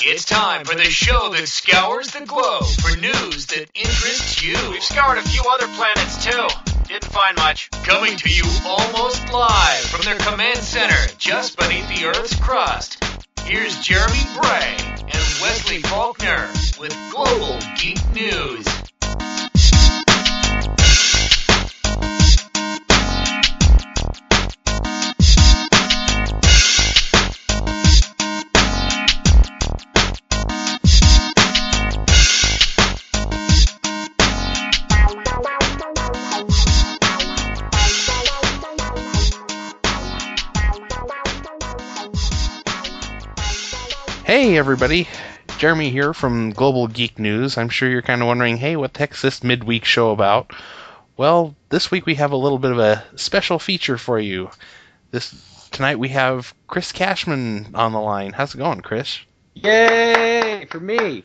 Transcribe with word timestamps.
It's 0.00 0.24
time 0.24 0.64
for 0.64 0.76
the 0.76 0.84
show 0.84 1.30
that 1.32 1.48
scours 1.48 2.12
the 2.12 2.24
globe 2.24 2.64
for 2.64 2.96
news 3.00 3.46
that 3.46 3.68
interests 3.74 4.40
you. 4.44 4.54
We've 4.70 4.82
scoured 4.82 5.18
a 5.18 5.22
few 5.22 5.42
other 5.50 5.66
planets 5.74 6.24
too. 6.24 6.46
Didn't 6.86 7.10
find 7.10 7.36
much. 7.36 7.68
Coming 7.82 8.16
to 8.16 8.28
you 8.30 8.44
almost 8.64 9.32
live 9.32 9.80
from 9.86 10.02
their 10.02 10.18
command 10.18 10.58
center 10.58 11.12
just 11.18 11.58
beneath 11.58 11.88
the 11.88 12.06
Earth's 12.06 12.36
crust. 12.36 13.02
Here's 13.42 13.80
Jeremy 13.80 14.22
Bray 14.40 14.76
and 15.00 15.24
Wesley 15.42 15.82
Faulkner 15.82 16.48
with 16.78 16.96
Global 17.10 17.58
Geek 17.76 17.98
News. 18.14 18.66
Hey 44.28 44.58
everybody, 44.58 45.08
Jeremy 45.56 45.88
here 45.88 46.12
from 46.12 46.50
Global 46.50 46.86
Geek 46.86 47.18
News. 47.18 47.56
I'm 47.56 47.70
sure 47.70 47.88
you're 47.88 48.02
kind 48.02 48.20
of 48.20 48.28
wondering, 48.28 48.58
hey, 48.58 48.76
what 48.76 48.92
the 48.92 48.98
heck's 48.98 49.22
this 49.22 49.42
midweek 49.42 49.86
show 49.86 50.10
about? 50.10 50.52
Well, 51.16 51.56
this 51.70 51.90
week 51.90 52.04
we 52.04 52.16
have 52.16 52.32
a 52.32 52.36
little 52.36 52.58
bit 52.58 52.72
of 52.72 52.78
a 52.78 53.02
special 53.16 53.58
feature 53.58 53.96
for 53.96 54.20
you. 54.20 54.50
This 55.12 55.32
tonight 55.70 55.98
we 55.98 56.10
have 56.10 56.52
Chris 56.66 56.92
Cashman 56.92 57.68
on 57.72 57.92
the 57.92 58.02
line. 58.02 58.34
How's 58.34 58.54
it 58.54 58.58
going, 58.58 58.82
Chris? 58.82 59.18
Yay 59.54 60.66
for 60.70 60.80
me! 60.80 61.22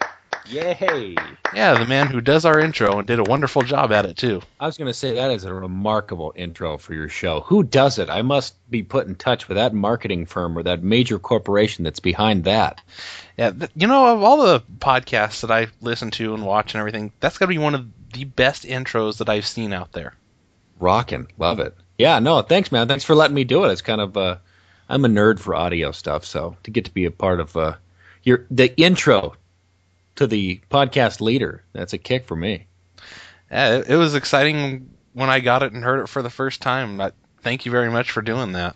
Yay! 0.50 1.16
Yeah, 1.54 1.78
the 1.78 1.86
man 1.86 2.08
who 2.08 2.20
does 2.20 2.46
our 2.46 2.60
intro 2.60 2.98
and 2.98 3.08
did 3.08 3.20
a 3.20 3.24
wonderful 3.24 3.62
job 3.62 3.92
at 3.92 4.06
it 4.06 4.18
too. 4.18 4.42
I 4.60 4.66
was 4.66 4.78
going 4.78 4.90
to 4.90 4.94
say 4.94 5.14
that 5.14 5.32
is 5.32 5.46
a 5.46 5.54
remarkable 5.54 6.34
intro 6.36 6.78
for 6.78 6.94
your 6.94 7.08
show. 7.08 7.42
Who 7.42 7.64
does 7.64 7.98
it? 7.98 8.10
I 8.10 8.22
must 8.24 8.56
be 8.70 8.84
put 8.84 9.08
in 9.08 9.16
touch 9.16 9.48
with 9.48 9.56
that 9.56 9.74
marketing 9.74 10.26
firm 10.26 10.58
or 10.58 10.64
that 10.64 10.84
major 10.84 11.18
corporation 11.18 11.84
that's 11.84 12.00
behind 12.02 12.44
that. 12.44 12.82
Yeah, 13.38 13.52
th- 13.52 13.72
you 13.76 13.88
know, 13.88 14.14
of 14.14 14.24
all 14.24 14.46
the 14.46 14.62
podcasts 14.80 15.42
that 15.42 15.52
I 15.52 15.68
listen 15.82 16.12
to 16.12 16.34
and 16.34 16.46
watch 16.46 16.74
and 16.74 16.80
everything, 16.80 17.12
that's 17.20 17.38
got 17.38 17.46
to 17.46 17.50
be 17.50 17.58
one 17.58 17.76
of 17.76 17.88
the 18.12 18.26
best 18.26 18.64
intros 18.64 19.20
that 19.20 19.30
I've 19.30 19.48
seen 19.48 19.72
out 19.72 19.92
there. 19.94 20.14
Rocking, 20.80 21.28
love 21.38 21.60
it. 21.60 21.76
Yeah, 21.98 22.20
no, 22.20 22.42
thanks, 22.42 22.72
man. 22.72 22.88
Thanks 22.88 23.06
for 23.06 23.16
letting 23.16 23.36
me 23.36 23.44
do 23.44 23.64
it. 23.64 23.72
It's 23.72 23.82
kind 23.82 24.02
of 24.02 24.18
uh, 24.18 24.38
I'm 24.90 25.06
a 25.06 25.08
nerd 25.08 25.40
for 25.40 25.56
audio 25.56 25.92
stuff, 25.92 26.26
so 26.26 26.58
to 26.64 26.72
get 26.72 26.86
to 26.86 26.94
be 26.94 27.06
a 27.06 27.12
part 27.12 27.40
of 27.40 27.56
uh, 27.56 27.76
your 28.24 28.46
the 28.52 28.76
intro 28.76 29.36
to 30.16 30.28
the 30.28 30.62
podcast 30.70 31.22
leader, 31.22 31.64
that's 31.74 31.94
a 31.94 31.98
kick 31.98 32.26
for 32.26 32.36
me. 32.36 32.68
Yeah, 33.52 33.78
it, 33.78 33.90
it 33.90 33.96
was 33.96 34.16
exciting 34.16 34.90
when 35.14 35.30
I 35.30 35.40
got 35.40 35.64
it 35.64 35.74
and 35.74 35.84
heard 35.84 36.00
it 36.00 36.10
for 36.10 36.22
the 36.22 36.30
first 36.30 36.62
time. 36.62 36.98
But 36.98 37.14
thank 37.42 37.66
you 37.66 37.72
very 37.72 37.92
much 37.92 38.12
for 38.12 38.22
doing 38.22 38.54
that. 38.54 38.76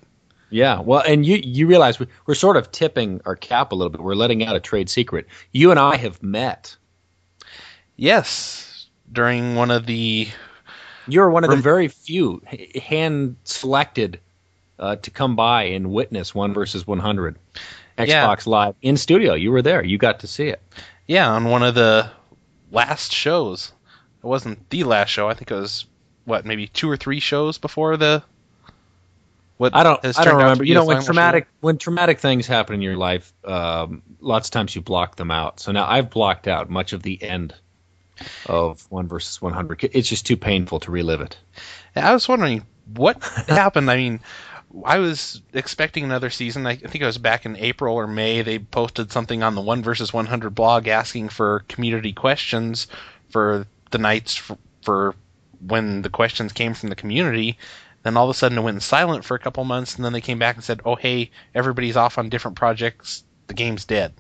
Yeah, 0.49 0.79
well, 0.79 1.03
and 1.05 1.25
you 1.25 1.41
you 1.43 1.67
realize 1.67 1.99
we, 1.99 2.07
we're 2.25 2.35
sort 2.35 2.55
of 2.55 2.71
tipping 2.71 3.21
our 3.25 3.35
cap 3.35 3.71
a 3.71 3.75
little 3.75 3.89
bit. 3.89 4.01
We're 4.01 4.15
letting 4.15 4.45
out 4.45 4.55
a 4.55 4.59
trade 4.59 4.89
secret. 4.89 5.27
You 5.51 5.71
and 5.71 5.79
I 5.79 5.97
have 5.97 6.23
met. 6.23 6.75
Yes, 7.97 8.87
during 9.11 9.55
one 9.55 9.71
of 9.71 9.85
the 9.85 10.27
You're 11.07 11.29
one 11.29 11.43
of 11.43 11.49
the 11.49 11.57
very 11.57 11.87
few 11.87 12.41
hand 12.81 13.35
selected 13.43 14.19
uh, 14.79 14.97
to 14.97 15.11
come 15.11 15.35
by 15.35 15.63
and 15.63 15.91
witness 15.91 16.35
one 16.35 16.53
versus 16.53 16.85
100 16.85 17.37
Xbox 17.97 18.07
Yeah. 18.07 18.35
Live 18.45 18.75
in 18.81 18.97
studio. 18.97 19.33
You 19.33 19.51
were 19.51 19.61
there. 19.61 19.83
You 19.83 19.97
got 19.97 20.19
to 20.19 20.27
see 20.27 20.47
it. 20.47 20.61
Yeah 21.07 21.29
on 21.29 21.45
one 21.45 21.63
of 21.63 21.75
the 21.75 22.09
last 22.71 23.11
shows. 23.11 23.71
It 24.23 24.25
wasn't 24.25 24.69
the 24.69 24.83
last 24.83 25.09
show. 25.09 25.29
I 25.29 25.33
think 25.33 25.51
it 25.51 25.55
was 25.55 25.85
what 26.25 26.45
maybe 26.45 26.67
two 26.67 26.89
or 26.89 26.97
three 26.97 27.19
shows 27.19 27.57
before 27.57 27.97
the. 27.97 28.23
What 29.57 29.75
I 29.75 29.83
don't. 29.83 29.99
I 30.05 30.11
don't 30.11 30.13
turned 30.13 30.27
out 30.27 30.31
to 30.31 30.37
remember. 30.37 30.63
You 30.65 30.75
know, 30.75 30.85
when 30.85 30.97
final 30.97 31.01
show. 31.01 31.05
traumatic 31.07 31.47
when 31.61 31.77
traumatic 31.77 32.19
things 32.19 32.45
happen 32.45 32.75
in 32.75 32.81
your 32.81 32.97
life, 32.97 33.33
um, 33.45 34.03
lots 34.19 34.47
of 34.49 34.51
times 34.51 34.75
you 34.75 34.81
block 34.81 35.15
them 35.15 35.31
out. 35.31 35.59
So 35.59 35.71
now 35.71 35.87
I've 35.87 36.09
blocked 36.09 36.47
out 36.47 36.69
much 36.69 36.93
of 36.93 37.01
the 37.01 37.21
end 37.23 37.55
of 38.45 38.89
one 38.91 39.07
versus 39.07 39.41
100. 39.41 39.89
It's 39.93 40.09
just 40.09 40.25
too 40.25 40.37
painful 40.37 40.79
to 40.81 40.91
relive 40.91 41.21
it. 41.21 41.37
I 41.95 42.13
was 42.13 42.27
wondering 42.27 42.65
what 42.95 43.23
happened. 43.47 43.89
I 43.89 43.97
mean, 43.97 44.19
I 44.85 44.99
was 44.99 45.41
expecting 45.53 46.03
another 46.03 46.29
season. 46.29 46.67
I 46.67 46.75
think 46.75 47.01
it 47.01 47.05
was 47.05 47.17
back 47.17 47.45
in 47.45 47.55
April 47.57 47.95
or 47.95 48.07
May. 48.07 48.41
They 48.41 48.59
posted 48.59 49.11
something 49.11 49.41
on 49.41 49.55
the 49.55 49.61
One 49.61 49.81
versus 49.81 50.13
100 50.13 50.51
blog 50.51 50.87
asking 50.87 51.29
for 51.29 51.63
community 51.67 52.13
questions 52.13 52.87
for 53.29 53.65
the 53.91 53.97
nights 53.97 54.35
for, 54.35 54.57
for 54.83 55.15
when 55.65 56.01
the 56.01 56.09
questions 56.09 56.53
came 56.53 56.73
from 56.73 56.89
the 56.89 56.95
community. 56.95 57.57
Then 58.03 58.17
all 58.17 58.29
of 58.29 58.35
a 58.35 58.37
sudden 58.37 58.57
it 58.57 58.61
went 58.61 58.83
silent 58.83 59.25
for 59.25 59.35
a 59.35 59.39
couple 59.39 59.63
months, 59.63 59.95
and 59.95 60.05
then 60.05 60.13
they 60.13 60.21
came 60.21 60.39
back 60.39 60.55
and 60.55 60.63
said, 60.63 60.81
"Oh, 60.85 60.95
hey, 60.95 61.31
everybody's 61.55 61.97
off 61.97 62.17
on 62.17 62.29
different 62.29 62.57
projects. 62.57 63.23
The 63.47 63.53
game's 63.53 63.85
dead." 63.85 64.13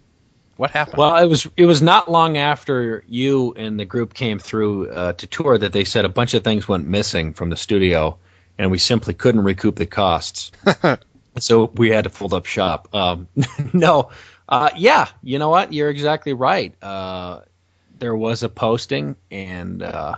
What 0.57 0.71
happened? 0.71 0.97
Well, 0.97 1.15
it 1.17 1.27
was 1.27 1.47
it 1.55 1.65
was 1.65 1.81
not 1.81 2.09
long 2.09 2.37
after 2.37 3.03
you 3.07 3.53
and 3.55 3.79
the 3.79 3.85
group 3.85 4.13
came 4.13 4.39
through 4.39 4.89
uh, 4.89 5.13
to 5.13 5.27
tour 5.27 5.57
that 5.57 5.71
they 5.71 5.83
said 5.83 6.03
a 6.03 6.09
bunch 6.09 6.33
of 6.33 6.43
things 6.43 6.67
went 6.67 6.87
missing 6.87 7.33
from 7.33 7.51
the 7.51 7.55
studio, 7.55 8.17
and 8.57 8.71
we 8.71 8.77
simply 8.77 9.13
couldn't 9.13 9.43
recoup 9.43 9.75
the 9.75 9.85
costs. 9.85 10.51
so 11.39 11.65
we 11.75 11.89
had 11.89 12.03
to 12.05 12.09
fold 12.09 12.33
up 12.33 12.45
shop. 12.45 12.87
Um, 12.93 13.27
no, 13.73 14.09
uh, 14.49 14.69
yeah, 14.75 15.07
you 15.23 15.39
know 15.39 15.49
what? 15.49 15.73
You're 15.73 15.89
exactly 15.89 16.33
right. 16.33 16.73
Uh, 16.81 17.41
there 17.99 18.15
was 18.15 18.43
a 18.43 18.49
posting, 18.49 19.15
and 19.31 19.83
uh, 19.83 20.15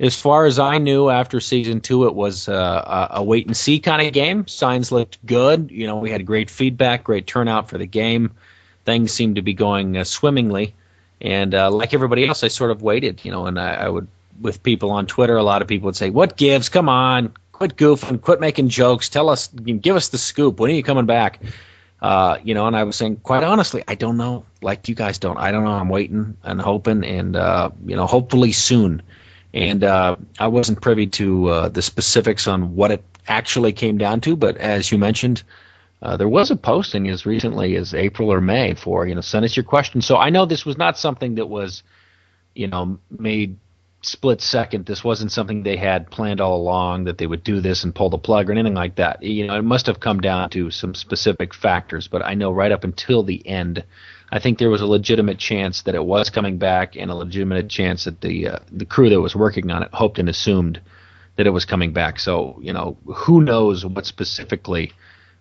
as 0.00 0.20
far 0.20 0.46
as 0.46 0.58
I 0.58 0.78
knew, 0.78 1.10
after 1.10 1.40
season 1.40 1.80
two, 1.80 2.06
it 2.06 2.14
was 2.14 2.48
uh, 2.48 3.08
a, 3.12 3.18
a 3.18 3.22
wait 3.22 3.46
and 3.46 3.56
see 3.56 3.78
kind 3.78 4.06
of 4.06 4.12
game. 4.12 4.46
Signs 4.46 4.90
looked 4.92 5.24
good. 5.26 5.70
You 5.70 5.86
know, 5.86 5.96
we 5.96 6.10
had 6.10 6.24
great 6.26 6.50
feedback, 6.50 7.04
great 7.04 7.26
turnout 7.26 7.68
for 7.68 7.78
the 7.78 7.86
game. 7.86 8.32
Things 8.84 9.12
seemed 9.12 9.36
to 9.36 9.42
be 9.42 9.54
going 9.54 9.96
uh, 9.96 10.04
swimmingly, 10.04 10.74
and 11.20 11.54
uh, 11.54 11.70
like 11.70 11.94
everybody 11.94 12.26
else, 12.26 12.42
I 12.42 12.48
sort 12.48 12.70
of 12.70 12.82
waited. 12.82 13.24
You 13.24 13.30
know, 13.30 13.46
and 13.46 13.60
I, 13.60 13.74
I 13.74 13.88
would 13.88 14.08
with 14.40 14.62
people 14.62 14.90
on 14.90 15.06
Twitter, 15.06 15.36
a 15.36 15.42
lot 15.42 15.62
of 15.62 15.68
people 15.68 15.86
would 15.86 15.96
say, 15.96 16.10
"What 16.10 16.36
gives? 16.36 16.68
Come 16.68 16.88
on, 16.88 17.34
quit 17.58 17.76
goofing, 17.76 18.22
quit 18.22 18.40
making 18.40 18.68
jokes. 18.68 19.08
Tell 19.08 19.28
us, 19.28 19.48
give 19.48 19.96
us 19.96 20.08
the 20.08 20.18
scoop. 20.18 20.60
When 20.60 20.70
are 20.70 20.74
you 20.74 20.84
coming 20.84 21.06
back?" 21.06 21.40
Uh, 22.00 22.38
you 22.44 22.54
know, 22.54 22.68
and 22.68 22.76
I 22.76 22.84
was 22.84 22.94
saying, 22.94 23.16
quite 23.24 23.42
honestly, 23.42 23.82
I 23.88 23.96
don't 23.96 24.16
know. 24.16 24.44
Like 24.62 24.88
you 24.88 24.94
guys 24.94 25.18
don't. 25.18 25.36
I 25.36 25.50
don't 25.50 25.64
know. 25.64 25.72
I'm 25.72 25.88
waiting 25.88 26.36
and 26.44 26.60
hoping, 26.60 27.04
and 27.04 27.34
uh, 27.34 27.70
you 27.84 27.96
know, 27.96 28.06
hopefully 28.06 28.52
soon. 28.52 29.02
And 29.52 29.82
uh, 29.82 30.16
I 30.38 30.46
wasn't 30.46 30.80
privy 30.80 31.08
to 31.08 31.48
uh, 31.48 31.68
the 31.68 31.82
specifics 31.82 32.46
on 32.46 32.76
what 32.76 32.92
it 32.92 33.02
actually 33.26 33.72
came 33.72 33.98
down 33.98 34.20
to, 34.20 34.36
but 34.36 34.56
as 34.58 34.92
you 34.92 34.98
mentioned, 34.98 35.42
uh, 36.02 36.16
there 36.16 36.28
was 36.28 36.50
a 36.50 36.56
posting 36.56 37.08
as 37.08 37.26
recently 37.26 37.74
as 37.74 37.92
April 37.94 38.32
or 38.32 38.40
May 38.40 38.74
for 38.74 39.06
you 39.06 39.14
know 39.16 39.20
send 39.20 39.44
us 39.44 39.56
your 39.56 39.64
questions. 39.64 40.06
So 40.06 40.16
I 40.16 40.30
know 40.30 40.46
this 40.46 40.64
was 40.64 40.78
not 40.78 40.96
something 40.96 41.34
that 41.34 41.46
was, 41.46 41.82
you 42.54 42.68
know, 42.68 43.00
made 43.10 43.56
split 44.02 44.40
second. 44.40 44.86
This 44.86 45.02
wasn't 45.02 45.32
something 45.32 45.62
they 45.62 45.76
had 45.76 46.10
planned 46.10 46.40
all 46.40 46.56
along 46.56 47.04
that 47.04 47.18
they 47.18 47.26
would 47.26 47.42
do 47.42 47.60
this 47.60 47.84
and 47.84 47.94
pull 47.94 48.10
the 48.10 48.18
plug 48.18 48.48
or 48.48 48.52
anything 48.52 48.74
like 48.74 48.96
that. 48.96 49.22
You 49.22 49.46
know, 49.46 49.56
it 49.56 49.62
must 49.64 49.86
have 49.86 50.00
come 50.00 50.20
down 50.20 50.50
to 50.50 50.70
some 50.70 50.94
specific 50.94 51.52
factors. 51.52 52.08
But 52.08 52.24
I 52.24 52.34
know 52.34 52.52
right 52.52 52.72
up 52.72 52.84
until 52.84 53.22
the 53.22 53.44
end, 53.46 53.84
I 54.30 54.38
think 54.38 54.58
there 54.58 54.70
was 54.70 54.82
a 54.82 54.86
legitimate 54.86 55.38
chance 55.38 55.82
that 55.82 55.94
it 55.94 56.04
was 56.04 56.30
coming 56.30 56.58
back, 56.58 56.96
and 56.96 57.10
a 57.10 57.14
legitimate 57.14 57.68
chance 57.68 58.04
that 58.04 58.20
the 58.20 58.48
uh, 58.48 58.58
the 58.70 58.86
crew 58.86 59.08
that 59.08 59.20
was 59.20 59.34
working 59.34 59.70
on 59.70 59.82
it 59.82 59.90
hoped 59.92 60.18
and 60.18 60.28
assumed 60.28 60.80
that 61.36 61.46
it 61.46 61.50
was 61.50 61.64
coming 61.64 61.92
back. 61.92 62.20
So 62.20 62.58
you 62.62 62.72
know, 62.72 62.96
who 63.06 63.42
knows 63.42 63.84
what 63.84 64.06
specifically 64.06 64.92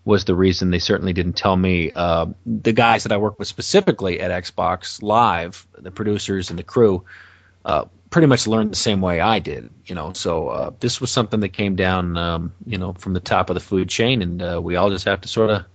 was 0.06 0.24
the 0.26 0.36
reason? 0.36 0.72
They 0.72 0.80
certainly 0.80 1.14
didn't 1.14 1.34
tell 1.34 1.58
me. 1.58 1.92
Uh, 1.94 2.28
the 2.46 2.72
guys 2.72 3.04
that 3.04 3.12
I 3.12 3.18
work 3.18 3.38
with 3.38 3.48
specifically 3.48 4.22
at 4.22 4.32
Xbox 4.32 5.02
Live, 5.04 5.68
the 5.78 5.92
producers 5.92 6.50
and 6.50 6.58
the 6.58 6.64
crew, 6.64 7.04
uh, 7.66 7.86
pretty 8.10 8.28
much 8.28 8.48
learned 8.48 8.72
the 8.72 8.78
same 8.78 9.02
way 9.02 9.20
I 9.20 9.40
did. 9.40 9.70
You 9.86 9.96
know, 9.96 10.14
so 10.14 10.50
uh, 10.50 10.72
this 10.80 11.02
was 11.02 11.12
something 11.12 11.40
that 11.42 11.50
came 11.50 11.76
down, 11.76 12.18
um, 12.18 12.54
you 12.66 12.78
know, 12.78 12.94
from 12.94 13.14
the 13.14 13.20
top 13.20 13.50
of 13.50 13.54
the 13.56 13.60
food 13.60 13.90
chain, 13.90 14.22
and 14.22 14.42
uh, 14.42 14.62
we 14.62 14.76
all 14.76 14.90
just 14.90 15.06
have 15.06 15.22
to 15.22 15.28
sort 15.28 15.50
of 15.50 15.66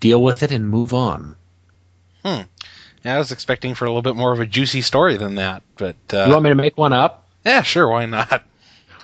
deal 0.00 0.22
with 0.22 0.42
it 0.42 0.52
and 0.52 0.68
move 0.68 0.92
on. 0.92 1.36
Yeah, 3.04 3.16
I 3.16 3.18
was 3.18 3.32
expecting 3.32 3.74
for 3.74 3.84
a 3.84 3.88
little 3.88 4.02
bit 4.02 4.16
more 4.16 4.32
of 4.32 4.40
a 4.40 4.46
juicy 4.46 4.80
story 4.82 5.16
than 5.16 5.34
that, 5.36 5.62
but 5.76 5.96
uh, 6.12 6.24
you 6.26 6.32
want 6.32 6.44
me 6.44 6.50
to 6.50 6.54
make 6.54 6.78
one 6.78 6.92
up? 6.92 7.26
yeah, 7.44 7.62
sure, 7.62 7.88
why 7.88 8.06
not? 8.06 8.44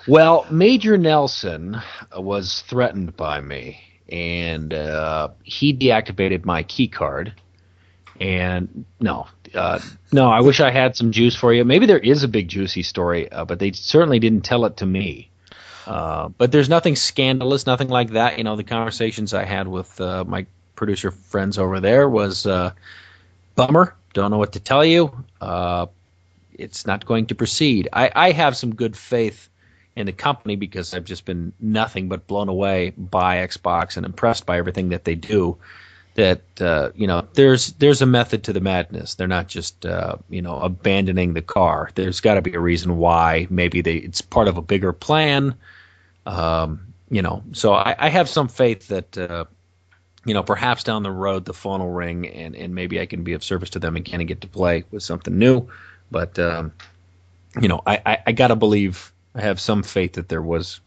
Well, 0.07 0.47
Major 0.49 0.97
Nelson 0.97 1.79
was 2.17 2.61
threatened 2.61 3.15
by 3.15 3.41
me, 3.41 3.81
and 4.09 4.73
uh, 4.73 5.29
he 5.43 5.73
deactivated 5.73 6.45
my 6.45 6.63
key 6.63 6.87
card. 6.87 7.33
And 8.19 8.85
no, 8.99 9.27
uh, 9.53 9.79
no, 10.11 10.29
I 10.29 10.41
wish 10.41 10.59
I 10.59 10.71
had 10.71 10.95
some 10.95 11.11
juice 11.11 11.35
for 11.35 11.53
you. 11.53 11.63
Maybe 11.63 11.85
there 11.85 11.99
is 11.99 12.23
a 12.23 12.27
big 12.27 12.47
juicy 12.47 12.83
story, 12.83 13.31
uh, 13.31 13.45
but 13.45 13.59
they 13.59 13.71
certainly 13.71 14.19
didn't 14.19 14.41
tell 14.41 14.65
it 14.65 14.77
to 14.77 14.85
me. 14.85 15.29
Uh, 15.85 16.29
but 16.29 16.51
there's 16.51 16.69
nothing 16.69 16.95
scandalous, 16.95 17.65
nothing 17.65 17.89
like 17.89 18.11
that. 18.11 18.37
You 18.37 18.43
know, 18.43 18.55
the 18.55 18.63
conversations 18.63 19.33
I 19.33 19.45
had 19.45 19.67
with 19.67 19.99
uh, 19.99 20.23
my 20.23 20.45
producer 20.75 21.11
friends 21.11 21.57
over 21.57 21.79
there 21.79 22.07
was 22.07 22.45
uh, 22.45 22.71
bummer. 23.55 23.95
don't 24.13 24.31
know 24.31 24.37
what 24.37 24.53
to 24.53 24.59
tell 24.59 24.85
you. 24.85 25.25
Uh, 25.41 25.87
it's 26.53 26.85
not 26.85 27.05
going 27.05 27.25
to 27.27 27.35
proceed. 27.35 27.89
I, 27.91 28.11
I 28.15 28.31
have 28.31 28.55
some 28.55 28.75
good 28.75 28.95
faith 28.95 29.49
in 29.95 30.05
the 30.05 30.13
company 30.13 30.55
because 30.55 30.93
I've 30.93 31.05
just 31.05 31.25
been 31.25 31.53
nothing 31.59 32.07
but 32.07 32.27
blown 32.27 32.49
away 32.49 32.91
by 32.91 33.37
Xbox 33.37 33.97
and 33.97 34.05
impressed 34.05 34.45
by 34.45 34.57
everything 34.57 34.89
that 34.89 35.05
they 35.05 35.15
do. 35.15 35.57
That 36.19 36.41
uh, 36.59 36.89
you 36.95 37.07
know, 37.07 37.25
there's 37.33 37.67
there's 37.79 38.01
a 38.01 38.05
method 38.05 38.43
to 38.43 38.51
the 38.51 38.59
madness. 38.59 39.15
They're 39.15 39.25
not 39.25 39.47
just 39.47 39.85
uh, 39.85 40.17
you 40.29 40.41
know 40.41 40.59
abandoning 40.59 41.33
the 41.33 41.41
car. 41.41 41.91
There's 41.95 42.19
got 42.19 42.33
to 42.33 42.41
be 42.41 42.53
a 42.55 42.59
reason 42.59 42.97
why. 42.97 43.47
Maybe 43.49 43.79
they 43.79 43.95
it's 43.95 44.19
part 44.19 44.49
of 44.49 44.57
a 44.57 44.61
bigger 44.61 44.91
plan. 44.91 45.55
Um, 46.25 46.93
you 47.09 47.21
know, 47.21 47.41
so 47.53 47.73
I, 47.73 47.95
I 47.97 48.09
have 48.09 48.27
some 48.27 48.49
faith 48.49 48.89
that 48.89 49.17
uh, 49.17 49.45
you 50.25 50.33
know 50.33 50.43
perhaps 50.43 50.83
down 50.83 51.03
the 51.03 51.11
road 51.11 51.45
the 51.45 51.53
phone 51.53 51.79
will 51.79 51.89
ring 51.89 52.27
and 52.27 52.53
and 52.53 52.75
maybe 52.75 52.99
I 52.99 53.05
can 53.05 53.23
be 53.23 53.31
of 53.31 53.41
service 53.41 53.69
to 53.69 53.79
them 53.79 53.95
again 53.95 54.19
and 54.19 54.27
get 54.27 54.41
to 54.41 54.47
play 54.47 54.83
with 54.91 55.03
something 55.03 55.37
new. 55.37 55.69
But 56.11 56.37
um, 56.37 56.73
you 57.61 57.69
know, 57.69 57.81
I, 57.87 58.01
I, 58.05 58.17
I 58.27 58.31
got 58.33 58.49
to 58.49 58.57
believe 58.57 59.13
I 59.35 59.41
have 59.41 59.61
some 59.61 59.83
faith 59.83 60.13
that 60.13 60.27
there 60.27 60.41
was 60.41 60.81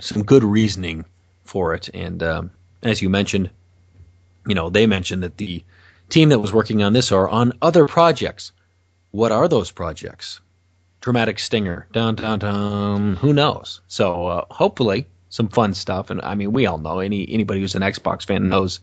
some 0.00 0.24
good 0.24 0.42
reasoning 0.42 1.04
for 1.44 1.72
it. 1.74 1.88
And 1.94 2.20
um, 2.22 2.50
as 2.82 3.00
you 3.00 3.08
mentioned, 3.08 3.50
you 4.46 4.54
know, 4.54 4.70
they 4.70 4.86
mentioned 4.86 5.22
that 5.22 5.36
the 5.36 5.62
team 6.08 6.28
that 6.30 6.40
was 6.40 6.52
working 6.52 6.82
on 6.82 6.92
this 6.92 7.12
are 7.12 7.28
on 7.28 7.52
other 7.62 7.86
projects. 7.86 8.52
What 9.12 9.32
are 9.32 9.48
those 9.48 9.70
projects? 9.70 10.40
Dramatic 11.00 11.38
stinger, 11.38 11.86
dun 11.92 12.14
dun 12.14 12.38
dun. 12.38 13.16
Who 13.16 13.32
knows? 13.32 13.80
So 13.88 14.26
uh, 14.26 14.44
hopefully 14.50 15.06
some 15.30 15.48
fun 15.48 15.72
stuff. 15.72 16.10
And 16.10 16.20
I 16.22 16.34
mean, 16.34 16.52
we 16.52 16.66
all 16.66 16.78
know 16.78 16.98
any 16.98 17.26
anybody 17.30 17.60
who's 17.60 17.74
an 17.74 17.82
Xbox 17.82 18.26
fan 18.26 18.48
knows, 18.48 18.80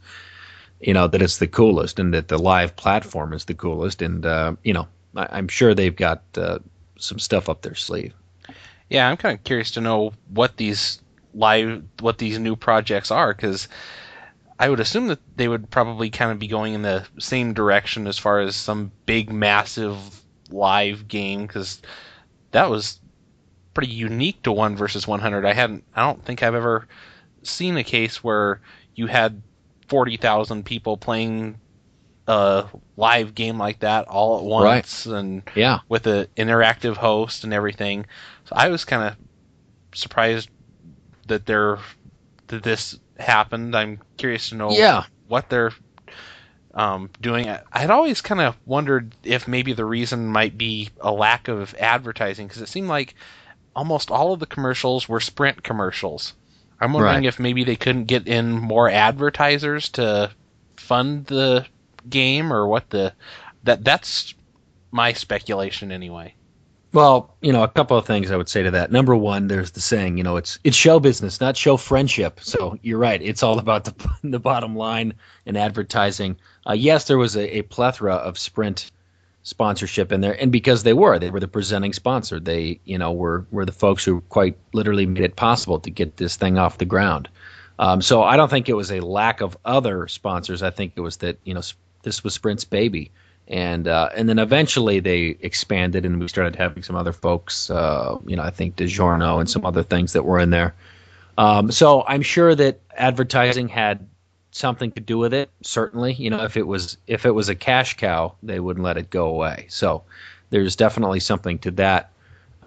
you 0.79 0.93
know, 0.93 1.07
that 1.07 1.21
it's 1.21 1.37
the 1.37 1.47
coolest 1.47 1.99
and 1.99 2.13
that 2.13 2.29
the 2.29 2.39
live 2.39 2.75
platform 2.75 3.33
is 3.33 3.45
the 3.45 3.53
coolest. 3.53 4.01
And 4.01 4.25
uh, 4.25 4.55
you 4.63 4.73
know, 4.73 4.87
I, 5.15 5.37
am 5.37 5.47
sure 5.47 5.75
they've 5.75 5.95
got 5.95 6.23
uh, 6.35 6.59
some 6.97 7.19
stuff 7.19 7.49
up 7.49 7.61
their 7.61 7.75
sleeve. 7.75 8.13
Yeah, 8.89 9.09
I'm 9.09 9.17
kind 9.17 9.37
of 9.37 9.43
curious 9.43 9.71
to 9.71 9.81
know 9.81 10.13
what 10.29 10.57
these 10.57 11.01
live, 11.33 11.83
what 11.99 12.17
these 12.17 12.39
new 12.39 12.55
projects 12.55 13.11
are, 13.11 13.33
because 13.33 13.67
I 14.59 14.69
would 14.69 14.79
assume 14.79 15.07
that 15.07 15.19
they 15.35 15.47
would 15.47 15.69
probably 15.69 16.09
kind 16.09 16.31
of 16.31 16.39
be 16.39 16.47
going 16.47 16.73
in 16.73 16.81
the 16.81 17.05
same 17.19 17.53
direction 17.53 18.07
as 18.07 18.17
far 18.17 18.39
as 18.39 18.55
some 18.55 18.91
big, 19.05 19.31
massive 19.31 19.97
live 20.49 21.07
game, 21.07 21.45
because 21.45 21.81
that 22.51 22.69
was 22.69 22.99
pretty 23.73 23.91
unique 23.91 24.41
to 24.43 24.51
one 24.51 24.75
versus 24.75 25.07
100. 25.07 25.45
I 25.45 25.53
hadn't, 25.53 25.83
I 25.95 26.01
don't 26.01 26.23
think 26.25 26.41
I've 26.41 26.55
ever 26.55 26.87
seen 27.43 27.77
a 27.77 27.83
case 27.83 28.23
where 28.23 28.61
you 28.95 29.05
had 29.05 29.41
40,000 29.89 30.65
people 30.65 30.97
playing 30.97 31.59
a 32.27 32.65
live 32.97 33.35
game 33.35 33.57
like 33.57 33.79
that 33.79 34.07
all 34.07 34.39
at 34.39 34.43
once 34.43 35.07
right. 35.07 35.17
and 35.17 35.43
yeah 35.55 35.79
with 35.87 36.05
an 36.07 36.27
interactive 36.35 36.97
host 36.97 37.45
and 37.45 37.53
everything 37.53 38.05
so 38.43 38.53
i 38.53 38.67
was 38.67 38.83
kind 38.83 39.03
of 39.03 39.15
surprised 39.97 40.49
that 41.27 41.45
there 41.45 41.79
that 42.47 42.63
this 42.63 42.99
happened 43.19 43.75
i'm 43.75 43.99
curious 44.17 44.49
to 44.49 44.55
know 44.55 44.71
yeah. 44.71 45.03
what 45.27 45.49
they're 45.49 45.71
um, 46.73 47.09
doing 47.21 47.49
i 47.49 47.79
had 47.79 47.89
always 47.89 48.21
kind 48.21 48.39
of 48.41 48.55
wondered 48.65 49.15
if 49.23 49.47
maybe 49.47 49.73
the 49.73 49.85
reason 49.85 50.27
might 50.27 50.57
be 50.57 50.89
a 51.01 51.11
lack 51.11 51.47
of 51.47 51.73
advertising 51.79 52.47
because 52.47 52.61
it 52.61 52.69
seemed 52.69 52.87
like 52.87 53.15
almost 53.75 54.11
all 54.11 54.33
of 54.33 54.39
the 54.39 54.45
commercials 54.45 55.09
were 55.09 55.19
sprint 55.19 55.63
commercials 55.63 56.33
i'm 56.79 56.93
wondering 56.93 57.15
right. 57.15 57.25
if 57.25 57.39
maybe 57.39 57.63
they 57.63 57.75
couldn't 57.75 58.05
get 58.05 58.27
in 58.27 58.51
more 58.51 58.89
advertisers 58.89 59.89
to 59.89 60.29
fund 60.75 61.25
the 61.25 61.65
game 62.09 62.53
or 62.53 62.67
what 62.67 62.89
the 62.91 63.11
that 63.63 63.83
that's 63.83 64.33
my 64.91 65.13
speculation 65.13 65.91
anyway. 65.91 66.33
Well, 66.93 67.35
you 67.41 67.51
know, 67.51 67.63
a 67.63 67.67
couple 67.67 67.97
of 67.97 68.05
things 68.05 68.31
I 68.31 68.37
would 68.37 68.47
say 68.47 68.63
to 68.63 68.71
that. 68.71 68.91
Number 68.91 69.15
one, 69.15 69.47
there's 69.47 69.71
the 69.71 69.81
saying, 69.81 70.17
you 70.17 70.23
know, 70.23 70.37
it's 70.37 70.57
it's 70.63 70.77
show 70.77 70.99
business, 70.99 71.41
not 71.41 71.57
show 71.57 71.77
friendship. 71.77 72.39
So 72.41 72.77
you're 72.81 72.97
right; 72.97 73.21
it's 73.21 73.43
all 73.43 73.59
about 73.59 73.83
the 73.83 74.09
the 74.23 74.39
bottom 74.39 74.75
line 74.75 75.13
and 75.45 75.57
advertising. 75.57 76.37
Uh, 76.67 76.73
yes, 76.73 77.05
there 77.05 77.17
was 77.17 77.35
a, 77.35 77.57
a 77.57 77.61
plethora 77.63 78.15
of 78.15 78.39
Sprint 78.39 78.91
sponsorship 79.43 80.11
in 80.11 80.21
there, 80.21 80.39
and 80.41 80.51
because 80.51 80.83
they 80.83 80.93
were, 80.93 81.19
they 81.19 81.29
were 81.29 81.39
the 81.39 81.47
presenting 81.47 81.93
sponsor. 81.93 82.39
They, 82.39 82.79
you 82.85 82.97
know, 82.97 83.11
were 83.11 83.45
were 83.51 83.65
the 83.65 83.71
folks 83.71 84.05
who 84.05 84.21
quite 84.29 84.57
literally 84.73 85.05
made 85.05 85.23
it 85.23 85.35
possible 85.35 85.79
to 85.81 85.89
get 85.89 86.17
this 86.17 86.37
thing 86.37 86.57
off 86.57 86.77
the 86.77 86.85
ground. 86.85 87.27
Um, 87.79 88.01
so 88.01 88.23
I 88.23 88.37
don't 88.37 88.49
think 88.49 88.69
it 88.69 88.73
was 88.73 88.91
a 88.91 89.01
lack 89.01 89.41
of 89.41 89.57
other 89.65 90.07
sponsors. 90.07 90.63
I 90.63 90.69
think 90.69 90.93
it 90.95 91.01
was 91.01 91.17
that 91.17 91.37
you 91.43 91.53
know 91.53 91.61
this 92.03 92.23
was 92.23 92.33
Sprint's 92.33 92.65
baby. 92.65 93.11
And 93.47 93.87
uh, 93.87 94.09
and 94.15 94.27
then 94.27 94.39
eventually 94.39 94.99
they 94.99 95.37
expanded 95.39 96.05
and 96.05 96.19
we 96.19 96.27
started 96.27 96.55
having 96.55 96.83
some 96.83 96.95
other 96.95 97.13
folks, 97.13 97.69
uh, 97.69 98.17
you 98.25 98.35
know, 98.35 98.43
I 98.43 98.49
think 98.49 98.75
DiGiorno 98.75 99.39
and 99.39 99.49
some 99.49 99.65
other 99.65 99.83
things 99.83 100.13
that 100.13 100.23
were 100.23 100.39
in 100.39 100.49
there. 100.49 100.75
Um, 101.37 101.71
so 101.71 102.03
I'm 102.07 102.21
sure 102.21 102.55
that 102.55 102.79
advertising 102.97 103.69
had 103.69 104.05
something 104.51 104.91
to 104.93 104.99
do 104.99 105.17
with 105.17 105.33
it. 105.33 105.49
Certainly, 105.61 106.13
you 106.13 106.29
know, 106.29 106.43
if 106.43 106.57
it 106.57 106.67
was 106.67 106.97
if 107.07 107.25
it 107.25 107.31
was 107.31 107.47
a 107.47 107.55
cash 107.55 107.95
cow, 107.95 108.35
they 108.43 108.59
wouldn't 108.59 108.83
let 108.83 108.97
it 108.97 109.09
go 109.09 109.27
away. 109.27 109.67
So 109.69 110.03
there's 110.49 110.75
definitely 110.75 111.21
something 111.21 111.57
to 111.59 111.71
that. 111.71 112.11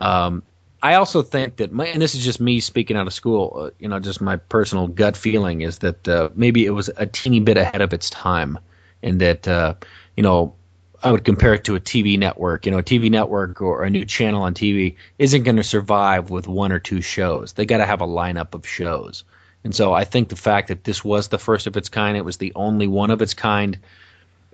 Um, 0.00 0.42
I 0.82 0.94
also 0.94 1.20
think 1.20 1.56
that, 1.56 1.72
my, 1.72 1.88
and 1.88 2.00
this 2.00 2.14
is 2.14 2.24
just 2.24 2.40
me 2.40 2.58
speaking 2.58 2.96
out 2.96 3.06
of 3.06 3.12
school, 3.12 3.52
uh, 3.54 3.70
you 3.78 3.88
know, 3.88 4.00
just 4.00 4.22
my 4.22 4.36
personal 4.36 4.88
gut 4.88 5.14
feeling 5.14 5.60
is 5.60 5.78
that 5.80 6.08
uh, 6.08 6.30
maybe 6.34 6.64
it 6.64 6.70
was 6.70 6.88
a 6.96 7.04
teeny 7.04 7.40
bit 7.40 7.58
ahead 7.58 7.82
of 7.82 7.92
its 7.92 8.08
time 8.08 8.58
and 9.02 9.20
that 9.20 9.46
uh, 9.46 9.74
you 10.16 10.22
know 10.22 10.54
I 11.02 11.12
would 11.12 11.24
compare 11.24 11.54
it 11.54 11.64
to 11.64 11.76
a 11.76 11.80
TV 11.80 12.18
network. 12.18 12.66
You 12.66 12.72
know, 12.72 12.78
a 12.78 12.82
TV 12.82 13.10
network 13.10 13.62
or 13.62 13.84
a 13.84 13.90
new 13.90 14.04
channel 14.04 14.42
on 14.42 14.54
TV 14.54 14.96
isn't 15.18 15.44
going 15.44 15.56
to 15.56 15.64
survive 15.64 16.30
with 16.30 16.46
one 16.46 16.72
or 16.72 16.78
two 16.78 17.00
shows. 17.00 17.54
They 17.54 17.64
got 17.64 17.78
to 17.78 17.86
have 17.86 18.00
a 18.00 18.06
lineup 18.06 18.54
of 18.54 18.66
shows. 18.66 19.24
And 19.64 19.74
so 19.74 19.92
I 19.92 20.04
think 20.04 20.28
the 20.28 20.36
fact 20.36 20.68
that 20.68 20.84
this 20.84 21.04
was 21.04 21.28
the 21.28 21.38
first 21.38 21.66
of 21.66 21.76
its 21.76 21.88
kind, 21.88 22.16
it 22.16 22.24
was 22.24 22.38
the 22.38 22.52
only 22.54 22.86
one 22.86 23.10
of 23.10 23.22
its 23.22 23.34
kind, 23.34 23.78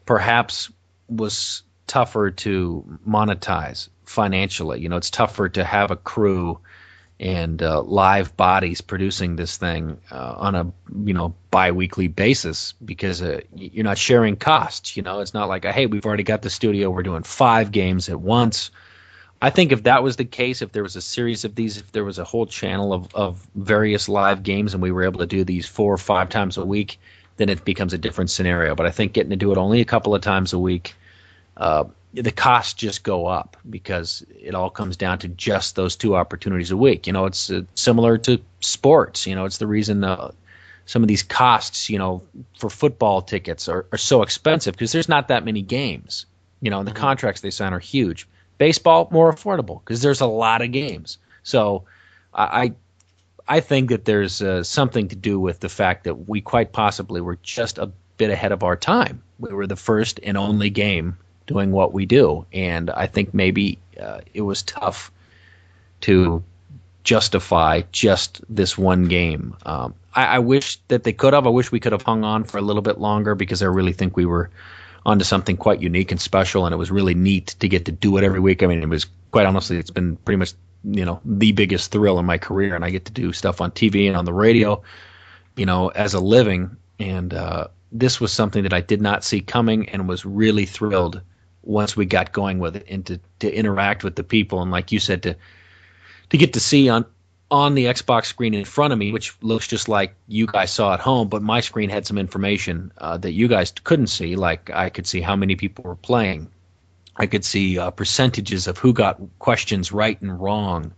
perhaps 0.04 0.70
was 1.08 1.62
tougher 1.86 2.30
to 2.30 2.98
monetize 3.06 3.88
financially. 4.04 4.80
You 4.80 4.88
know, 4.88 4.96
it's 4.96 5.10
tougher 5.10 5.48
to 5.50 5.64
have 5.64 5.90
a 5.90 5.96
crew 5.96 6.58
and 7.18 7.62
uh, 7.62 7.80
live 7.82 8.36
bodies 8.36 8.80
producing 8.80 9.36
this 9.36 9.56
thing 9.56 9.98
uh, 10.10 10.34
on 10.36 10.54
a 10.54 10.72
you 11.04 11.14
know 11.14 11.34
biweekly 11.50 12.08
basis 12.08 12.74
because 12.84 13.22
uh, 13.22 13.40
you're 13.54 13.84
not 13.84 13.98
sharing 13.98 14.36
costs. 14.36 14.96
You 14.96 15.02
know, 15.02 15.20
it's 15.20 15.34
not 15.34 15.48
like 15.48 15.64
hey, 15.64 15.86
we've 15.86 16.06
already 16.06 16.24
got 16.24 16.42
the 16.42 16.50
studio, 16.50 16.90
we're 16.90 17.02
doing 17.02 17.22
five 17.22 17.72
games 17.72 18.08
at 18.08 18.20
once. 18.20 18.70
I 19.40 19.50
think 19.50 19.72
if 19.72 19.82
that 19.82 20.02
was 20.02 20.16
the 20.16 20.24
case, 20.24 20.62
if 20.62 20.72
there 20.72 20.82
was 20.82 20.96
a 20.96 21.02
series 21.02 21.44
of 21.44 21.54
these, 21.54 21.76
if 21.76 21.92
there 21.92 22.04
was 22.04 22.18
a 22.18 22.24
whole 22.24 22.46
channel 22.46 22.92
of, 22.92 23.14
of 23.14 23.46
various 23.54 24.08
live 24.08 24.42
games 24.42 24.72
and 24.72 24.82
we 24.82 24.90
were 24.90 25.04
able 25.04 25.20
to 25.20 25.26
do 25.26 25.44
these 25.44 25.66
four 25.66 25.92
or 25.92 25.98
five 25.98 26.30
times 26.30 26.56
a 26.56 26.64
week, 26.64 26.98
then 27.36 27.50
it 27.50 27.64
becomes 27.64 27.92
a 27.92 27.98
different 27.98 28.30
scenario. 28.30 28.74
But 28.74 28.86
I 28.86 28.90
think 28.90 29.12
getting 29.12 29.30
to 29.30 29.36
do 29.36 29.52
it 29.52 29.58
only 29.58 29.80
a 29.80 29.84
couple 29.84 30.14
of 30.14 30.22
times 30.22 30.54
a 30.54 30.58
week, 30.58 30.94
uh, 31.58 31.84
the 32.22 32.32
costs 32.32 32.74
just 32.74 33.02
go 33.02 33.26
up 33.26 33.56
because 33.68 34.24
it 34.40 34.54
all 34.54 34.70
comes 34.70 34.96
down 34.96 35.18
to 35.18 35.28
just 35.28 35.76
those 35.76 35.96
two 35.96 36.16
opportunities 36.16 36.70
a 36.70 36.76
week. 36.76 37.06
You 37.06 37.12
know, 37.12 37.26
it's 37.26 37.50
uh, 37.50 37.62
similar 37.74 38.16
to 38.18 38.40
sports. 38.60 39.26
You 39.26 39.34
know, 39.34 39.44
it's 39.44 39.58
the 39.58 39.66
reason 39.66 40.02
uh, 40.02 40.32
some 40.86 41.02
of 41.02 41.08
these 41.08 41.22
costs, 41.22 41.90
you 41.90 41.98
know, 41.98 42.22
for 42.58 42.70
football 42.70 43.20
tickets 43.20 43.68
are, 43.68 43.86
are 43.92 43.98
so 43.98 44.22
expensive 44.22 44.72
because 44.72 44.92
there's 44.92 45.08
not 45.08 45.28
that 45.28 45.44
many 45.44 45.62
games. 45.62 46.26
You 46.60 46.70
know, 46.70 46.78
and 46.78 46.88
the 46.88 46.92
mm-hmm. 46.92 47.00
contracts 47.00 47.42
they 47.42 47.50
sign 47.50 47.74
are 47.74 47.78
huge. 47.78 48.26
Baseball 48.56 49.08
more 49.10 49.30
affordable 49.30 49.80
because 49.80 50.00
there's 50.00 50.22
a 50.22 50.26
lot 50.26 50.62
of 50.62 50.72
games. 50.72 51.18
So 51.42 51.84
I 52.32 52.72
I 53.46 53.60
think 53.60 53.90
that 53.90 54.06
there's 54.06 54.40
uh, 54.40 54.64
something 54.64 55.08
to 55.08 55.16
do 55.16 55.38
with 55.38 55.60
the 55.60 55.68
fact 55.68 56.04
that 56.04 56.28
we 56.28 56.40
quite 56.40 56.72
possibly 56.72 57.20
were 57.20 57.38
just 57.42 57.76
a 57.76 57.92
bit 58.16 58.30
ahead 58.30 58.52
of 58.52 58.62
our 58.62 58.74
time. 58.74 59.22
We 59.38 59.52
were 59.52 59.66
the 59.66 59.76
first 59.76 60.18
and 60.22 60.38
only 60.38 60.70
game 60.70 61.18
doing 61.46 61.72
what 61.72 61.92
we 61.92 62.06
do. 62.06 62.46
And 62.52 62.90
I 62.90 63.06
think 63.06 63.32
maybe 63.32 63.78
uh, 64.00 64.20
it 64.34 64.42
was 64.42 64.62
tough 64.62 65.10
to 66.02 66.42
justify 67.04 67.82
just 67.92 68.40
this 68.48 68.76
one 68.76 69.06
game. 69.06 69.56
Um, 69.64 69.94
I, 70.14 70.24
I, 70.26 70.38
wish 70.40 70.78
that 70.88 71.04
they 71.04 71.12
could 71.12 71.32
have. 71.32 71.46
I 71.46 71.50
wish 71.50 71.70
we 71.70 71.80
could 71.80 71.92
have 71.92 72.02
hung 72.02 72.24
on 72.24 72.44
for 72.44 72.58
a 72.58 72.62
little 72.62 72.82
bit 72.82 72.98
longer 72.98 73.34
because 73.34 73.62
I 73.62 73.66
really 73.66 73.92
think 73.92 74.16
we 74.16 74.26
were 74.26 74.50
onto 75.06 75.24
something 75.24 75.56
quite 75.56 75.80
unique 75.80 76.10
and 76.10 76.20
special, 76.20 76.66
and 76.66 76.74
it 76.74 76.78
was 76.78 76.90
really 76.90 77.14
neat 77.14 77.54
to 77.60 77.68
get 77.68 77.84
to 77.84 77.92
do 77.92 78.16
it 78.16 78.24
every 78.24 78.40
week. 78.40 78.62
I 78.62 78.66
mean, 78.66 78.82
it 78.82 78.88
was 78.88 79.06
quite 79.30 79.46
honestly, 79.46 79.78
it's 79.78 79.92
been 79.92 80.16
pretty 80.16 80.38
much 80.38 80.52
you 80.84 81.04
know 81.04 81.20
the 81.24 81.52
biggest 81.52 81.92
thrill 81.92 82.18
in 82.18 82.26
my 82.26 82.38
career, 82.38 82.74
and 82.74 82.84
I 82.84 82.90
get 82.90 83.04
to 83.06 83.12
do 83.12 83.32
stuff 83.32 83.60
on 83.60 83.70
TV 83.70 84.08
and 84.08 84.16
on 84.16 84.24
the 84.24 84.32
radio, 84.32 84.82
you 85.56 85.64
know, 85.64 85.88
as 85.88 86.14
a 86.14 86.20
living. 86.20 86.76
And 86.98 87.32
uh, 87.32 87.68
this 87.92 88.20
was 88.20 88.32
something 88.32 88.64
that 88.64 88.72
I 88.72 88.80
did 88.80 89.00
not 89.00 89.22
see 89.22 89.40
coming, 89.40 89.88
and 89.90 90.08
was 90.08 90.24
really 90.24 90.66
thrilled 90.66 91.20
once 91.66 91.96
we 91.96 92.06
got 92.06 92.32
going 92.32 92.58
with 92.58 92.76
it 92.76 92.86
and 92.88 93.04
to, 93.06 93.20
to 93.40 93.52
interact 93.52 94.04
with 94.04 94.16
the 94.16 94.22
people 94.22 94.62
and 94.62 94.70
like 94.70 94.92
you 94.92 94.98
said 94.98 95.22
to 95.22 95.36
to 96.30 96.38
get 96.38 96.52
to 96.54 96.60
see 96.60 96.88
on 96.88 97.04
on 97.50 97.74
the 97.74 97.84
Xbox 97.84 98.26
screen 98.26 98.54
in 98.54 98.64
front 98.64 98.92
of 98.92 98.98
me, 98.98 99.12
which 99.12 99.36
looks 99.40 99.68
just 99.68 99.88
like 99.88 100.14
you 100.26 100.46
guys 100.46 100.72
saw 100.72 100.94
at 100.94 101.00
home, 101.00 101.28
but 101.28 101.42
my 101.42 101.60
screen 101.60 101.90
had 101.90 102.06
some 102.06 102.18
information 102.18 102.90
uh, 102.98 103.16
that 103.18 103.32
you 103.32 103.46
guys 103.46 103.72
couldn't 103.84 104.08
see. 104.08 104.34
Like 104.34 104.70
I 104.70 104.90
could 104.90 105.06
see 105.06 105.20
how 105.20 105.36
many 105.36 105.54
people 105.54 105.84
were 105.84 105.96
playing. 105.96 106.50
I 107.16 107.26
could 107.26 107.44
see 107.44 107.78
uh, 107.78 107.90
percentages 107.90 108.66
of 108.66 108.78
who 108.78 108.92
got 108.92 109.20
questions 109.38 109.92
right 109.92 110.20
and 110.20 110.38
wrong, 110.40 110.92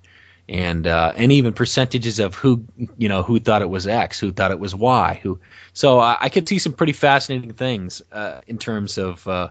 and 0.48 0.86
uh, 0.86 1.12
and 1.16 1.30
even 1.30 1.52
percentages 1.52 2.18
of 2.18 2.34
who 2.34 2.64
you 2.96 3.08
know 3.08 3.22
who 3.22 3.38
thought 3.38 3.62
it 3.62 3.70
was 3.70 3.86
X, 3.86 4.18
who 4.18 4.32
thought 4.32 4.50
it 4.50 4.58
was 4.58 4.74
Y, 4.74 5.20
who. 5.22 5.38
So 5.74 6.00
I, 6.00 6.16
I 6.22 6.28
could 6.28 6.48
see 6.48 6.58
some 6.58 6.72
pretty 6.72 6.94
fascinating 6.94 7.52
things 7.52 8.02
uh, 8.10 8.40
in 8.46 8.58
terms 8.58 8.98
of 8.98 9.28
uh, 9.28 9.50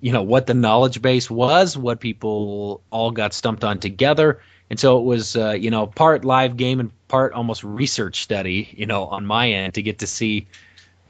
you 0.00 0.12
know 0.12 0.22
what 0.22 0.46
the 0.46 0.54
knowledge 0.54 1.00
base 1.00 1.30
was, 1.30 1.76
what 1.76 2.00
people 2.00 2.82
all 2.90 3.10
got 3.10 3.32
stumped 3.32 3.64
on 3.64 3.78
together, 3.78 4.40
and 4.70 4.78
so 4.78 4.98
it 4.98 5.04
was 5.04 5.36
uh, 5.36 5.52
you 5.52 5.70
know 5.70 5.86
part 5.86 6.24
live 6.24 6.56
game 6.56 6.80
and 6.80 6.90
part 7.08 7.32
almost 7.32 7.64
research 7.64 8.22
study, 8.22 8.68
you 8.76 8.86
know, 8.86 9.04
on 9.04 9.26
my 9.26 9.50
end 9.50 9.74
to 9.74 9.82
get 9.82 9.98
to 10.00 10.06
see 10.06 10.46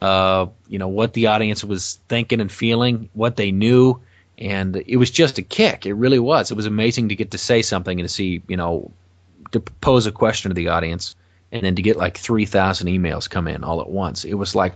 uh, 0.02 0.47
you 0.69 0.78
know 0.78 0.88
what 0.88 1.14
the 1.14 1.26
audience 1.26 1.64
was 1.64 1.99
thinking 2.09 2.40
and 2.40 2.52
feeling, 2.52 3.09
what 3.14 3.37
they 3.37 3.50
knew, 3.50 4.00
and 4.38 4.76
it 4.87 4.97
was 4.97 5.11
just 5.11 5.38
a 5.38 5.43
kick. 5.43 5.87
It 5.87 5.95
really 5.95 6.19
was. 6.19 6.50
It 6.50 6.55
was 6.55 6.66
amazing 6.66 7.09
to 7.09 7.16
get 7.16 7.31
to 7.33 7.38
say 7.38 7.62
something 7.62 7.99
and 7.99 8.09
to 8.09 8.14
see 8.14 8.43
you 8.49 8.57
know 8.57 8.90
to 9.52 9.61
pose 9.61 10.07
a 10.07 10.12
question 10.12 10.50
to 10.50 10.55
the 10.55 10.69
audience, 10.69 11.16
and 11.52 11.62
then 11.62 11.75
to 11.76 11.83
get 11.83 11.97
like 11.97 12.19
three 12.19 12.47
thousand 12.47 12.88
emails 12.88 13.28
come 13.28 13.49
in 13.49 13.64
all 13.64 13.81
at 13.81 13.88
once. 13.88 14.25
It 14.25 14.35
was 14.35 14.55
like 14.55 14.75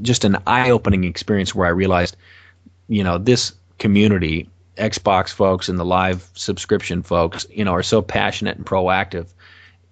just 0.00 0.24
an 0.24 0.38
eye-opening 0.46 1.04
experience 1.04 1.54
where 1.54 1.66
I 1.66 1.70
realized 1.70 2.16
you 2.92 3.02
know 3.02 3.16
this 3.16 3.54
community 3.78 4.48
xbox 4.76 5.30
folks 5.30 5.68
and 5.68 5.78
the 5.78 5.84
live 5.84 6.28
subscription 6.34 7.02
folks 7.02 7.46
you 7.50 7.64
know 7.64 7.72
are 7.72 7.82
so 7.82 8.02
passionate 8.02 8.56
and 8.56 8.66
proactive. 8.66 9.28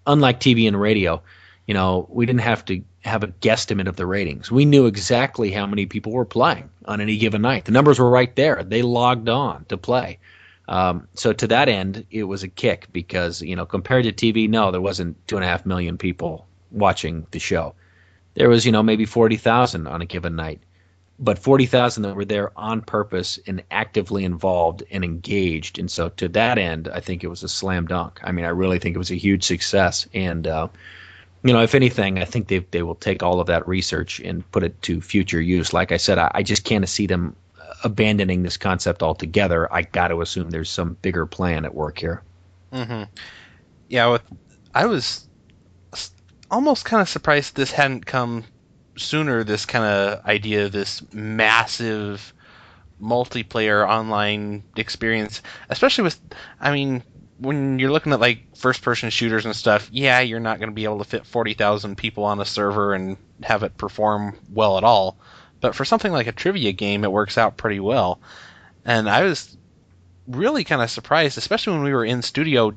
Unlike 0.06 0.40
tv 0.40 0.68
and 0.68 0.78
radio 0.78 1.22
you 1.66 1.72
know 1.72 2.06
we 2.10 2.26
didn't 2.26 2.42
have 2.42 2.64
to 2.66 2.82
have 3.02 3.22
a 3.22 3.28
guesstimate 3.28 3.88
of 3.88 3.96
the 3.96 4.04
ratings. 4.04 4.50
We 4.50 4.66
knew 4.66 4.84
exactly 4.84 5.50
how 5.50 5.66
many 5.66 5.86
people 5.86 6.12
were 6.12 6.26
playing 6.26 6.68
on 6.84 7.00
any 7.00 7.16
given 7.16 7.40
night. 7.40 7.64
The 7.64 7.72
numbers 7.72 7.98
were 7.98 8.10
right 8.10 8.36
there. 8.36 8.62
They 8.62 8.82
logged 8.82 9.30
on 9.30 9.64
to 9.70 9.78
play. 9.78 10.18
Um, 10.68 11.08
so 11.14 11.32
to 11.32 11.46
that 11.46 11.70
end 11.70 12.04
it 12.10 12.24
was 12.24 12.42
a 12.42 12.48
kick 12.48 12.88
because 12.92 13.40
you 13.40 13.56
know 13.56 13.64
compared 13.64 14.04
to 14.04 14.12
tv 14.12 14.48
no 14.48 14.70
there 14.70 14.80
wasn't 14.82 15.16
two 15.26 15.36
and 15.36 15.44
a 15.44 15.48
half 15.48 15.64
million 15.64 15.96
people 15.96 16.46
watching 16.70 17.26
the 17.30 17.38
show. 17.38 17.74
There 18.34 18.50
was 18.50 18.66
you 18.66 18.72
know 18.72 18.82
maybe 18.82 19.06
40000 19.06 19.86
on 19.86 20.02
a 20.02 20.06
given 20.06 20.36
night 20.36 20.60
but 21.20 21.38
40,000 21.38 22.02
that 22.02 22.16
were 22.16 22.24
there 22.24 22.50
on 22.58 22.80
purpose 22.80 23.38
and 23.46 23.62
actively 23.70 24.24
involved 24.24 24.82
and 24.90 25.04
engaged. 25.04 25.78
And 25.78 25.90
so 25.90 26.08
to 26.08 26.28
that 26.28 26.56
end, 26.56 26.88
I 26.88 27.00
think 27.00 27.22
it 27.22 27.28
was 27.28 27.42
a 27.42 27.48
slam 27.48 27.86
dunk. 27.86 28.18
I 28.24 28.32
mean, 28.32 28.46
I 28.46 28.48
really 28.48 28.78
think 28.78 28.94
it 28.96 28.98
was 28.98 29.10
a 29.10 29.16
huge 29.16 29.44
success. 29.44 30.08
And, 30.14 30.46
uh, 30.46 30.68
you 31.44 31.52
know, 31.52 31.62
if 31.62 31.74
anything, 31.74 32.18
I 32.18 32.24
think 32.24 32.48
they, 32.48 32.60
they 32.70 32.82
will 32.82 32.94
take 32.94 33.22
all 33.22 33.38
of 33.38 33.46
that 33.48 33.68
research 33.68 34.18
and 34.20 34.50
put 34.50 34.62
it 34.62 34.80
to 34.82 35.02
future 35.02 35.42
use. 35.42 35.74
Like 35.74 35.92
I 35.92 35.98
said, 35.98 36.16
I, 36.16 36.30
I 36.34 36.42
just 36.42 36.64
can't 36.64 36.88
see 36.88 37.06
them 37.06 37.36
abandoning 37.84 38.42
this 38.42 38.56
concept 38.56 39.02
altogether. 39.02 39.70
I 39.72 39.82
got 39.82 40.08
to 40.08 40.22
assume 40.22 40.48
there's 40.48 40.70
some 40.70 40.96
bigger 41.02 41.26
plan 41.26 41.66
at 41.66 41.74
work 41.74 41.98
here. 41.98 42.22
Mm-hmm. 42.72 43.02
Yeah, 43.88 44.06
with, 44.06 44.22
I 44.74 44.86
was 44.86 45.28
almost 46.50 46.86
kind 46.86 47.02
of 47.02 47.10
surprised 47.10 47.56
this 47.56 47.72
hadn't 47.72 48.06
come 48.06 48.44
sooner 49.00 49.44
this 49.44 49.66
kind 49.66 49.84
of 49.84 50.24
idea, 50.24 50.66
of 50.66 50.72
this 50.72 51.02
massive 51.12 52.32
multiplayer 53.00 53.88
online 53.88 54.62
experience, 54.76 55.42
especially 55.68 56.04
with, 56.04 56.20
I 56.60 56.72
mean, 56.72 57.02
when 57.38 57.78
you're 57.78 57.90
looking 57.90 58.12
at 58.12 58.20
like 58.20 58.56
first 58.56 58.82
person 58.82 59.10
shooters 59.10 59.46
and 59.46 59.56
stuff, 59.56 59.88
yeah, 59.90 60.20
you're 60.20 60.40
not 60.40 60.58
going 60.58 60.68
to 60.68 60.74
be 60.74 60.84
able 60.84 60.98
to 60.98 61.04
fit 61.04 61.26
40,000 61.26 61.96
people 61.96 62.24
on 62.24 62.40
a 62.40 62.44
server 62.44 62.94
and 62.94 63.16
have 63.42 63.62
it 63.62 63.78
perform 63.78 64.38
well 64.52 64.76
at 64.76 64.84
all. 64.84 65.16
But 65.60 65.74
for 65.74 65.84
something 65.84 66.12
like 66.12 66.26
a 66.26 66.32
trivia 66.32 66.72
game, 66.72 67.04
it 67.04 67.12
works 67.12 67.38
out 67.38 67.56
pretty 67.56 67.80
well. 67.80 68.20
And 68.84 69.08
I 69.08 69.22
was 69.22 69.56
really 70.26 70.64
kind 70.64 70.82
of 70.82 70.90
surprised, 70.90 71.38
especially 71.38 71.74
when 71.74 71.82
we 71.82 71.92
were 71.92 72.04
in 72.04 72.22
studio, 72.22 72.74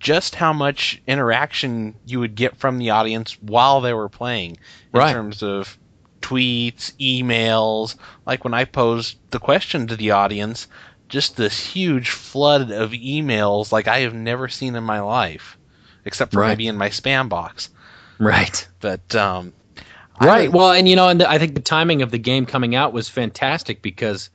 just 0.00 0.34
how 0.34 0.52
much 0.52 1.00
interaction 1.06 1.94
you 2.06 2.18
would 2.20 2.34
get 2.34 2.56
from 2.56 2.78
the 2.78 2.90
audience 2.90 3.36
while 3.42 3.82
they 3.82 3.92
were 3.92 4.08
playing 4.08 4.52
in 4.92 4.98
right. 4.98 5.12
terms 5.12 5.42
of 5.42 5.78
tweets, 6.22 6.92
emails. 6.98 7.96
Like 8.26 8.42
when 8.42 8.54
I 8.54 8.64
posed 8.64 9.18
the 9.30 9.38
question 9.38 9.86
to 9.88 9.96
the 9.96 10.12
audience, 10.12 10.66
just 11.08 11.36
this 11.36 11.64
huge 11.64 12.10
flood 12.10 12.70
of 12.70 12.92
emails 12.92 13.70
like 13.70 13.88
I 13.88 14.00
have 14.00 14.14
never 14.14 14.48
seen 14.48 14.74
in 14.74 14.84
my 14.84 15.00
life, 15.00 15.58
except 16.04 16.32
for 16.32 16.40
right. 16.40 16.48
maybe 16.48 16.66
in 16.66 16.76
my 16.76 16.88
spam 16.88 17.28
box. 17.28 17.68
Right. 18.18 18.66
But 18.80 19.14
um, 19.14 19.52
right. 20.20 20.50
Well, 20.50 20.72
and 20.72 20.88
you 20.88 20.96
know, 20.96 21.08
and 21.08 21.22
I 21.22 21.38
think 21.38 21.54
the 21.54 21.60
timing 21.60 22.00
of 22.02 22.10
the 22.10 22.18
game 22.18 22.46
coming 22.46 22.74
out 22.74 22.92
was 22.92 23.08
fantastic 23.08 23.82
because 23.82 24.30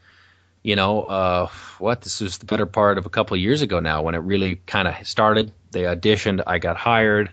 you 0.65 0.75
know, 0.75 1.03
uh, 1.03 1.47
what 1.77 2.01
this 2.01 2.19
was 2.19 2.39
the 2.39 2.45
better 2.47 2.65
part 2.65 2.97
of 2.97 3.05
a 3.05 3.09
couple 3.09 3.35
of 3.35 3.39
years 3.39 3.61
ago 3.61 3.79
now 3.79 4.01
when 4.01 4.15
it 4.15 4.19
really 4.19 4.55
kind 4.65 4.87
of 4.87 5.07
started. 5.07 5.51
They 5.69 5.83
auditioned, 5.83 6.41
I 6.47 6.57
got 6.57 6.75
hired, 6.75 7.31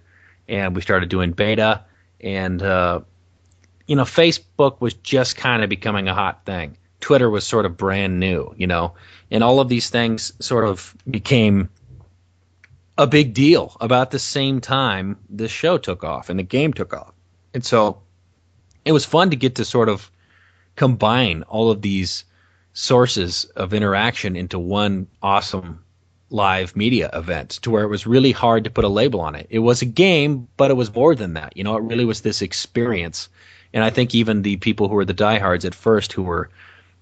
and 0.49 0.77
we 0.77 0.83
started 0.83 1.09
doing 1.09 1.33
beta. 1.33 1.83
And 2.21 2.63
uh, 2.63 3.01
you 3.87 3.97
know, 3.97 4.03
Facebook 4.03 4.83
was 4.83 4.93
just 4.93 5.37
kind 5.37 5.63
of 5.63 5.71
becoming 5.71 6.09
a 6.09 6.15
hot 6.15 6.45
thing. 6.45 6.77
Twitter 7.01 7.31
was 7.31 7.47
sort 7.47 7.65
of 7.65 7.75
brand 7.75 8.21
new, 8.21 8.55
you 8.59 8.67
know, 8.67 8.93
and 9.31 9.43
all 9.43 9.61
of 9.61 9.71
these 9.71 9.89
things 9.89 10.35
sort 10.39 10.67
of 10.67 10.95
became 11.11 11.71
a 12.99 13.07
big 13.07 13.33
deal 13.33 13.79
about 13.81 14.11
the 14.11 14.19
same 14.19 14.61
time 14.61 15.17
the 15.31 15.49
show 15.49 15.79
took 15.79 16.05
off 16.05 16.29
and 16.29 16.39
the 16.39 16.45
game 16.45 16.75
took 16.75 16.93
off. 16.93 17.15
And 17.55 17.65
so 17.65 18.03
it 18.85 18.93
was 18.93 19.07
fun 19.07 19.31
to 19.31 19.37
get 19.37 19.55
to 19.55 19.65
sort 19.65 19.89
of 19.89 20.11
combine 20.77 21.45
all 21.45 21.71
of 21.71 21.81
these 21.81 22.25
sources 22.73 23.45
of 23.57 23.75
interaction 23.75 24.37
into 24.37 24.59
one 24.59 25.07
awesome 25.23 25.85
live 26.31 26.75
media 26.75 27.11
event 27.13 27.51
to 27.63 27.71
where 27.71 27.85
it 27.85 27.89
was 27.89 28.07
really 28.07 28.33
hard 28.33 28.65
to 28.65 28.71
put 28.71 28.85
a 28.85 28.89
label 28.89 29.21
on 29.21 29.35
it. 29.35 29.47
It 29.51 29.59
was 29.59 29.83
a 29.83 29.87
game, 29.87 30.49
but 30.57 30.71
it 30.71 30.75
was 30.75 30.95
more 30.95 31.15
than 31.15 31.35
that. 31.35 31.57
You 31.57 31.65
know, 31.65 31.77
it 31.77 31.83
really 31.83 32.07
was 32.07 32.23
this 32.23 32.41
experience. 32.43 33.29
And 33.75 33.85
I 33.85 33.91
think 33.91 34.15
even 34.15 34.43
the 34.43 34.57
people 34.57 34.89
who 34.89 34.95
were 34.95 35.05
the 35.05 35.13
diehards 35.13 35.65
at 35.65 35.75
first 35.75 36.13
who 36.13 36.23
were, 36.23 36.49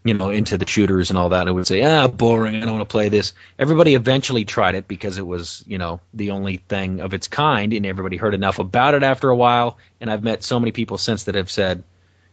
you 0.04 0.14
know, 0.14 0.30
into 0.30 0.58
the 0.58 0.66
shooters 0.66 1.10
and 1.10 1.18
all 1.18 1.28
that, 1.28 1.46
and 1.46 1.54
would 1.54 1.66
say, 1.66 1.82
ah, 1.84 2.08
boring, 2.08 2.56
I 2.56 2.60
don't 2.60 2.78
want 2.78 2.88
to 2.88 2.92
play 2.92 3.08
this. 3.08 3.32
Everybody 3.58 3.94
eventually 3.94 4.44
tried 4.44 4.74
it 4.74 4.88
because 4.88 5.18
it 5.18 5.26
was, 5.26 5.62
you 5.66 5.78
know, 5.78 6.00
the 6.14 6.30
only 6.30 6.56
thing 6.56 7.00
of 7.00 7.14
its 7.14 7.28
kind, 7.28 7.72
and 7.72 7.86
everybody 7.86 8.16
heard 8.16 8.34
enough 8.34 8.58
about 8.58 8.94
it 8.94 9.02
after 9.02 9.28
a 9.28 9.36
while. 9.36 9.78
And 10.00 10.10
I've 10.10 10.24
met 10.24 10.42
so 10.42 10.58
many 10.58 10.72
people 10.72 10.98
since 10.98 11.24
that 11.24 11.34
have 11.34 11.50
said, 11.50 11.84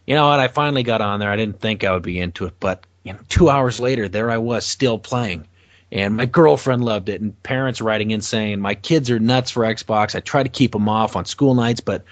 you 0.07 0.15
know 0.15 0.29
what, 0.29 0.39
I 0.39 0.47
finally 0.47 0.83
got 0.83 1.01
on 1.01 1.19
there. 1.19 1.29
I 1.29 1.35
didn't 1.35 1.59
think 1.59 1.83
I 1.83 1.91
would 1.91 2.03
be 2.03 2.19
into 2.19 2.45
it, 2.45 2.53
but 2.59 2.86
you 3.07 3.13
know, 3.13 3.19
two 3.29 3.49
hours 3.49 3.79
later, 3.79 4.09
there 4.09 4.29
I 4.29 4.37
was 4.37 4.65
still 4.65 4.99
playing. 4.99 5.47
And 5.93 6.17
my 6.17 6.25
girlfriend 6.25 6.83
loved 6.83 7.07
it, 7.07 7.21
and 7.21 7.41
parents 7.43 7.79
writing 7.79 8.11
in 8.11 8.19
saying, 8.19 8.59
My 8.59 8.75
kids 8.75 9.09
are 9.09 9.19
nuts 9.19 9.49
for 9.49 9.63
Xbox. 9.63 10.13
I 10.13 10.19
try 10.19 10.43
to 10.43 10.49
keep 10.49 10.73
them 10.73 10.89
off 10.89 11.15
on 11.15 11.23
school 11.23 11.55
nights, 11.55 11.79
but 11.79 12.03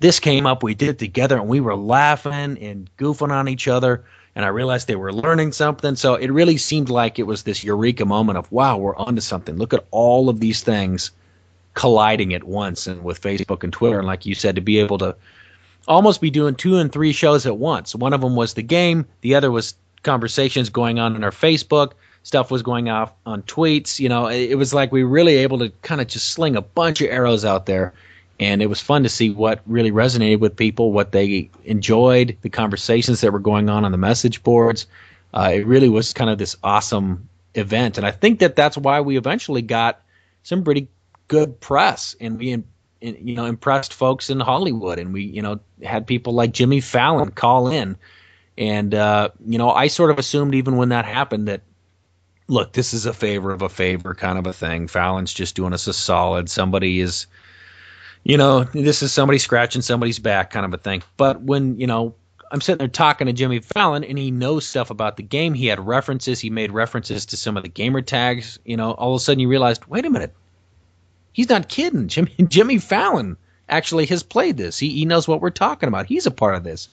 this 0.00 0.20
came 0.20 0.46
up. 0.46 0.62
We 0.62 0.74
did 0.74 0.90
it 0.90 0.98
together, 0.98 1.38
and 1.38 1.48
we 1.48 1.60
were 1.60 1.74
laughing 1.74 2.58
and 2.60 2.90
goofing 2.98 3.30
on 3.30 3.48
each 3.48 3.66
other. 3.66 4.04
And 4.36 4.44
I 4.44 4.48
realized 4.48 4.88
they 4.88 4.96
were 4.96 5.12
learning 5.12 5.52
something. 5.52 5.96
So 5.96 6.14
it 6.14 6.30
really 6.30 6.58
seemed 6.58 6.90
like 6.90 7.18
it 7.18 7.26
was 7.26 7.44
this 7.44 7.64
eureka 7.64 8.04
moment 8.04 8.36
of, 8.36 8.50
wow, 8.52 8.76
we're 8.76 8.96
onto 8.96 9.22
something. 9.22 9.56
Look 9.56 9.72
at 9.72 9.86
all 9.90 10.28
of 10.28 10.40
these 10.40 10.62
things 10.62 11.10
colliding 11.72 12.34
at 12.34 12.44
once. 12.44 12.86
And 12.86 13.02
with 13.02 13.20
Facebook 13.20 13.62
and 13.64 13.72
Twitter, 13.72 13.98
and 13.98 14.06
like 14.06 14.26
you 14.26 14.34
said, 14.34 14.54
to 14.56 14.60
be 14.60 14.78
able 14.78 14.98
to 14.98 15.16
almost 15.88 16.20
be 16.20 16.30
doing 16.30 16.54
two 16.54 16.76
and 16.76 16.92
three 16.92 17.12
shows 17.12 17.46
at 17.46 17.56
once. 17.56 17.94
One 17.94 18.12
of 18.12 18.20
them 18.20 18.36
was 18.36 18.54
the 18.54 18.62
game, 18.62 19.06
the 19.22 19.34
other 19.34 19.50
was 19.50 19.74
conversations 20.02 20.68
going 20.68 20.98
on 20.98 21.16
in 21.16 21.24
our 21.24 21.30
Facebook. 21.30 21.92
Stuff 22.24 22.50
was 22.50 22.62
going 22.62 22.88
off 22.88 23.12
on 23.26 23.42
tweets. 23.42 23.98
You 23.98 24.08
know, 24.08 24.28
it, 24.28 24.54
was 24.54 24.72
like 24.72 24.92
we 24.92 25.02
were 25.02 25.10
really 25.10 25.36
able 25.38 25.58
to 25.58 25.70
kind 25.82 26.00
of 26.00 26.06
just 26.06 26.30
sling 26.30 26.54
a 26.54 26.62
bunch 26.62 27.00
of 27.00 27.08
arrows 27.10 27.44
out 27.44 27.66
there. 27.66 27.92
And 28.38 28.62
it 28.62 28.66
was 28.66 28.80
fun 28.80 29.02
to 29.02 29.08
see 29.08 29.30
what 29.30 29.60
really 29.66 29.90
resonated 29.90 30.38
with 30.40 30.56
people, 30.56 30.92
what 30.92 31.12
they 31.12 31.50
enjoyed, 31.64 32.36
the 32.42 32.48
conversations 32.48 33.20
that 33.20 33.32
were 33.32 33.40
going 33.40 33.68
on 33.68 33.84
on 33.84 33.92
the 33.92 33.98
message 33.98 34.42
boards. 34.42 34.86
Uh, 35.34 35.50
it 35.54 35.66
really 35.66 35.88
was 35.88 36.12
kind 36.12 36.30
of 36.30 36.38
this 36.38 36.56
awesome 36.62 37.28
event. 37.54 37.98
And 37.98 38.06
I 38.06 38.10
think 38.10 38.38
that 38.40 38.56
that's 38.56 38.76
why 38.76 39.00
we 39.00 39.16
eventually 39.16 39.62
got 39.62 40.00
some 40.42 40.64
pretty 40.64 40.88
good 41.28 41.60
press 41.60 42.14
and 42.20 42.38
we 42.38 42.62
you 43.00 43.34
know 43.34 43.46
impressed 43.46 43.94
folks 43.94 44.30
in 44.30 44.38
Hollywood 44.38 44.98
and 44.98 45.12
we 45.12 45.22
you 45.22 45.40
know 45.42 45.60
had 45.82 46.06
people 46.06 46.34
like 46.34 46.52
Jimmy 46.52 46.80
Fallon 46.80 47.30
call 47.30 47.68
in 47.68 47.96
and 48.58 48.94
uh, 48.94 49.30
you 49.46 49.58
know, 49.58 49.70
I 49.70 49.88
sort 49.88 50.10
of 50.10 50.18
assumed 50.18 50.54
even 50.54 50.76
when 50.76 50.90
that 50.90 51.04
happened 51.04 51.48
that 51.48 51.62
look, 52.48 52.72
this 52.72 52.92
is 52.92 53.06
a 53.06 53.12
favor 53.12 53.50
of 53.50 53.62
a 53.62 53.68
favor 53.68 54.14
kind 54.14 54.38
of 54.38 54.46
a 54.46 54.52
thing. 54.52 54.88
Fallon's 54.88 55.32
just 55.32 55.54
doing 55.54 55.72
us 55.72 55.86
a 55.86 55.92
solid. 55.92 56.50
Somebody 56.50 57.00
is, 57.00 57.26
you 58.24 58.36
know, 58.36 58.64
this 58.64 59.02
is 59.02 59.12
somebody 59.12 59.38
scratching 59.38 59.82
somebody's 59.82 60.18
back 60.18 60.50
kind 60.50 60.66
of 60.66 60.74
a 60.74 60.78
thing. 60.78 61.02
But 61.16 61.42
when 61.42 61.78
you 61.78 61.86
know, 61.86 62.14
I'm 62.50 62.60
sitting 62.60 62.78
there 62.78 62.88
talking 62.88 63.26
to 63.26 63.32
Jimmy 63.32 63.60
Fallon, 63.60 64.04
and 64.04 64.18
he 64.18 64.30
knows 64.30 64.66
stuff 64.66 64.90
about 64.90 65.16
the 65.16 65.22
game. 65.22 65.54
He 65.54 65.66
had 65.66 65.84
references. 65.86 66.40
He 66.40 66.50
made 66.50 66.70
references 66.70 67.24
to 67.26 67.36
some 67.36 67.56
of 67.56 67.62
the 67.62 67.68
gamer 67.68 68.02
tags. 68.02 68.58
You 68.64 68.76
know, 68.76 68.92
all 68.92 69.14
of 69.14 69.20
a 69.20 69.24
sudden 69.24 69.40
you 69.40 69.48
realized, 69.48 69.86
wait 69.86 70.04
a 70.04 70.10
minute, 70.10 70.34
He's 71.32 71.48
not 71.48 71.68
kidding. 71.68 72.08
Jimmy 72.08 72.34
Jimmy 72.48 72.78
Fallon 72.78 73.36
actually 73.68 74.06
has 74.06 74.22
played 74.22 74.56
this. 74.56 74.78
He 74.78 74.90
he 74.90 75.04
knows 75.04 75.26
what 75.26 75.40
we're 75.40 75.50
talking 75.50 75.88
about. 75.88 76.06
He's 76.06 76.26
a 76.26 76.30
part 76.30 76.54
of 76.54 76.64
this. 76.64 76.88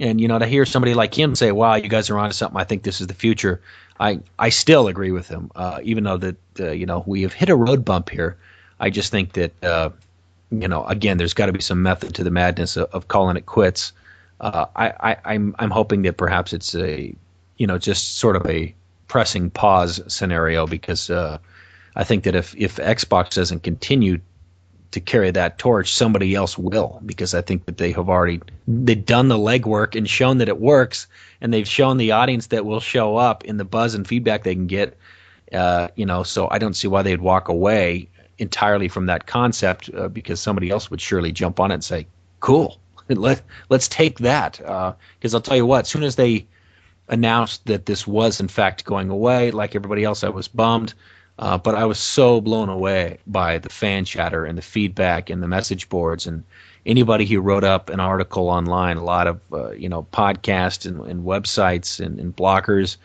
And 0.00 0.20
you 0.20 0.26
know, 0.26 0.38
to 0.38 0.46
hear 0.46 0.64
somebody 0.64 0.94
like 0.94 1.16
him 1.16 1.34
say, 1.34 1.52
"Wow, 1.52 1.74
you 1.74 1.88
guys 1.88 2.10
are 2.10 2.18
onto 2.18 2.32
something," 2.32 2.60
I 2.60 2.64
think 2.64 2.82
this 2.82 3.00
is 3.00 3.06
the 3.06 3.14
future. 3.14 3.60
I 4.00 4.20
I 4.38 4.48
still 4.48 4.88
agree 4.88 5.12
with 5.12 5.28
him, 5.28 5.50
uh, 5.54 5.78
even 5.82 6.04
though 6.04 6.16
that 6.16 6.36
uh, 6.58 6.70
you 6.70 6.86
know 6.86 7.04
we 7.06 7.22
have 7.22 7.34
hit 7.34 7.50
a 7.50 7.54
road 7.56 7.84
bump 7.84 8.10
here. 8.10 8.36
I 8.80 8.88
just 8.88 9.10
think 9.10 9.34
that 9.34 9.52
uh, 9.62 9.90
you 10.50 10.66
know, 10.66 10.84
again, 10.86 11.18
there's 11.18 11.34
got 11.34 11.46
to 11.46 11.52
be 11.52 11.60
some 11.60 11.82
method 11.82 12.14
to 12.14 12.24
the 12.24 12.30
madness 12.30 12.76
of, 12.76 12.88
of 12.92 13.08
calling 13.08 13.36
it 13.36 13.46
quits. 13.46 13.92
Uh, 14.40 14.66
I, 14.74 15.12
I 15.12 15.16
I'm 15.26 15.54
I'm 15.58 15.70
hoping 15.70 16.02
that 16.02 16.16
perhaps 16.16 16.52
it's 16.52 16.74
a 16.74 17.14
you 17.58 17.66
know 17.66 17.78
just 17.78 18.16
sort 18.16 18.36
of 18.36 18.46
a 18.46 18.74
pressing 19.06 19.50
pause 19.50 20.00
scenario 20.06 20.66
because 20.66 21.10
uh, 21.10 21.38
I 21.94 22.04
think 22.04 22.24
that 22.24 22.34
if 22.34 22.54
if 22.56 22.76
Xbox 22.76 23.34
doesn't 23.34 23.62
continue 23.62 24.18
to 24.92 25.00
carry 25.00 25.30
that 25.30 25.58
torch, 25.58 25.92
somebody 25.94 26.34
else 26.34 26.58
will 26.58 27.00
because 27.06 27.34
I 27.34 27.42
think 27.42 27.66
that 27.66 27.76
they 27.76 27.92
have 27.92 28.08
already 28.08 28.40
they've 28.66 29.04
done 29.04 29.28
the 29.28 29.38
legwork 29.38 29.94
and 29.94 30.08
shown 30.08 30.38
that 30.38 30.48
it 30.48 30.60
works, 30.60 31.06
and 31.40 31.52
they've 31.54 31.68
shown 31.68 31.96
the 31.96 32.12
audience 32.12 32.48
that 32.48 32.64
will 32.64 32.80
show 32.80 33.16
up 33.16 33.44
in 33.44 33.56
the 33.56 33.64
buzz 33.64 33.94
and 33.94 34.06
feedback 34.06 34.42
they 34.42 34.54
can 34.54 34.66
get. 34.66 34.96
Uh, 35.52 35.88
you 35.96 36.06
know, 36.06 36.22
so 36.22 36.48
I 36.50 36.58
don't 36.58 36.74
see 36.74 36.88
why 36.88 37.02
they'd 37.02 37.20
walk 37.20 37.48
away 37.48 38.08
entirely 38.38 38.88
from 38.88 39.06
that 39.06 39.26
concept 39.26 39.90
uh, 39.94 40.08
because 40.08 40.40
somebody 40.40 40.70
else 40.70 40.90
would 40.90 41.00
surely 41.00 41.32
jump 41.32 41.60
on 41.60 41.70
it 41.70 41.74
and 41.74 41.84
say, 41.84 42.06
"Cool, 42.40 42.80
let 43.08 43.42
let's 43.68 43.88
take 43.88 44.18
that." 44.20 44.58
Because 44.58 45.34
uh, 45.34 45.36
I'll 45.36 45.42
tell 45.42 45.56
you 45.56 45.66
what, 45.66 45.80
as 45.80 45.88
soon 45.88 46.02
as 46.02 46.16
they 46.16 46.46
announced 47.08 47.66
that 47.66 47.86
this 47.86 48.06
was 48.06 48.40
in 48.40 48.48
fact 48.48 48.84
going 48.84 49.10
away, 49.10 49.50
like 49.50 49.74
everybody 49.74 50.04
else, 50.04 50.24
I 50.24 50.28
was 50.28 50.48
bummed. 50.48 50.94
Uh, 51.40 51.56
but 51.56 51.74
I 51.74 51.86
was 51.86 51.98
so 51.98 52.42
blown 52.42 52.68
away 52.68 53.18
by 53.26 53.56
the 53.56 53.70
fan 53.70 54.04
chatter 54.04 54.44
and 54.44 54.58
the 54.58 54.62
feedback 54.62 55.30
and 55.30 55.42
the 55.42 55.48
message 55.48 55.88
boards 55.88 56.26
and 56.26 56.44
anybody 56.84 57.24
who 57.24 57.40
wrote 57.40 57.64
up 57.64 57.88
an 57.88 57.98
article 57.98 58.50
online, 58.50 58.98
a 58.98 59.04
lot 59.04 59.26
of 59.26 59.40
uh, 59.50 59.70
you 59.70 59.88
know 59.88 60.06
podcasts 60.12 60.84
and, 60.84 61.00
and 61.06 61.24
websites 61.24 61.98
and, 62.04 62.20
and 62.20 62.36
bloggers. 62.36 62.98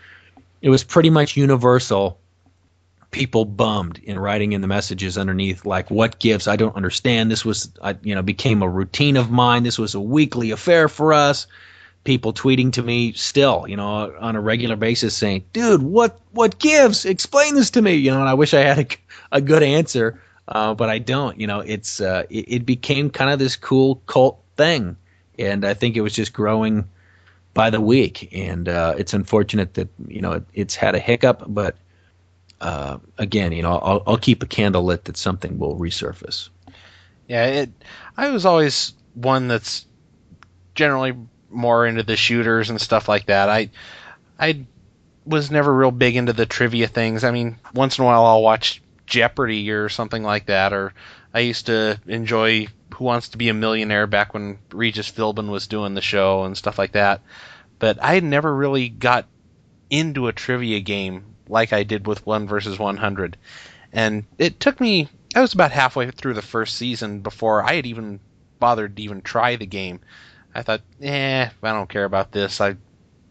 It 0.61 0.69
was 0.69 0.83
pretty 0.83 1.09
much 1.09 1.37
universal. 1.37 2.19
People 3.11 3.45
bummed 3.45 4.01
in 4.03 4.19
writing 4.19 4.51
in 4.51 4.59
the 4.59 4.67
messages 4.67 5.17
underneath 5.17 5.65
like 5.65 5.89
what 5.89 6.19
gives 6.19 6.45
i 6.45 6.57
don't 6.57 6.75
understand. 6.75 7.31
This 7.31 7.45
was 7.45 7.71
I, 7.81 7.95
you 8.03 8.13
know 8.13 8.21
became 8.21 8.61
a 8.61 8.69
routine 8.69 9.15
of 9.15 9.31
mine. 9.31 9.63
This 9.63 9.79
was 9.79 9.95
a 9.95 10.01
weekly 10.01 10.51
affair 10.51 10.89
for 10.89 11.13
us 11.13 11.47
people 12.05 12.31
tweeting 12.31 12.71
to 12.71 12.81
me 12.81 13.11
still 13.13 13.65
you 13.67 13.75
know 13.75 14.15
on 14.19 14.35
a 14.35 14.41
regular 14.41 14.77
basis 14.77 15.15
saying 15.15 15.43
dude 15.51 15.81
what 15.81 16.19
what 16.31 16.57
gives 16.59 17.03
explain 17.03 17.55
this 17.55 17.69
to 17.69 17.81
me 17.81 17.93
you 17.93 18.09
know 18.09 18.19
and 18.19 18.29
i 18.29 18.33
wish 18.33 18.53
i 18.53 18.61
had 18.61 18.79
a, 18.79 18.87
a 19.37 19.41
good 19.41 19.63
answer 19.63 20.21
uh, 20.47 20.73
but 20.73 20.89
i 20.89 20.97
don't 20.97 21.39
you 21.39 21.47
know 21.47 21.59
it's 21.59 21.99
uh, 21.99 22.23
it, 22.29 22.45
it 22.47 22.65
became 22.65 23.09
kind 23.09 23.31
of 23.31 23.39
this 23.39 23.57
cool 23.57 23.95
cult 24.05 24.39
thing 24.55 24.95
and 25.37 25.65
i 25.65 25.73
think 25.73 25.97
it 25.97 26.01
was 26.01 26.13
just 26.13 26.31
growing 26.31 26.87
by 27.53 27.69
the 27.69 27.81
week 27.81 28.29
and 28.31 28.69
uh, 28.69 28.95
it's 28.97 29.13
unfortunate 29.13 29.73
that 29.73 29.89
you 30.07 30.21
know 30.21 30.33
it, 30.33 30.43
it's 30.53 30.75
had 30.75 30.95
a 30.95 30.99
hiccup 30.99 31.43
but 31.47 31.75
uh, 32.61 32.97
again, 33.17 33.51
you 33.51 33.61
know, 33.61 33.77
I'll, 33.77 34.03
I'll 34.07 34.17
keep 34.17 34.41
a 34.41 34.47
candle 34.47 34.83
lit 34.83 35.05
that 35.05 35.17
something 35.17 35.59
will 35.59 35.77
resurface. 35.77 36.49
Yeah, 37.27 37.45
it. 37.45 37.69
I 38.17 38.29
was 38.29 38.45
always 38.45 38.93
one 39.13 39.47
that's 39.47 39.85
generally 40.73 41.15
more 41.55 41.85
into 41.85 42.03
the 42.03 42.17
shooters 42.17 42.69
and 42.69 42.79
stuff 42.79 43.07
like 43.07 43.27
that. 43.27 43.49
I, 43.49 43.69
I 44.39 44.65
was 45.25 45.49
never 45.49 45.73
real 45.73 45.91
big 45.91 46.15
into 46.15 46.33
the 46.33 46.45
trivia 46.45 46.87
things. 46.87 47.23
I 47.23 47.31
mean, 47.31 47.57
once 47.73 47.97
in 47.97 48.03
a 48.03 48.05
while 48.05 48.25
I'll 48.25 48.43
watch 48.43 48.81
Jeopardy 49.05 49.71
or 49.71 49.89
something 49.89 50.23
like 50.23 50.47
that, 50.47 50.73
or 50.73 50.93
I 51.33 51.39
used 51.39 51.67
to 51.67 51.99
enjoy 52.07 52.67
Who 52.95 53.03
Wants 53.03 53.29
to 53.29 53.37
Be 53.37 53.49
a 53.49 53.53
Millionaire 53.53 54.07
back 54.07 54.33
when 54.33 54.59
Regis 54.71 55.11
Philbin 55.11 55.49
was 55.49 55.67
doing 55.67 55.93
the 55.93 56.01
show 56.01 56.43
and 56.43 56.57
stuff 56.57 56.77
like 56.77 56.93
that. 56.93 57.21
But 57.79 57.97
I 58.01 58.19
never 58.19 58.53
really 58.53 58.89
got 58.89 59.25
into 59.89 60.27
a 60.27 60.33
trivia 60.33 60.79
game 60.79 61.23
like 61.47 61.73
I 61.73 61.83
did 61.83 62.07
with 62.07 62.25
one 62.25 62.47
versus 62.47 62.79
100. 62.79 63.37
And 63.93 64.25
it 64.37 64.59
took 64.59 64.79
me, 64.79 65.09
I 65.35 65.41
was 65.41 65.53
about 65.53 65.71
halfway 65.71 66.09
through 66.11 66.33
the 66.33 66.41
first 66.41 66.75
season 66.75 67.19
before 67.19 67.63
I 67.63 67.75
had 67.75 67.85
even 67.85 68.19
bothered 68.59 68.95
to 68.97 69.03
even 69.03 69.21
try 69.21 69.55
the 69.55 69.65
game. 69.65 69.99
I 70.55 70.61
thought, 70.61 70.81
eh, 71.01 71.49
I 71.61 71.71
don't 71.71 71.89
care 71.89 72.05
about 72.05 72.31
this. 72.31 72.61
I'd 72.61 72.77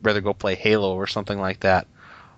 rather 0.03 0.21
go 0.21 0.35
play 0.35 0.55
Halo 0.55 0.95
or 0.95 1.07
something 1.07 1.41
like 1.41 1.61
that. 1.61 1.87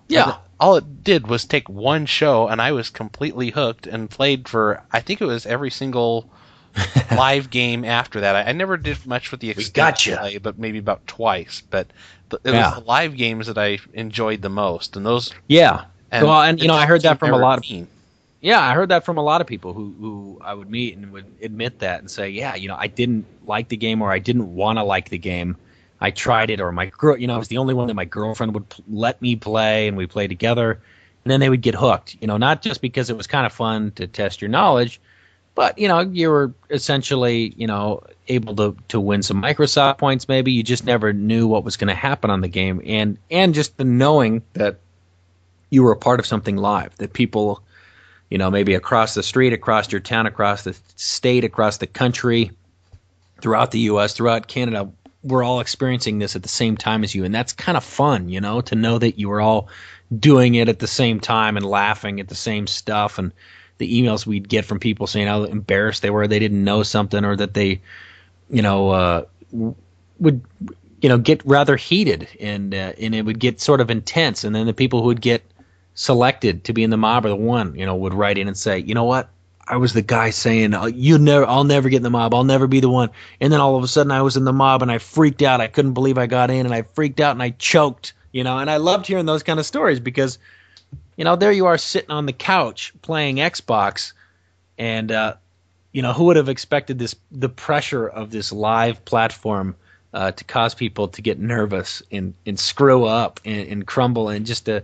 Yeah. 0.07 0.37
all 0.59 0.77
it 0.77 1.03
did 1.03 1.27
was 1.27 1.43
take 1.43 1.67
one 1.67 2.05
show, 2.05 2.47
and 2.47 2.61
I 2.61 2.71
was 2.71 2.89
completely 2.89 3.49
hooked 3.49 3.87
and 3.87 4.09
played 4.09 4.47
for, 4.47 4.81
I 4.91 5.01
think 5.01 5.19
it 5.19 5.25
was 5.25 5.45
every 5.45 5.69
single 5.69 6.29
live 7.11 7.49
game 7.49 7.83
after 7.83 8.21
that. 8.21 8.35
I, 8.35 8.43
I, 8.43 8.51
never 8.53 8.77
did 8.77 9.05
much 9.05 9.31
with 9.31 9.41
the 9.41 9.49
extended 9.49 9.73
gotcha. 9.73 10.17
play, 10.17 10.37
but 10.37 10.57
maybe 10.57 10.77
about 10.77 11.05
twice. 11.07 11.61
But 11.69 11.87
it 12.31 12.39
yeah. 12.45 12.69
was 12.69 12.79
the 12.79 12.87
live 12.87 13.17
games 13.17 13.47
that 13.47 13.57
I 13.57 13.79
enjoyed 13.93 14.41
the 14.41 14.49
most, 14.49 14.95
and 14.95 15.05
those. 15.05 15.33
Yeah. 15.47 15.85
And 16.11 16.25
well, 16.25 16.41
and 16.41 16.61
you 16.61 16.67
know, 16.67 16.75
I 16.75 16.85
heard 16.85 17.01
that 17.01 17.19
from 17.19 17.33
a 17.33 17.37
lot 17.37 17.57
of. 17.57 17.69
Mean. 17.69 17.87
Yeah, 18.39 18.61
I 18.61 18.73
heard 18.73 18.89
that 18.89 19.03
from 19.05 19.17
a 19.17 19.23
lot 19.23 19.41
of 19.41 19.47
people 19.47 19.73
who 19.73 19.95
who 19.99 20.39
I 20.43 20.53
would 20.53 20.69
meet 20.69 20.95
and 20.95 21.11
would 21.11 21.37
admit 21.41 21.79
that 21.79 21.99
and 21.99 22.09
say, 22.09 22.29
yeah, 22.29 22.55
you 22.55 22.67
know, 22.67 22.75
I 22.77 22.87
didn't 22.87 23.27
like 23.45 23.69
the 23.69 23.77
game 23.77 24.01
or 24.01 24.11
I 24.11 24.19
didn't 24.19 24.53
want 24.53 24.77
to 24.77 24.83
like 24.83 25.09
the 25.09 25.17
game. 25.17 25.57
I 25.99 26.11
tried 26.11 26.51
it, 26.51 26.61
or 26.61 26.71
my 26.71 26.85
girl, 26.87 27.17
you 27.17 27.25
know, 27.25 27.33
I 27.33 27.37
was 27.39 27.47
the 27.47 27.57
only 27.57 27.73
one 27.73 27.87
that 27.87 27.95
my 27.95 28.05
girlfriend 28.05 28.53
would 28.53 28.65
let 28.87 29.19
me 29.21 29.35
play, 29.35 29.87
and 29.87 29.97
we 29.97 30.05
play 30.05 30.27
together. 30.27 30.73
And 31.25 31.31
then 31.31 31.39
they 31.39 31.49
would 31.49 31.61
get 31.61 31.73
hooked, 31.75 32.15
you 32.21 32.27
know, 32.27 32.37
not 32.37 32.61
just 32.61 32.81
because 32.81 33.09
it 33.09 33.17
was 33.17 33.25
kind 33.27 33.45
of 33.47 33.51
fun 33.53 33.91
to 33.93 34.07
test 34.07 34.41
your 34.41 34.49
knowledge, 34.49 35.01
but 35.55 35.77
you 35.79 35.87
know, 35.87 36.01
you 36.01 36.29
were 36.29 36.53
essentially, 36.69 37.53
you 37.57 37.65
know, 37.67 38.03
able 38.27 38.55
to 38.57 38.77
to 38.89 38.99
win 38.99 39.23
some 39.23 39.41
Microsoft 39.41 39.97
points. 39.97 40.27
Maybe 40.27 40.51
you 40.51 40.63
just 40.63 40.85
never 40.85 41.13
knew 41.13 41.47
what 41.47 41.63
was 41.63 41.77
going 41.77 41.87
to 41.89 41.95
happen 41.95 42.29
on 42.29 42.41
the 42.41 42.47
game, 42.47 42.81
and 42.85 43.17
and 43.31 43.53
just 43.55 43.77
the 43.77 43.83
knowing 43.85 44.43
that 44.53 44.79
you 45.69 45.83
were 45.83 45.91
a 45.91 45.97
part 45.97 46.19
of 46.19 46.25
something 46.25 46.55
live, 46.57 46.95
that 46.97 47.13
people, 47.13 47.63
you 48.29 48.37
know, 48.37 48.51
maybe 48.51 48.73
across 48.73 49.13
the 49.13 49.23
street, 49.23 49.53
across 49.53 49.91
your 49.91 50.01
town, 50.01 50.25
across 50.25 50.63
the 50.63 50.77
state, 50.95 51.43
across 51.43 51.77
the 51.77 51.87
country, 51.87 52.51
throughout 53.41 53.71
the 53.71 53.79
U.S., 53.79 54.13
throughout 54.13 54.47
Canada, 54.47 54.89
we're 55.23 55.43
all 55.43 55.59
experiencing 55.59 56.19
this 56.19 56.35
at 56.35 56.43
the 56.43 56.49
same 56.49 56.77
time 56.77 57.03
as 57.03 57.13
you, 57.13 57.23
and 57.23 57.33
that's 57.33 57.53
kind 57.53 57.77
of 57.77 57.83
fun, 57.83 58.29
you 58.29 58.41
know, 58.41 58.61
to 58.61 58.75
know 58.75 58.97
that 58.97 59.19
you 59.19 59.29
were 59.29 59.41
all 59.41 59.69
doing 60.17 60.55
it 60.55 60.69
at 60.69 60.79
the 60.79 60.87
same 60.87 61.19
time 61.19 61.57
and 61.57 61.65
laughing 61.65 62.19
at 62.19 62.27
the 62.27 62.35
same 62.35 62.67
stuff 62.67 63.17
and 63.17 63.31
the 63.77 64.01
emails 64.01 64.25
we'd 64.25 64.47
get 64.47 64.65
from 64.65 64.79
people 64.79 65.05
saying 65.05 65.27
how 65.27 65.43
embarrassed 65.43 66.01
they 66.01 66.09
were 66.09 66.27
they 66.27 66.39
didn't 66.39 66.63
know 66.63 66.81
something 66.83 67.25
or 67.25 67.35
that 67.35 67.53
they 67.53 67.81
you 68.49 68.61
know 68.61 68.89
uh, 68.89 69.25
would 69.51 70.41
you 71.01 71.09
know 71.09 71.17
get 71.17 71.45
rather 71.45 71.75
heated 71.75 72.27
and 72.39 72.73
uh, 72.73 72.93
and 72.99 73.13
it 73.13 73.23
would 73.23 73.39
get 73.39 73.59
sort 73.59 73.81
of 73.81 73.91
intense 73.91 74.43
and 74.43 74.55
then 74.55 74.65
the 74.65 74.73
people 74.73 75.01
who 75.01 75.07
would 75.07 75.21
get 75.21 75.43
selected 75.97 76.63
to 76.63 76.73
be 76.73 76.83
in 76.83 76.89
the 76.89 76.97
mob 76.97 77.25
or 77.25 77.29
the 77.29 77.35
one 77.35 77.75
you 77.75 77.85
know 77.85 77.95
would 77.95 78.13
write 78.13 78.37
in 78.37 78.47
and 78.47 78.57
say 78.57 78.79
you 78.79 78.93
know 78.93 79.03
what? 79.03 79.29
I 79.69 79.75
was 79.75 79.91
the 79.91 80.01
guy 80.01 80.29
saying 80.29 80.73
oh, 80.73 80.85
you 80.85 81.17
never 81.17 81.45
I'll 81.45 81.65
never 81.65 81.89
get 81.89 81.97
in 81.97 82.03
the 82.03 82.09
mob. 82.09 82.33
I'll 82.33 82.43
never 82.43 82.67
be 82.67 82.79
the 82.79 82.89
one. 82.89 83.09
And 83.41 83.51
then 83.51 83.59
all 83.59 83.75
of 83.75 83.83
a 83.83 83.87
sudden 83.87 84.11
I 84.11 84.21
was 84.21 84.37
in 84.37 84.45
the 84.45 84.53
mob 84.53 84.81
and 84.81 84.91
I 84.91 84.97
freaked 84.97 85.41
out. 85.41 85.59
I 85.59 85.67
couldn't 85.67 85.93
believe 85.93 86.17
I 86.17 86.27
got 86.27 86.49
in 86.49 86.65
and 86.65 86.73
I 86.73 86.83
freaked 86.83 87.19
out 87.19 87.31
and 87.31 87.43
I 87.43 87.49
choked 87.49 88.13
you 88.31 88.43
know? 88.43 88.59
And 88.59 88.69
I 88.69 88.77
loved 88.77 89.07
hearing 89.07 89.25
those 89.25 89.43
kind 89.43 89.59
of 89.59 89.65
stories 89.65 89.99
because 89.99 90.37
you 91.17 91.23
know, 91.23 91.35
there 91.35 91.51
you 91.51 91.65
are 91.65 91.77
sitting 91.77 92.11
on 92.11 92.27
the 92.27 92.33
couch 92.33 92.93
playing 93.01 93.37
Xbox, 93.37 94.13
and 94.77 95.11
uh, 95.11 95.33
you 95.91 96.03
know, 96.03 96.13
who 96.13 96.25
would 96.25 96.35
have 96.35 96.47
expected 96.47 96.99
this? 96.99 97.15
The 97.31 97.49
pressure 97.49 98.07
of 98.07 98.29
this 98.29 98.51
live 98.51 99.03
platform 99.03 99.75
uh, 100.13 100.31
to 100.31 100.43
cause 100.43 100.75
people 100.75 101.07
to 101.09 101.21
get 101.21 101.39
nervous 101.39 102.03
and 102.11 102.35
and 102.45 102.59
screw 102.59 103.05
up 103.05 103.39
and, 103.43 103.67
and 103.67 103.87
crumble, 103.87 104.29
and 104.29 104.45
just 104.45 104.65
the 104.65 104.83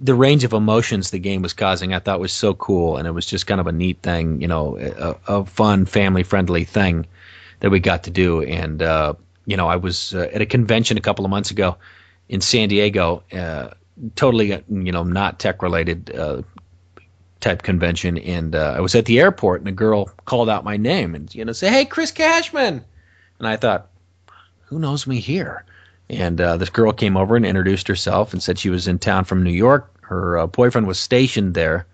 the 0.00 0.14
range 0.14 0.44
of 0.44 0.52
emotions 0.52 1.10
the 1.10 1.18
game 1.18 1.42
was 1.42 1.52
causing, 1.52 1.94
I 1.94 1.98
thought 1.98 2.20
was 2.20 2.32
so 2.32 2.54
cool, 2.54 2.96
and 2.96 3.06
it 3.06 3.12
was 3.12 3.26
just 3.26 3.46
kind 3.46 3.60
of 3.60 3.66
a 3.66 3.72
neat 3.72 4.00
thing, 4.02 4.40
you 4.40 4.48
know, 4.48 4.78
a, 4.78 5.16
a 5.26 5.44
fun, 5.44 5.86
family 5.86 6.22
friendly 6.22 6.64
thing 6.64 7.06
that 7.60 7.70
we 7.70 7.80
got 7.80 8.04
to 8.04 8.10
do, 8.10 8.42
and 8.42 8.82
uh, 8.82 9.14
you 9.46 9.56
know, 9.56 9.68
I 9.68 9.76
was 9.76 10.14
uh, 10.14 10.28
at 10.32 10.40
a 10.40 10.46
convention 10.46 10.96
a 10.96 11.00
couple 11.00 11.24
of 11.24 11.30
months 11.30 11.50
ago 11.50 11.76
in 12.28 12.40
San 12.40 12.68
Diego 12.68 13.22
uh, 13.32 13.70
totally 14.16 14.50
you 14.68 14.92
know 14.92 15.02
not 15.02 15.38
tech 15.38 15.62
related 15.62 16.14
uh, 16.14 16.42
type 17.40 17.62
convention, 17.62 18.18
and 18.18 18.54
uh, 18.54 18.74
I 18.76 18.80
was 18.80 18.94
at 18.94 19.04
the 19.04 19.20
airport, 19.20 19.60
and 19.60 19.68
a 19.68 19.72
girl 19.72 20.06
called 20.24 20.48
out 20.48 20.64
my 20.64 20.76
name 20.76 21.14
and 21.14 21.32
you 21.34 21.44
know 21.44 21.52
say, 21.52 21.68
"Hey, 21.70 21.84
Chris 21.84 22.10
Cashman," 22.10 22.84
and 23.38 23.48
I 23.48 23.56
thought, 23.56 23.88
"Who 24.66 24.78
knows 24.78 25.06
me 25.06 25.20
here?" 25.20 25.64
And 26.12 26.40
uh, 26.40 26.56
this 26.56 26.70
girl 26.70 26.92
came 26.92 27.16
over 27.16 27.36
and 27.36 27.46
introduced 27.46 27.88
herself 27.88 28.32
and 28.32 28.42
said 28.42 28.58
she 28.58 28.70
was 28.70 28.86
in 28.86 28.98
town 28.98 29.24
from 29.24 29.42
New 29.42 29.52
York. 29.52 29.90
Her 30.02 30.38
uh, 30.38 30.46
boyfriend 30.46 30.86
was 30.86 30.98
stationed 30.98 31.54
there 31.54 31.86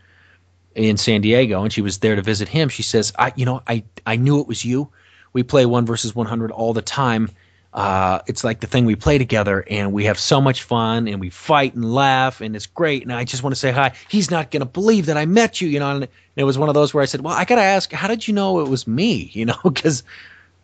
in 0.74 0.96
San 0.96 1.20
Diego, 1.20 1.62
and 1.62 1.72
she 1.72 1.80
was 1.80 1.98
there 1.98 2.16
to 2.16 2.22
visit 2.22 2.48
him. 2.48 2.68
She 2.68 2.82
says, 2.82 3.12
"I, 3.18 3.32
you 3.36 3.44
know, 3.44 3.62
I 3.66 3.84
I 4.06 4.16
knew 4.16 4.40
it 4.40 4.48
was 4.48 4.64
you. 4.64 4.88
We 5.32 5.42
play 5.42 5.66
one 5.66 5.86
versus 5.86 6.14
one 6.14 6.26
hundred 6.26 6.50
all 6.50 6.72
the 6.72 6.82
time." 6.82 7.30
uh, 7.74 8.20
it's 8.26 8.44
like 8.44 8.60
the 8.60 8.66
thing 8.66 8.86
we 8.86 8.96
play 8.96 9.18
together 9.18 9.64
and 9.68 9.92
we 9.92 10.04
have 10.04 10.18
so 10.18 10.40
much 10.40 10.62
fun 10.62 11.06
and 11.06 11.20
we 11.20 11.28
fight 11.28 11.74
and 11.74 11.94
laugh 11.94 12.40
and 12.40 12.56
it's 12.56 12.66
great 12.66 13.02
and 13.02 13.12
I 13.12 13.24
just 13.24 13.42
want 13.42 13.54
to 13.54 13.60
say 13.60 13.70
hi. 13.70 13.92
He's 14.08 14.30
not 14.30 14.50
going 14.50 14.60
to 14.60 14.66
believe 14.66 15.06
that 15.06 15.16
I 15.16 15.26
met 15.26 15.60
you, 15.60 15.68
you 15.68 15.78
know. 15.78 15.90
And 15.96 16.08
it 16.36 16.44
was 16.44 16.56
one 16.56 16.68
of 16.68 16.74
those 16.74 16.94
where 16.94 17.02
I 17.02 17.06
said, 17.06 17.20
"Well, 17.20 17.34
I 17.34 17.44
got 17.44 17.56
to 17.56 17.62
ask, 17.62 17.92
how 17.92 18.08
did 18.08 18.26
you 18.26 18.34
know 18.34 18.60
it 18.60 18.68
was 18.68 18.86
me?" 18.86 19.30
You 19.38 19.44
know, 19.44 19.58
because 19.62 20.02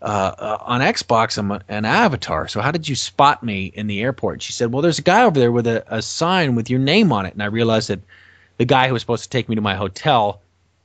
uh, 0.03 0.05
uh, 0.05 0.59
on 0.61 0.81
Xbox 0.81 1.39
I'm 1.39 1.51
an 1.69 1.85
avatar. 1.85 2.49
So 2.49 2.61
how 2.61 2.71
did 2.71 2.89
you 2.89 2.95
spot 2.95 3.43
me 3.43 3.67
in 3.75 3.87
the 3.87 4.03
airport? 4.03 4.35
And 4.35 4.43
she 4.43 4.53
said, 4.53 4.73
"Well, 4.73 4.83
there's 4.83 4.99
a 4.99 5.03
guy 5.03 5.25
over 5.25 5.39
there 5.39 5.53
with 5.53 5.67
a, 5.67 5.85
a 5.89 6.03
sign 6.03 6.55
with 6.55 6.71
your 6.71 6.81
name 6.81 7.13
on 7.13 7.27
it." 7.27 7.33
And 7.33 7.43
I 7.43 7.47
realized 7.47 7.89
that 7.89 8.01
the 8.59 8.65
guy 8.65 8.87
who 8.87 8.93
was 8.93 9.03
supposed 9.03 9.25
to 9.25 9.31
take 9.31 9.49
me 9.49 9.55
to 9.55 9.61
my 9.61 9.75
hotel 9.75 10.41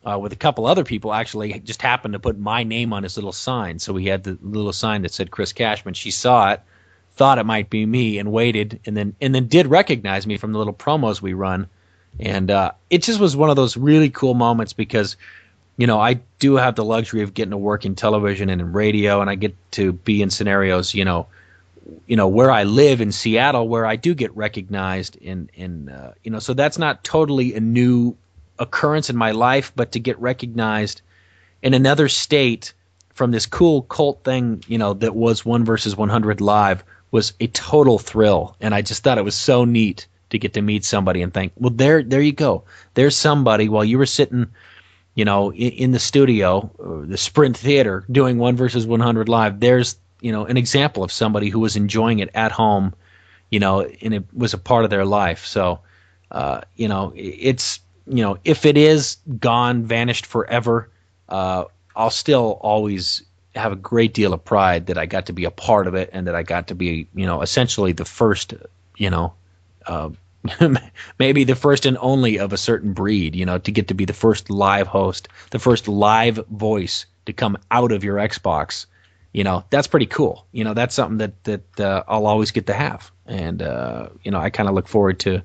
uh, 0.06 0.17
with 0.17 0.32
a 0.32 0.38
couple 0.38 0.65
other 0.65 0.84
people 0.84 1.13
actually 1.13 1.60
just 1.60 1.82
happened 1.82 2.13
to 2.13 2.19
put 2.19 2.39
my 2.39 2.63
name 2.63 2.93
on 2.93 3.04
his 3.04 3.17
little 3.17 3.32
sign. 3.32 3.80
So 3.80 3.95
he 3.95 4.08
had 4.08 4.24
the 4.24 4.38
little 4.41 4.74
sign 4.74 5.02
that 5.02 5.13
said 5.13 5.32
Chris 5.32 5.54
Cashman. 5.54 5.93
She 5.93 6.12
saw 6.12 6.52
it, 6.52 6.62
thought 7.15 7.38
it 7.38 7.45
might 7.45 7.69
be 7.69 7.86
me, 7.86 8.19
and 8.19 8.32
waited, 8.32 8.80
and 8.86 8.95
then 8.95 9.15
and 9.22 9.36
then 9.36 9.48
did 9.48 9.67
recognize 9.67 10.26
me 10.26 10.38
from 10.38 10.54
the 10.54 10.58
little 10.58 10.74
promos 10.74 11.22
we 11.22 11.34
run. 11.34 11.67
And 12.19 12.50
uh, 12.50 12.72
it 12.89 13.04
just 13.04 13.19
was 13.19 13.36
one 13.36 13.50
of 13.50 13.56
those 13.56 13.78
really 13.78 14.10
cool 14.10 14.34
moments 14.34 14.74
because, 14.74 15.15
you 15.80 15.88
know, 15.88 15.98
I 15.98 16.15
do 16.39 16.58
have 16.58 16.76
the 16.76 16.84
luxury 16.84 17.22
of 17.22 17.34
getting 17.34 17.52
to 17.52 17.58
work 17.58 17.86
in 17.86 17.96
television 17.96 18.50
and 18.50 18.60
in 18.60 18.74
radio, 18.74 19.22
and 19.22 19.30
I 19.30 19.36
get 19.36 19.56
to 19.72 19.94
be 19.94 20.22
in 20.22 20.30
scenarios, 20.30 20.94
you 20.94 21.06
know, 21.06 21.28
you 22.06 22.18
know 22.18 22.28
where 22.28 22.52
I 22.52 22.65
live 22.65 23.00
in 23.00 23.13
Seattle, 23.13 23.70
where 23.70 23.86
I 23.86 23.96
do 23.96 24.13
get 24.13 24.36
recognized 24.36 25.15
in 25.15 25.50
in 25.54 25.88
uh, 25.88 26.13
you 26.22 26.32
know, 26.32 26.39
so 26.39 26.54
that's 26.54 26.78
not 26.78 27.06
totally 27.06 27.56
a 27.56 27.62
new 27.62 28.18
occurrence 28.60 29.10
in 29.10 29.15
my 29.15 29.32
life, 29.32 29.72
but 29.74 29.94
to 29.94 30.02
get 30.02 30.20
recognized 30.20 31.02
in 31.62 31.74
another 31.74 32.10
state 32.10 32.74
from 33.13 33.32
this 33.32 33.46
cool 33.46 33.84
cult 33.84 34.22
thing, 34.26 34.62
you 34.68 34.78
know, 34.78 34.94
that 34.96 35.15
was 35.15 35.46
one 35.46 35.63
versus 35.63 35.96
100 35.96 36.42
live 36.42 36.84
was 37.12 37.32
a 37.39 37.48
total 37.48 38.00
thrill. 38.00 38.54
And 38.60 38.76
I 38.76 38.82
just 38.82 39.02
thought 39.02 39.18
it 39.18 39.24
was 39.24 39.36
so 39.36 39.63
neat 39.63 40.08
to 40.30 40.38
get 40.38 40.54
to 40.54 40.62
meet 40.62 40.84
somebody 40.84 41.22
and 41.22 41.34
think, 41.34 41.54
well, 41.58 41.74
there, 41.74 42.04
there 42.04 42.22
you 42.22 42.34
go. 42.34 42.63
There's 42.96 43.15
somebody 43.15 43.70
while 43.70 43.86
you 43.86 43.98
were 43.98 44.06
sitting, 44.06 44.48
you 45.15 45.26
know, 45.26 45.52
in, 45.52 45.72
in 45.72 45.91
the 45.91 46.00
studio, 46.00 46.72
uh, 46.84 47.08
the 47.08 47.17
Sprint 47.17 47.58
Theater, 47.58 48.06
doing 48.12 48.38
one 48.38 48.56
versus 48.56 48.86
100 48.86 49.30
live. 49.30 49.60
There's, 49.60 49.98
you 50.22 50.32
know, 50.32 50.45
an 50.45 50.58
example 50.58 51.04
of 51.04 51.12
somebody 51.12 51.50
who 51.50 51.60
was 51.60 51.76
enjoying 51.76 52.19
it 52.19 52.30
at 52.34 52.52
home, 52.52 52.93
you 53.50 53.60
know, 53.60 53.82
and 53.82 54.13
it 54.13 54.24
was 54.34 54.54
a 54.54 54.58
part 54.58 54.84
of 54.84 54.89
their 54.89 55.06
life. 55.06 55.45
So, 55.45 55.80
uh, 56.32 56.62
you 56.76 56.88
know, 56.88 57.12
it's 57.15 57.80
you 58.10 58.24
know, 58.24 58.38
if 58.43 58.65
it 58.65 58.76
is 58.76 59.17
gone, 59.39 59.84
vanished 59.84 60.26
forever, 60.26 60.89
uh, 61.30 61.65
I'll 61.95 62.10
still 62.10 62.58
always 62.62 63.24
have 63.56 63.72
a 63.72 63.76
great 63.76 64.13
deal 64.13 64.34
of 64.34 64.43
pride 64.43 64.88
that 64.88 64.98
I 64.98 65.06
got 65.06 65.26
to 65.28 65.34
be 65.34 65.45
a 65.45 65.52
part 65.52 65.86
of 65.86 65.93
it 65.93 66.10
and 66.12 66.26
that 66.28 66.36
I 66.36 66.43
got 66.43 66.67
to 66.67 66.76
be, 66.76 67.08
you 67.13 67.26
know, 67.26 67.41
essentially 67.41 67.91
the 67.91 68.06
first, 68.06 68.54
you 68.98 69.10
know, 69.10 69.34
uh, 69.86 70.10
maybe 71.19 71.43
the 71.43 71.56
first 71.56 71.86
and 71.86 71.97
only 71.99 72.38
of 72.38 72.54
a 72.54 72.58
certain 72.58 72.93
breed, 72.93 73.36
you 73.36 73.45
know, 73.45 73.58
to 73.58 73.71
get 73.71 73.88
to 73.89 73.93
be 73.93 74.06
the 74.06 74.13
first 74.13 74.49
live 74.49 74.88
host, 74.88 75.28
the 75.52 75.60
first 75.60 75.88
live 75.88 76.36
voice 76.47 77.06
to 77.25 77.34
come 77.34 77.58
out 77.71 77.91
of 77.91 78.04
your 78.04 78.17
Xbox. 78.17 78.86
You 79.34 79.43
know, 79.43 79.63
that's 79.69 79.88
pretty 79.88 80.08
cool. 80.08 80.45
You 80.52 80.63
know, 80.63 80.73
that's 80.73 80.95
something 80.95 81.17
that 81.19 81.43
that 81.43 81.80
uh, 81.80 82.04
I'll 82.08 82.25
always 82.25 82.52
get 82.52 82.67
to 82.67 82.73
have, 82.73 83.12
and 83.28 83.62
uh, 83.62 84.10
you 84.23 84.32
know, 84.32 84.39
I 84.39 84.49
kind 84.49 84.67
of 84.67 84.75
look 84.75 84.88
forward 84.88 85.19
to 85.21 85.43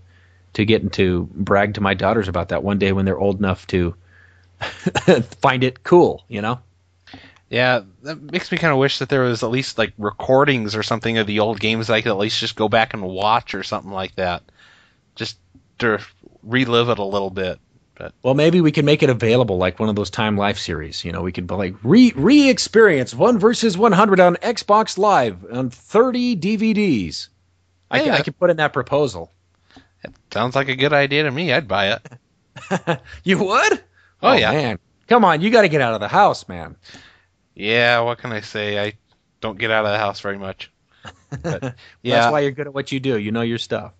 to 0.55 0.65
get 0.65 0.83
into 0.83 1.29
brag 1.33 1.75
to 1.75 1.81
my 1.81 1.95
daughters 1.95 2.29
about 2.29 2.49
that 2.49 2.63
one 2.63 2.79
day 2.79 2.93
when 2.93 3.05
they're 3.05 3.19
old 3.19 3.39
enough 3.39 3.67
to 3.67 3.95
find 5.41 5.65
it 5.65 5.83
cool, 5.83 6.25
you 6.29 6.41
know? 6.41 6.61
Yeah, 7.51 7.83
that 8.03 8.21
makes 8.21 8.51
me 8.51 8.59
kind 8.59 8.73
of 8.73 8.79
wish 8.79 8.99
that 8.99 9.09
there 9.09 9.23
was 9.23 9.43
at 9.43 9.51
least 9.51 9.79
like 9.79 9.93
recordings 9.99 10.75
or 10.75 10.83
something 10.83 11.19
of 11.19 11.27
the 11.27 11.41
old 11.41 11.61
games 11.61 11.91
I 11.91 12.01
could 12.01 12.11
at 12.11 12.19
least 12.19 12.41
just 12.41 12.57
go 12.57 12.69
back 12.69 12.95
and 12.95 13.03
watch 13.03 13.55
or 13.55 13.63
something 13.63 13.93
like 13.93 14.15
that, 14.17 14.43
just 15.15 15.39
to 15.79 16.01
relive 16.43 16.89
it 16.89 16.99
a 16.99 17.05
little 17.05 17.31
bit. 17.31 17.59
But 17.97 18.13
well, 18.23 18.35
maybe 18.35 18.61
we 18.61 18.73
could 18.73 18.85
make 18.85 19.03
it 19.03 19.11
available 19.11 19.57
like 19.57 19.79
one 19.79 19.89
of 19.89 19.95
those 19.95 20.11
Time 20.11 20.37
Life 20.37 20.59
series. 20.59 21.05
You 21.05 21.13
know, 21.13 21.23
we 21.23 21.31
could 21.31 21.49
like 21.51 21.75
re 21.83 22.13
re 22.17 22.51
experience 22.51 23.15
one 23.15 23.39
versus 23.39 23.79
one 23.79 23.93
hundred 23.93 24.19
on 24.19 24.37
Xbox 24.37 24.99
Live 24.99 25.45
on 25.53 25.71
thirty 25.71 26.37
DVDs. 26.37 27.29
I, 27.91 27.99
yeah. 27.99 28.05
could, 28.05 28.13
I 28.13 28.23
could 28.23 28.39
put 28.39 28.51
in 28.51 28.57
that 28.57 28.73
proposal. 28.73 29.31
It 30.03 30.13
Sounds 30.33 30.57
like 30.57 30.69
a 30.69 30.77
good 30.77 30.93
idea 30.93 31.23
to 31.23 31.31
me. 31.31 31.53
I'd 31.53 31.69
buy 31.69 31.93
it. 31.93 33.01
you 33.25 33.39
would? 33.39 33.73
Oh, 34.23 34.31
oh 34.31 34.33
yeah. 34.33 34.51
Man. 34.51 34.79
Come 35.07 35.25
on, 35.25 35.41
you 35.41 35.51
got 35.51 35.63
to 35.63 35.69
get 35.69 35.81
out 35.81 35.95
of 35.95 36.01
the 36.01 36.09
house, 36.09 36.49
man. 36.49 36.77
Yeah, 37.55 38.01
what 38.01 38.19
can 38.19 38.33
I 38.33 38.41
say? 38.41 38.83
I 38.85 38.95
don't 39.41 39.59
get 39.59 39.71
out 39.71 39.85
of 39.85 39.93
the 39.93 39.99
house 39.99 40.21
very 40.21 40.39
much. 40.39 40.73
But, 41.43 41.63
yeah. 42.03 42.21
That's 42.21 42.33
why 42.33 42.41
you're 42.41 42.51
good 42.51 42.67
at 42.67 42.75
what 42.75 42.91
you 42.91 43.01
do. 43.01 43.19
You 43.19 43.31
know 43.31 43.43
your 43.43 43.59
stuff. 43.59 43.93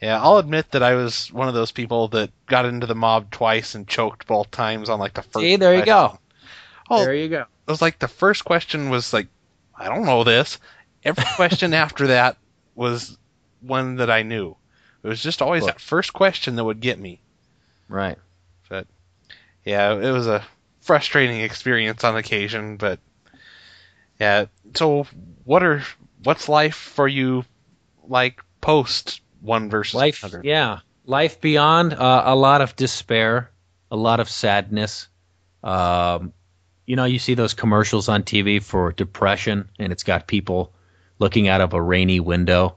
Yeah, 0.00 0.20
I'll 0.20 0.38
admit 0.38 0.70
that 0.72 0.82
I 0.82 0.94
was 0.94 1.32
one 1.32 1.48
of 1.48 1.54
those 1.54 1.72
people 1.72 2.08
that 2.08 2.30
got 2.46 2.66
into 2.66 2.86
the 2.86 2.94
mob 2.94 3.30
twice 3.30 3.74
and 3.74 3.88
choked 3.88 4.26
both 4.26 4.50
times 4.50 4.88
on 4.88 4.98
like 4.98 5.14
the 5.14 5.22
first. 5.22 5.42
See, 5.42 5.56
there 5.56 5.72
question. 5.72 5.80
you 5.80 5.92
go. 5.92 6.18
Oh, 6.90 7.04
there 7.04 7.14
you 7.14 7.28
go. 7.28 7.42
It 7.42 7.70
was 7.70 7.80
like 7.80 7.98
the 7.98 8.08
first 8.08 8.44
question 8.44 8.90
was 8.90 9.12
like, 9.12 9.28
I 9.74 9.88
don't 9.88 10.04
know 10.04 10.24
this. 10.24 10.58
Every 11.04 11.24
question 11.36 11.72
after 11.72 12.08
that 12.08 12.36
was 12.74 13.16
one 13.60 13.96
that 13.96 14.10
I 14.10 14.22
knew. 14.22 14.56
It 15.02 15.08
was 15.08 15.22
just 15.22 15.42
always 15.42 15.64
that 15.66 15.80
first 15.80 16.12
question 16.12 16.56
that 16.56 16.64
would 16.64 16.80
get 16.80 16.98
me. 16.98 17.20
Right. 17.88 18.18
But 18.68 18.86
yeah, 19.64 19.94
it 19.94 20.10
was 20.10 20.26
a 20.26 20.44
frustrating 20.80 21.40
experience 21.40 22.04
on 22.04 22.16
occasion, 22.16 22.76
but 22.76 22.98
yeah. 24.18 24.46
So 24.74 25.06
what 25.44 25.62
are 25.62 25.82
what's 26.22 26.48
life 26.48 26.76
for 26.76 27.06
you 27.06 27.44
like 28.06 28.42
post 28.60 29.20
one 29.44 29.70
versus 29.70 29.94
life? 29.94 30.22
100? 30.22 30.44
Yeah, 30.44 30.80
life 31.04 31.40
beyond 31.40 31.92
uh, 31.92 32.22
a 32.26 32.34
lot 32.34 32.60
of 32.60 32.74
despair, 32.76 33.50
a 33.90 33.96
lot 33.96 34.20
of 34.20 34.28
sadness. 34.28 35.08
Um, 35.62 36.32
you 36.86 36.96
know, 36.96 37.04
you 37.04 37.18
see 37.18 37.34
those 37.34 37.54
commercials 37.54 38.08
on 38.08 38.22
TV 38.22 38.62
for 38.62 38.92
depression, 38.92 39.68
and 39.78 39.92
it's 39.92 40.02
got 40.02 40.26
people 40.26 40.72
looking 41.18 41.48
out 41.48 41.60
of 41.60 41.72
a 41.72 41.80
rainy 41.80 42.20
window 42.20 42.76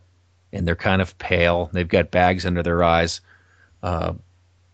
and 0.53 0.67
they're 0.67 0.75
kind 0.75 1.01
of 1.01 1.17
pale. 1.17 1.69
They've 1.73 1.87
got 1.87 2.11
bags 2.11 2.45
under 2.45 2.63
their 2.63 2.83
eyes. 2.83 3.21
Uh, 3.83 4.13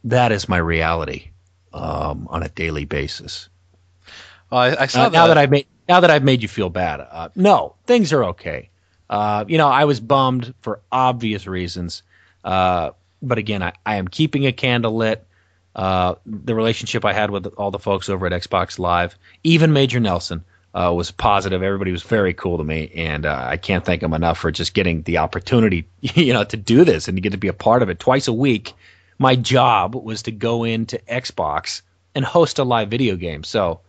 that 0.06 0.32
is 0.32 0.48
my 0.50 0.58
reality 0.58 1.30
um, 1.74 2.28
on 2.30 2.44
a 2.44 2.50
daily 2.50 2.86
basis. 2.86 3.50
Well, 4.52 4.62
I, 4.62 4.84
I 4.84 4.86
saw 4.88 5.06
uh, 5.06 5.10
now 5.10 5.28
that 5.28 5.38
I've 5.38 5.50
made 5.50 5.68
now 5.90 6.00
that 6.00 6.12
I've 6.12 6.24
made 6.24 6.42
you 6.42 6.48
feel 6.48 6.70
bad. 6.70 7.02
Uh, 7.02 7.30
no, 7.36 7.76
things 7.86 8.14
are 8.14 8.24
okay. 8.26 8.70
Uh, 9.14 9.46
you 9.48 9.60
know, 9.60 9.68
I 9.68 9.86
was 9.86 10.00
bummed 10.00 10.56
for 10.64 10.80
obvious 10.92 11.46
reasons, 11.46 12.02
uh, 12.44 12.90
but 13.22 13.38
again, 13.38 13.62
I, 13.62 13.74
I 13.86 13.98
am 13.98 14.08
keeping 14.08 14.48
a 14.48 14.52
candle 14.52 14.96
lit. 14.96 15.24
Uh, 15.76 16.16
the 16.26 16.56
relationship 16.56 17.06
I 17.06 17.14
had 17.14 17.30
with 17.30 17.46
all 17.46 17.70
the 17.70 17.78
folks 17.78 18.10
over 18.10 18.26
at 18.26 18.32
Xbox 18.32 18.80
Live, 18.80 19.16
even 19.44 19.72
Major 19.72 20.00
Nelson, 20.00 20.44
uh, 20.74 20.92
was 20.96 21.12
positive. 21.12 21.62
Everybody 21.62 21.92
was 21.92 22.02
very 22.02 22.34
cool 22.34 22.58
to 22.58 22.64
me, 22.64 22.92
and 22.96 23.28
uh, 23.28 23.46
I 23.48 23.56
can't 23.58 23.86
thank 23.86 24.02
them 24.02 24.16
enough 24.16 24.40
for 24.40 24.52
just 24.52 24.74
getting 24.74 25.04
the 25.04 25.20
opportunity, 25.20 25.86
you 26.02 26.34
know, 26.34 26.44
to 26.46 26.58
do 26.58 26.84
this 26.84 27.08
and 27.08 27.16
to 27.16 27.22
get 27.22 27.34
to 27.34 27.38
be 27.38 27.50
a 27.50 27.54
part 27.54 27.84
of 27.84 27.90
it 27.90 28.00
twice 28.00 28.28
a 28.28 28.34
week. 28.34 28.74
My 29.20 29.36
job 29.36 29.94
was 29.94 30.24
to 30.24 30.32
go 30.32 30.64
into 30.64 30.98
Xbox 31.08 31.84
and 32.16 32.26
host 32.26 32.58
a 32.58 32.64
live 32.64 32.90
video 32.90 33.16
game. 33.16 33.44
So, 33.44 33.82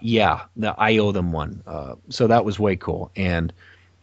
yeah, 0.00 0.44
I 0.78 0.98
owe 0.98 1.10
them 1.10 1.32
one. 1.32 1.64
So 2.10 2.28
that 2.28 2.44
was 2.44 2.60
way 2.60 2.76
cool. 2.76 3.10
And 3.16 3.52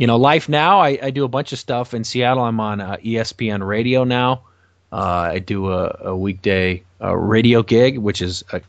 you 0.04 0.08
know, 0.08 0.18
life 0.18 0.50
now, 0.50 0.82
I, 0.82 1.00
I 1.02 1.12
do 1.12 1.24
a 1.24 1.30
bunch 1.30 1.54
of 1.54 1.60
stuff 1.60 1.94
in 1.94 2.04
Seattle. 2.04 2.44
I'm 2.44 2.60
on 2.60 2.82
uh, 2.82 2.98
ESPN 2.98 3.66
Radio 3.66 4.04
now. 4.04 4.42
Uh, 4.92 5.32
I 5.32 5.40
do 5.40 5.72
a, 5.72 5.98
a 6.02 6.14
weekday 6.14 6.84
radio 7.00 7.64
gig, 7.64 7.98
which 7.98 8.22
is 8.22 8.44
a, 8.52 8.60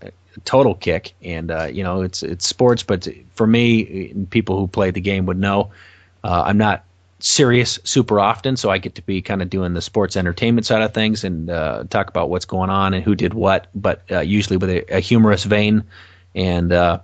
total 0.45 0.77
kick. 0.77 1.13
And 1.23 1.51
uh, 1.51 1.65
you 1.65 1.83
know, 1.83 2.03
it's 2.03 2.23
it's 2.23 2.47
sports, 2.47 2.85
but 2.85 3.09
for 3.35 3.49
me, 3.49 4.15
people 4.31 4.61
who 4.61 4.69
play 4.69 4.93
the 4.93 5.01
game 5.01 5.27
would 5.27 5.37
know 5.37 5.73
uh, 6.23 6.45
I'm 6.47 6.57
not 6.57 6.85
serious 7.19 7.81
super 7.83 8.21
often, 8.21 8.57
so 8.57 8.71
I 8.71 8.79
get 8.79 8.95
to 8.95 9.03
be 9.03 9.21
kind 9.21 9.43
of 9.43 9.51
doing 9.51 9.75
the 9.75 9.83
sports 9.83 10.17
entertainment 10.17 10.69
side 10.69 10.83
of 10.83 10.95
things 10.95 11.25
and 11.25 11.51
uh, 11.51 11.83
talk 11.91 12.11
about 12.11 12.31
what's 12.31 12.45
going 12.45 12.71
on 12.71 12.95
and 12.95 13.03
who 13.03 13.17
did 13.17 13.35
what, 13.35 13.67
but 13.75 14.03
uh, 14.09 14.21
usually 14.21 14.57
with 14.57 14.71
a, 14.71 14.97
a, 14.99 15.01
humorous 15.01 15.43
vein. 15.43 15.83
And 16.33 16.73
uh, 16.73 17.01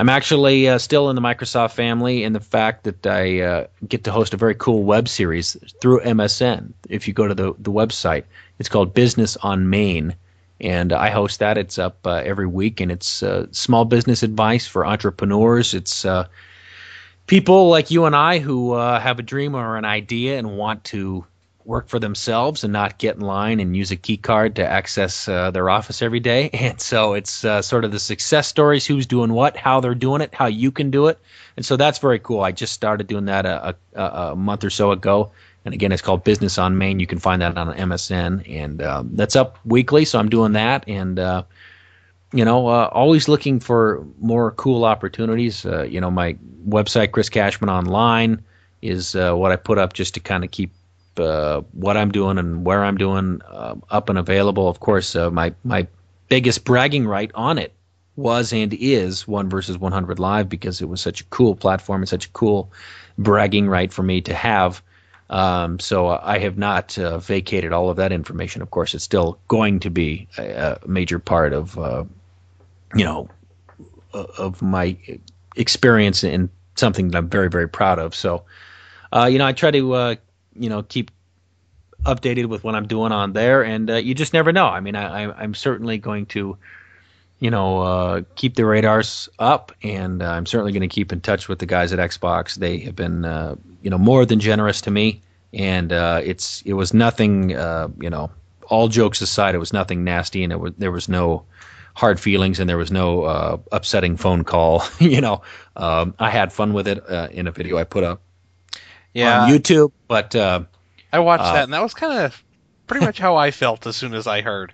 I'm 0.00 0.08
actually 0.08 0.68
uh, 0.68 0.78
still 0.78 1.10
in 1.10 1.16
the 1.16 1.22
Microsoft 1.22 1.72
family 1.72 2.24
in 2.24 2.32
the 2.32 2.40
fact 2.40 2.84
that 2.84 3.06
I 3.06 3.68
get 3.86 4.04
to 4.04 4.12
host 4.12 4.34
a 4.34 4.36
very 4.36 4.54
cool 4.54 4.82
web 4.82 5.08
series 5.08 5.56
through 5.80 6.00
MSN. 6.00 6.72
If 6.88 7.06
you 7.06 7.14
go 7.14 7.28
to 7.28 7.34
the 7.34 7.54
the 7.58 7.70
website, 7.70 8.24
it's 8.58 8.68
called 8.68 8.94
Business 8.94 9.36
on 9.36 9.68
Main 9.68 10.16
and 10.60 10.92
I 10.92 11.10
host 11.10 11.38
that. 11.40 11.56
It's 11.56 11.78
up 11.78 12.06
uh, 12.06 12.22
every 12.24 12.46
week, 12.46 12.80
and 12.80 12.92
it's 12.92 13.22
uh, 13.22 13.46
small 13.50 13.84
business 13.84 14.22
advice 14.22 14.66
for 14.66 14.86
entrepreneurs. 14.86 15.74
It's 15.74 16.04
uh, 16.04 16.26
people 17.26 17.68
like 17.68 17.90
you 17.90 18.04
and 18.04 18.14
I 18.14 18.38
who 18.38 18.72
uh, 18.72 19.00
have 19.00 19.18
a 19.18 19.22
dream 19.22 19.54
or 19.54 19.76
an 19.76 19.84
idea 19.84 20.38
and 20.38 20.56
want 20.56 20.84
to 20.84 21.24
work 21.70 21.86
for 21.86 22.00
themselves 22.00 22.64
and 22.64 22.72
not 22.72 22.98
get 22.98 23.14
in 23.14 23.20
line 23.20 23.60
and 23.60 23.76
use 23.76 23.92
a 23.92 23.96
key 23.96 24.16
card 24.16 24.56
to 24.56 24.66
access 24.66 25.28
uh, 25.28 25.52
their 25.52 25.70
office 25.70 26.02
every 26.02 26.18
day. 26.18 26.50
And 26.70 26.80
so 26.80 27.14
it's 27.14 27.44
uh, 27.44 27.62
sort 27.62 27.84
of 27.84 27.92
the 27.92 28.00
success 28.00 28.48
stories, 28.48 28.84
who's 28.84 29.06
doing 29.06 29.32
what, 29.32 29.56
how 29.56 29.80
they're 29.80 29.94
doing 29.94 30.20
it, 30.20 30.34
how 30.34 30.46
you 30.46 30.72
can 30.72 30.90
do 30.90 31.06
it. 31.06 31.18
And 31.56 31.64
so 31.64 31.76
that's 31.76 31.98
very 31.98 32.18
cool. 32.18 32.40
I 32.40 32.50
just 32.52 32.72
started 32.72 33.06
doing 33.06 33.26
that 33.26 33.46
a, 33.46 33.76
a, 33.94 34.02
a 34.04 34.36
month 34.36 34.64
or 34.64 34.70
so 34.70 34.90
ago. 34.90 35.30
And 35.64 35.72
again, 35.72 35.92
it's 35.92 36.02
called 36.02 36.24
Business 36.24 36.58
on 36.58 36.76
Main. 36.76 36.98
You 36.98 37.06
can 37.06 37.18
find 37.18 37.40
that 37.40 37.56
on 37.56 37.74
MSN, 37.74 38.50
and 38.50 38.82
um, 38.82 39.10
that's 39.12 39.36
up 39.36 39.58
weekly. 39.64 40.04
So 40.04 40.18
I'm 40.18 40.30
doing 40.30 40.52
that, 40.52 40.88
and 40.88 41.18
uh, 41.18 41.42
you 42.32 42.46
know, 42.46 42.66
uh, 42.68 42.88
always 42.92 43.28
looking 43.28 43.60
for 43.60 44.06
more 44.20 44.52
cool 44.52 44.86
opportunities. 44.86 45.66
Uh, 45.66 45.82
you 45.82 46.00
know, 46.00 46.10
my 46.10 46.34
website, 46.66 47.12
Chris 47.12 47.28
Cashman 47.28 47.68
Online, 47.68 48.42
is 48.80 49.14
uh, 49.14 49.34
what 49.34 49.52
I 49.52 49.56
put 49.56 49.76
up 49.76 49.92
just 49.92 50.14
to 50.14 50.20
kind 50.20 50.44
of 50.44 50.50
keep 50.50 50.72
uh, 51.20 51.60
what 51.72 51.96
I'm 51.96 52.10
doing 52.10 52.38
and 52.38 52.64
where 52.64 52.84
I'm 52.84 52.96
doing 52.96 53.40
uh, 53.48 53.76
up 53.90 54.08
and 54.08 54.18
available. 54.18 54.68
Of 54.68 54.80
course, 54.80 55.14
uh, 55.16 55.30
my 55.30 55.54
my 55.64 55.86
biggest 56.28 56.64
bragging 56.64 57.06
right 57.06 57.30
on 57.34 57.58
it 57.58 57.72
was 58.16 58.52
and 58.52 58.74
is 58.74 59.26
one 59.26 59.48
versus 59.48 59.78
100 59.78 60.18
live 60.18 60.48
because 60.48 60.82
it 60.82 60.88
was 60.88 61.00
such 61.00 61.20
a 61.22 61.24
cool 61.24 61.54
platform 61.54 62.02
and 62.02 62.08
such 62.08 62.26
a 62.26 62.30
cool 62.30 62.72
bragging 63.18 63.68
right 63.68 63.92
for 63.92 64.02
me 64.02 64.20
to 64.20 64.34
have. 64.34 64.82
Um, 65.30 65.78
so 65.78 66.08
I 66.08 66.38
have 66.38 66.58
not 66.58 66.98
uh, 66.98 67.18
vacated 67.18 67.72
all 67.72 67.88
of 67.88 67.96
that 67.96 68.12
information. 68.12 68.62
Of 68.62 68.70
course, 68.70 68.94
it's 68.94 69.04
still 69.04 69.38
going 69.48 69.80
to 69.80 69.90
be 69.90 70.28
a, 70.38 70.78
a 70.82 70.88
major 70.88 71.18
part 71.18 71.52
of 71.52 71.78
uh, 71.78 72.04
you 72.94 73.04
know 73.04 73.28
of 74.12 74.60
my 74.60 74.96
experience 75.54 76.24
in 76.24 76.50
something 76.74 77.08
that 77.08 77.18
I'm 77.18 77.28
very 77.28 77.48
very 77.48 77.68
proud 77.68 78.00
of. 78.00 78.14
So 78.14 78.44
uh, 79.12 79.26
you 79.26 79.38
know, 79.38 79.46
I 79.46 79.52
try 79.52 79.70
to 79.70 79.94
you 80.54 80.68
know 80.68 80.82
keep 80.82 81.10
updated 82.04 82.46
with 82.46 82.64
what 82.64 82.74
I'm 82.74 82.86
doing 82.86 83.12
on 83.12 83.32
there, 83.32 83.62
and 83.62 83.90
uh, 83.90 83.96
you 83.96 84.14
just 84.14 84.32
never 84.32 84.52
know. 84.52 84.66
I 84.66 84.80
mean, 84.80 84.96
I, 84.96 85.42
am 85.42 85.54
certainly 85.54 85.98
going 85.98 86.26
to, 86.26 86.56
you 87.38 87.50
know, 87.50 87.80
uh, 87.80 88.22
keep 88.36 88.54
the 88.54 88.64
radars 88.64 89.28
up, 89.38 89.72
and 89.82 90.22
uh, 90.22 90.26
I'm 90.26 90.46
certainly 90.46 90.72
going 90.72 90.88
to 90.88 90.88
keep 90.88 91.12
in 91.12 91.20
touch 91.20 91.48
with 91.48 91.58
the 91.58 91.66
guys 91.66 91.92
at 91.92 91.98
Xbox. 91.98 92.54
They 92.54 92.78
have 92.80 92.96
been, 92.96 93.24
uh, 93.24 93.56
you 93.82 93.90
know, 93.90 93.98
more 93.98 94.24
than 94.24 94.40
generous 94.40 94.80
to 94.82 94.90
me, 94.90 95.20
and 95.52 95.92
uh, 95.92 96.20
it's 96.24 96.62
it 96.62 96.74
was 96.74 96.94
nothing, 96.94 97.54
uh, 97.54 97.88
you 98.00 98.10
know, 98.10 98.30
all 98.68 98.88
jokes 98.88 99.20
aside, 99.20 99.54
it 99.54 99.58
was 99.58 99.72
nothing 99.72 100.04
nasty, 100.04 100.42
and 100.44 100.52
it 100.52 100.60
was 100.60 100.72
there 100.78 100.92
was 100.92 101.08
no 101.08 101.44
hard 101.94 102.18
feelings, 102.18 102.60
and 102.60 102.70
there 102.70 102.78
was 102.78 102.90
no 102.90 103.60
upsetting 103.72 104.16
phone 104.16 104.44
call. 104.44 104.84
you 104.98 105.20
know, 105.20 105.42
um, 105.76 106.14
I 106.18 106.30
had 106.30 106.52
fun 106.52 106.72
with 106.72 106.88
it 106.88 107.04
in 107.32 107.46
a 107.46 107.50
video 107.52 107.76
I 107.76 107.84
put 107.84 108.04
up 108.04 108.22
yeah. 109.14 109.42
on 109.42 109.50
YouTube. 109.50 109.92
But 110.08 110.34
uh, 110.34 110.64
I 111.12 111.20
watched 111.20 111.44
uh, 111.44 111.52
that, 111.54 111.64
and 111.64 111.72
that 111.72 111.82
was 111.82 111.94
kind 111.94 112.24
of 112.24 112.42
pretty 112.86 113.04
much 113.04 113.18
how 113.18 113.36
I 113.36 113.50
felt 113.50 113.86
as 113.86 113.96
soon 113.96 114.14
as 114.14 114.26
I 114.26 114.40
heard. 114.40 114.72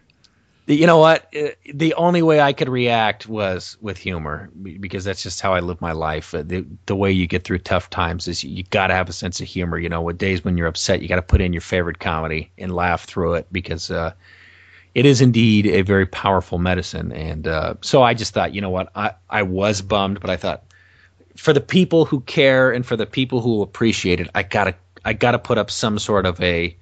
You 0.69 0.87
know 0.87 0.99
what? 0.99 1.33
Uh, 1.37 1.51
the 1.73 1.95
only 1.95 2.23
way 2.23 2.41
I 2.41 2.53
could 2.53 2.69
react 2.69 3.29
was 3.29 3.77
with 3.81 3.99
humor 3.99 4.51
because 4.81 5.05
that's 5.05 5.23
just 5.23 5.41
how 5.41 5.55
I 5.55 5.61
live 5.61 5.81
my 5.81 5.93
life. 5.93 6.35
Uh, 6.35 6.43
the, 6.45 6.67
the 6.87 6.97
way 6.97 7.13
you 7.13 7.29
get 7.29 7.45
through 7.45 7.59
tough 7.59 7.89
times 7.89 8.27
is 8.27 8.43
you, 8.43 8.51
you 8.51 8.65
got 8.65 8.89
to 8.89 8.95
have 8.95 9.09
a 9.09 9.13
sense 9.13 9.41
of 9.41 9.47
humor. 9.47 9.79
You 9.79 9.89
know, 9.89 10.03
with 10.03 10.19
days 10.19 10.45
when 10.45 10.57
you're 10.57 10.67
upset, 10.67 11.03
you 11.03 11.09
got 11.09 11.17
to 11.17 11.23
put 11.23 11.41
in 11.41 11.53
your 11.53 11.61
favorite 11.63 12.01
comedy 12.01 12.51
and 12.59 12.75
laugh 12.75 13.05
through 13.05 13.35
it 13.35 13.47
because 13.53 13.93
uh, 13.93 14.13
it 14.97 15.07
is 15.07 15.21
indeed 15.21 15.67
a 15.67 15.83
very 15.83 16.07
powerful 16.07 16.59
medicine. 16.59 17.13
And 17.13 17.47
uh, 17.47 17.75
so 17.83 18.03
I 18.03 18.15
just 18.15 18.35
thought, 18.35 18.53
you 18.53 18.61
know 18.61 18.71
what? 18.71 18.91
I, 18.97 19.13
I 19.31 19.43
was 19.43 19.83
bummed, 19.83 20.19
but 20.19 20.31
I 20.31 20.37
thought, 20.37 20.65
for 21.37 21.53
the 21.53 21.61
people 21.61 22.05
who 22.05 22.21
care 22.21 22.73
and 22.73 22.85
for 22.85 22.97
the 22.97 23.07
people 23.07 23.41
who 23.41 23.63
appreciate 23.63 24.21
it, 24.21 24.29
I 24.35 24.43
gotta 24.43 24.75
I 25.05 25.13
gotta 25.13 25.39
put 25.39 25.59
up 25.59 25.71
some 25.71 25.99
sort 25.99 26.27
of 26.27 26.41
a 26.41 26.77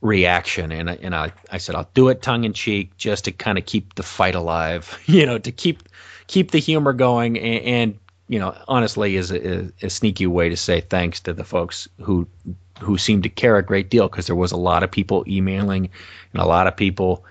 reaction. 0.00 0.72
And 0.72 0.90
and 0.90 1.14
I, 1.14 1.32
I 1.50 1.58
said 1.58 1.74
I'll 1.74 1.88
do 1.94 2.08
it 2.08 2.22
tongue 2.22 2.44
in 2.44 2.52
cheek 2.52 2.96
just 2.96 3.24
to 3.24 3.32
kind 3.32 3.58
of 3.58 3.66
keep 3.66 3.94
the 3.94 4.02
fight 4.02 4.34
alive, 4.34 4.98
you 5.06 5.26
know, 5.26 5.38
to 5.38 5.52
keep 5.52 5.82
keep 6.26 6.50
the 6.50 6.58
humor 6.58 6.92
going. 6.92 7.38
And, 7.38 7.64
and 7.64 7.98
you 8.28 8.38
know 8.38 8.56
honestly 8.66 9.16
is 9.16 9.30
a, 9.30 9.70
a, 9.82 9.90
sneaky 9.90 10.26
way 10.26 10.48
to 10.48 10.56
say 10.56 10.80
thanks 10.80 11.20
to 11.20 11.34
the 11.34 11.44
folks 11.44 11.86
who 12.00 12.26
who 12.80 12.96
seem 12.96 13.20
to 13.20 13.28
care 13.28 13.58
a 13.58 13.62
great 13.62 13.90
deal 13.90 14.08
because 14.08 14.26
there 14.26 14.36
was 14.36 14.52
a 14.52 14.56
lot 14.56 14.82
of 14.82 14.90
people 14.90 15.22
emailing 15.28 15.90
and 16.32 16.42
a 16.42 16.46
lot 16.46 16.66
of 16.66 16.74
people 16.74 17.26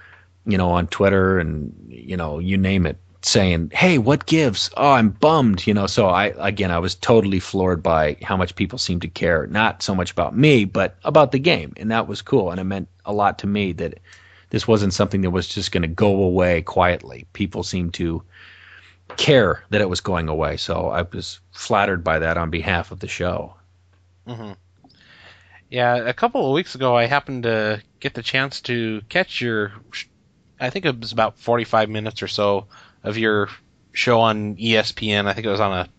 you 0.46 0.58
know 0.58 0.70
on 0.70 0.86
Twitter 0.88 1.40
and 1.40 1.74
you 1.88 2.16
know 2.16 2.38
you 2.38 2.56
name 2.56 2.86
it 2.86 2.98
saying, 3.22 3.72
"Hey, 3.74 3.98
what 3.98 4.26
gives?" 4.26 4.70
Oh, 4.76 4.92
I'm 4.92 5.10
bummed, 5.10 5.66
you 5.68 5.74
know. 5.74 5.88
So 5.88 6.08
I 6.08 6.34
again, 6.38 6.72
I 6.72 6.80
was 6.80 6.96
totally 6.96 7.40
floored 7.40 7.84
by 7.84 8.18
how 8.22 8.38
much 8.38 8.56
people 8.56 8.80
seemed 8.80 9.02
to 9.04 9.08
care, 9.08 9.48
not 9.48 9.84
so 9.84 9.96
much 9.96 10.12
about 10.12 10.36
me, 10.36 10.66
but 10.66 10.98
about 11.04 11.32
the 11.32 11.40
game, 11.40 11.74
and 11.78 11.92
that 11.92 12.08
was 12.08 12.22
cool, 12.22 12.52
and 12.52 12.60
it 12.60 12.66
meant 12.66 12.90
a 13.06 13.14
lot 13.14 13.40
to 13.40 13.48
me 13.48 13.74
that 13.74 14.00
this 14.50 14.68
wasn't 14.68 14.94
something 14.94 15.22
that 15.22 15.32
was 15.32 15.48
just 15.48 15.72
going 15.72 15.84
to 15.84 15.88
go 15.88 16.24
away 16.24 16.62
quietly. 16.62 17.26
People 17.34 17.64
seemed 17.64 17.94
to 17.96 18.24
care 19.18 19.64
that 19.70 19.82
it 19.82 19.90
was 19.90 20.02
going 20.02 20.30
away, 20.30 20.58
so 20.58 20.90
I 20.90 21.04
was 21.04 21.40
flattered 21.52 22.04
by 22.04 22.20
that 22.20 22.38
on 22.38 22.50
behalf 22.50 22.92
of 22.92 23.00
the 23.00 23.08
show. 23.08 23.56
Mm-hmm. 24.28 24.54
Yeah, 25.70 25.96
a 25.96 26.14
couple 26.14 26.46
of 26.46 26.54
weeks 26.54 26.76
ago, 26.76 26.98
I 26.98 27.06
happened 27.06 27.44
to 27.44 27.82
get 28.00 28.14
the 28.14 28.22
chance 28.22 28.62
to 28.62 29.02
catch 29.08 29.40
your. 29.40 29.72
I 30.60 30.70
think 30.70 30.86
it 30.86 31.00
was 31.00 31.14
about 31.14 31.40
45 31.40 31.90
minutes 31.90 32.22
or 32.22 32.28
so 32.28 32.68
of 33.04 33.18
your 33.18 33.50
show 33.94 34.20
on 34.20 34.56
ESPN. 34.56 35.28
I 35.28 35.34
think 35.34 35.46
it 35.46 35.52
was 35.52 35.60
on 35.60 35.72
a 35.72 35.90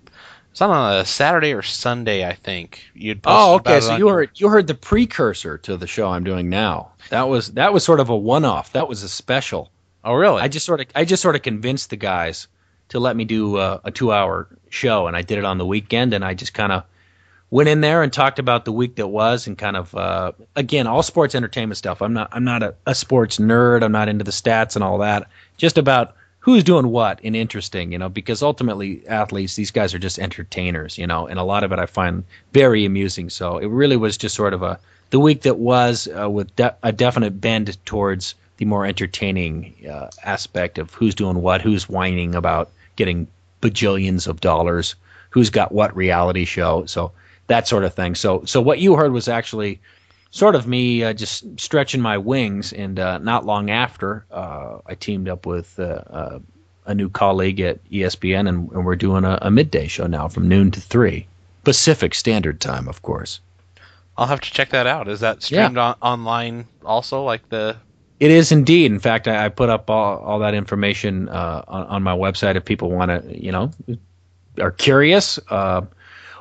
it's 0.53 0.61
on 0.61 0.95
a 0.95 1.05
Saturday 1.07 1.55
or 1.55 1.63
Sunday, 1.63 2.27
I 2.29 2.35
think. 2.35 2.85
You'd 2.95 3.21
oh, 3.25 3.55
okay. 3.55 3.81
So 3.81 3.97
you 3.97 4.09
heard 4.09 4.31
you 4.35 4.49
heard 4.49 4.67
the 4.67 4.75
precursor 4.75 5.57
to 5.59 5.79
the 5.79 5.87
show 5.87 6.11
I'm 6.11 6.25
doing 6.25 6.51
now. 6.51 6.93
That 7.09 7.29
was 7.29 7.53
that 7.53 7.73
was 7.73 7.85
sort 7.85 8.01
of 8.01 8.11
a 8.11 8.17
one 8.17 8.45
off. 8.45 8.73
That 8.73 8.87
was 8.87 9.03
a 9.03 9.09
special. 9.09 9.71
Oh, 10.05 10.15
really? 10.15 10.43
I 10.43 10.49
just 10.49 10.67
sort 10.67 10.81
of 10.81 10.87
I 10.95 11.07
just 11.07 11.23
sort 11.23 11.37
of 11.37 11.43
convinced 11.43 11.89
the 11.91 11.97
guys 11.97 12.49
to 12.91 13.01
let 13.01 13.17
me 13.17 13.25
do 13.25 13.57
a, 13.57 13.81
a 13.85 13.91
two 13.91 14.13
hour 14.13 14.47
show, 14.69 15.07
and 15.07 15.17
I 15.17 15.23
did 15.23 15.39
it 15.39 15.47
on 15.47 15.57
the 15.57 15.65
weekend, 15.65 16.13
and 16.13 16.23
I 16.23 16.35
just 16.35 16.53
kind 16.53 16.73
of 16.73 16.85
went 17.51 17.71
in 17.71 17.81
there 17.81 18.03
and 18.03 18.13
talked 18.13 18.39
about 18.39 18.67
the 18.67 18.73
week 18.73 18.97
that 18.97 19.09
was, 19.09 19.47
and 19.47 19.57
kind 19.57 19.77
of 19.77 19.95
uh, 19.95 20.33
again 20.55 20.87
all 20.87 21.03
sports 21.03 21.35
entertainment 21.35 21.79
stuff. 21.79 22.03
I'm 22.03 22.13
not 22.13 22.29
I'm 22.33 22.45
not 22.45 22.63
a, 22.63 22.75
a 22.87 22.95
sports 22.95 23.39
nerd. 23.39 23.83
I'm 23.83 23.93
not 23.93 24.11
into 24.11 24.25
the 24.25 24.33
stats 24.33 24.75
and 24.75 24.85
all 24.85 24.99
that. 24.99 25.29
Just 25.57 25.79
about 25.79 26.15
who's 26.43 26.65
doing 26.65 26.89
what 26.89 27.21
and 27.23 27.37
interesting, 27.37 27.93
you 27.93 27.99
know, 27.99 28.09
because 28.09 28.43
ultimately 28.43 29.07
athletes, 29.07 29.55
these 29.55 29.71
guys 29.71 29.95
are 29.95 29.99
just 30.01 30.19
entertainers, 30.19 30.99
you 30.99 31.07
know, 31.07 31.27
and 31.29 31.39
a 31.39 31.45
lot 31.45 31.63
of 31.63 31.71
it 31.71 31.79
I 31.79 31.87
find 31.87 32.25
very 32.53 32.85
amusing. 32.85 33.31
So 33.31 33.59
it 33.59 33.69
really 33.69 33.97
was 33.97 34.19
just 34.19 34.35
sort 34.35 34.53
of 34.53 34.63
a 34.63 34.79
the 35.11 35.21
week 35.21 35.43
that 35.43 35.59
was 35.59 36.09
uh, 36.19 36.29
with 36.29 36.55
de- 36.57 36.75
a 36.83 36.91
definite 36.91 37.41
bend 37.41 37.79
towards 37.87 38.35
the 38.57 38.65
more 38.65 38.85
entertaining 38.85 39.73
uh, 39.89 40.09
aspect 40.25 40.79
of 40.79 40.93
who's 40.95 41.15
doing 41.15 41.43
what, 41.43 41.61
who's 41.61 41.89
whining 41.89 42.35
about 42.35 42.71
getting 42.97 43.29
bajillions 43.61 44.27
of 44.27 44.41
dollars, 44.41 44.97
who's 45.31 45.49
got 45.49 45.71
what 45.71 45.95
reality 45.95 46.45
show, 46.45 46.85
so 46.87 47.13
that 47.47 47.69
sort 47.69 47.85
of 47.85 47.95
thing. 47.95 48.17
So 48.17 48.45
so 48.47 48.61
what 48.61 48.81
you 48.81 48.97
heard 48.97 49.13
was 49.13 49.29
actually 49.29 49.79
sort 50.33 50.57
of 50.57 50.67
me 50.67 51.05
uh, 51.05 51.13
just 51.13 51.45
stretching 51.61 52.01
my 52.01 52.19
wings. 52.19 52.73
And 52.73 52.99
uh, 52.99 53.19
not 53.19 53.47
long 53.47 53.71
after, 53.71 54.25
uh, 54.33 54.79
I 54.85 54.97
teamed 54.97 55.29
up 55.29 55.47
with 55.47 55.79
uh, 55.79 56.03
uh, 56.11 56.39
a 56.87 56.95
new 56.95 57.09
colleague 57.09 57.61
at 57.61 57.85
ESPN, 57.91 58.49
and, 58.49 58.71
and 58.73 58.85
we're 58.85 58.97
doing 58.97 59.25
a, 59.25 59.39
a, 59.43 59.51
midday 59.51 59.87
show 59.87 60.09
now 60.09 60.27
from 60.27 60.49
noon 60.49 60.73
to 60.73 60.81
three 60.81 61.29
Pacific 61.63 62.15
Standard 62.15 62.61
Time, 62.61 62.89
of 62.89 63.03
course. 63.03 63.39
I'll 64.17 64.27
have 64.27 64.41
to 64.41 64.51
check 64.51 64.71
that 64.71 64.87
out. 64.87 65.07
Is 65.07 65.21
that 65.21 65.43
streamed 65.43 65.77
yeah. 65.77 65.95
on- 66.01 66.19
online 66.19 66.67
also, 66.85 67.23
like 67.23 67.49
the? 67.51 67.77
It 68.19 68.31
is 68.31 68.53
indeed. 68.53 68.91
In 68.91 69.01
fact, 69.01 69.29
I, 69.29 69.47
I 69.47 69.49
put 69.49 69.69
up 69.69 69.89
all, 69.91 70.19
all 70.19 70.39
that 70.41 70.55
information 70.55 71.29
uh, 71.29 71.63
on, 71.69 71.87
on, 71.87 72.03
my 72.03 72.17
website 72.17 72.57
if 72.57 72.65
people 72.65 72.91
want 72.91 73.11
to, 73.11 73.43
you 73.43 73.51
know, 73.51 73.71
are 74.61 74.71
curious 74.71 75.39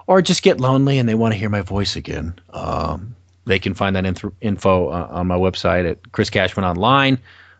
or 0.08 0.21
just 0.21 0.43
get 0.43 0.60
lonely 0.60 0.99
and 0.99 1.08
they 1.08 1.15
want 1.15 1.34
to 1.34 1.38
hear 1.39 1.49
my 1.49 1.62
voice 1.62 1.95
again. 1.95 2.36
Um, 2.51 3.15
they 3.45 3.60
can 3.60 3.73
find 3.73 3.95
that 3.95 4.06
inf- 4.06 4.34
info 4.41 4.89
uh, 4.89 5.08
on 5.12 5.27
my 5.27 5.36
website 5.36 5.89
at 5.89 6.12
Chris 6.12 6.30
Cashman 6.30 6.65
Online 6.65 7.17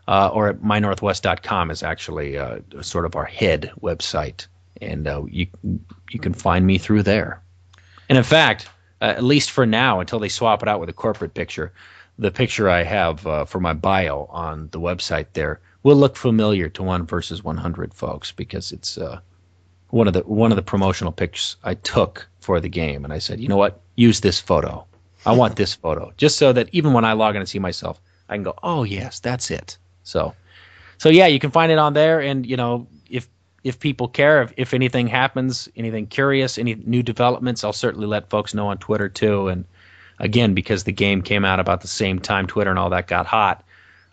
uh, 0.08 0.28
or 0.32 0.48
at 0.48 0.60
mynorthwest.com 0.60 1.70
is 1.70 1.82
actually 1.82 2.38
uh, 2.38 2.58
sort 2.80 3.04
of 3.04 3.16
our 3.16 3.24
head 3.24 3.72
website. 3.80 4.46
And 4.80 5.06
uh, 5.06 5.24
you, 5.28 5.46
you 6.10 6.18
can 6.18 6.34
find 6.34 6.66
me 6.66 6.78
through 6.78 7.02
there. 7.04 7.40
And 8.08 8.18
in 8.18 8.24
fact, 8.24 8.68
uh, 9.00 9.06
at 9.06 9.24
least 9.24 9.50
for 9.50 9.66
now, 9.66 10.00
until 10.00 10.18
they 10.18 10.28
swap 10.28 10.62
it 10.62 10.68
out 10.68 10.80
with 10.80 10.88
a 10.88 10.94
corporate 10.94 11.34
picture, 11.34 11.72
the 12.18 12.30
picture 12.30 12.68
I 12.68 12.82
have 12.82 13.26
uh, 13.26 13.44
for 13.44 13.60
my 13.60 13.72
bio 13.72 14.26
on 14.30 14.68
the 14.72 14.80
website 14.80 15.26
there 15.32 15.60
will 15.82 15.96
look 15.96 16.16
familiar 16.16 16.68
to 16.68 16.82
one 16.82 17.06
versus 17.06 17.42
100 17.42 17.94
folks 17.94 18.30
because 18.30 18.70
it's 18.70 18.98
one 19.88 20.06
of 20.06 20.14
the 20.14 20.20
one 20.20 20.52
of 20.52 20.56
the 20.56 20.62
promotional 20.62 21.10
pics 21.10 21.56
I 21.64 21.74
took 21.74 22.28
for 22.40 22.60
the 22.60 22.68
game, 22.68 23.04
and 23.04 23.12
I 23.12 23.18
said, 23.18 23.40
you 23.40 23.48
know 23.48 23.56
what, 23.56 23.80
use 23.96 24.20
this 24.20 24.38
photo 24.38 24.86
I 25.24 25.32
want 25.32 25.56
this 25.56 25.74
photo, 25.74 26.12
just 26.16 26.36
so 26.36 26.52
that 26.52 26.68
even 26.72 26.92
when 26.92 27.04
I 27.04 27.12
log 27.12 27.34
in 27.34 27.40
and 27.40 27.48
see 27.48 27.58
myself, 27.58 28.00
I 28.28 28.34
can 28.34 28.42
go, 28.42 28.54
oh 28.62 28.82
yes, 28.82 29.20
that's 29.20 29.50
it. 29.50 29.76
So, 30.02 30.34
so 30.98 31.08
yeah, 31.08 31.26
you 31.26 31.38
can 31.38 31.50
find 31.50 31.70
it 31.70 31.78
on 31.78 31.92
there, 31.92 32.20
and 32.20 32.44
you 32.46 32.56
know, 32.56 32.86
if 33.08 33.28
if 33.62 33.78
people 33.78 34.08
care, 34.08 34.42
if, 34.42 34.52
if 34.56 34.74
anything 34.74 35.06
happens, 35.06 35.68
anything 35.76 36.06
curious, 36.06 36.58
any 36.58 36.74
new 36.74 37.02
developments, 37.02 37.62
I'll 37.62 37.72
certainly 37.72 38.06
let 38.06 38.30
folks 38.30 38.54
know 38.54 38.68
on 38.68 38.78
Twitter 38.78 39.08
too. 39.08 39.48
And 39.48 39.64
again 40.22 40.54
because 40.54 40.84
the 40.84 40.92
game 40.92 41.20
came 41.20 41.44
out 41.44 41.60
about 41.60 41.82
the 41.82 41.88
same 41.88 42.18
time 42.18 42.46
Twitter 42.46 42.70
and 42.70 42.78
all 42.78 42.90
that 42.90 43.06
got 43.06 43.26
hot. 43.26 43.62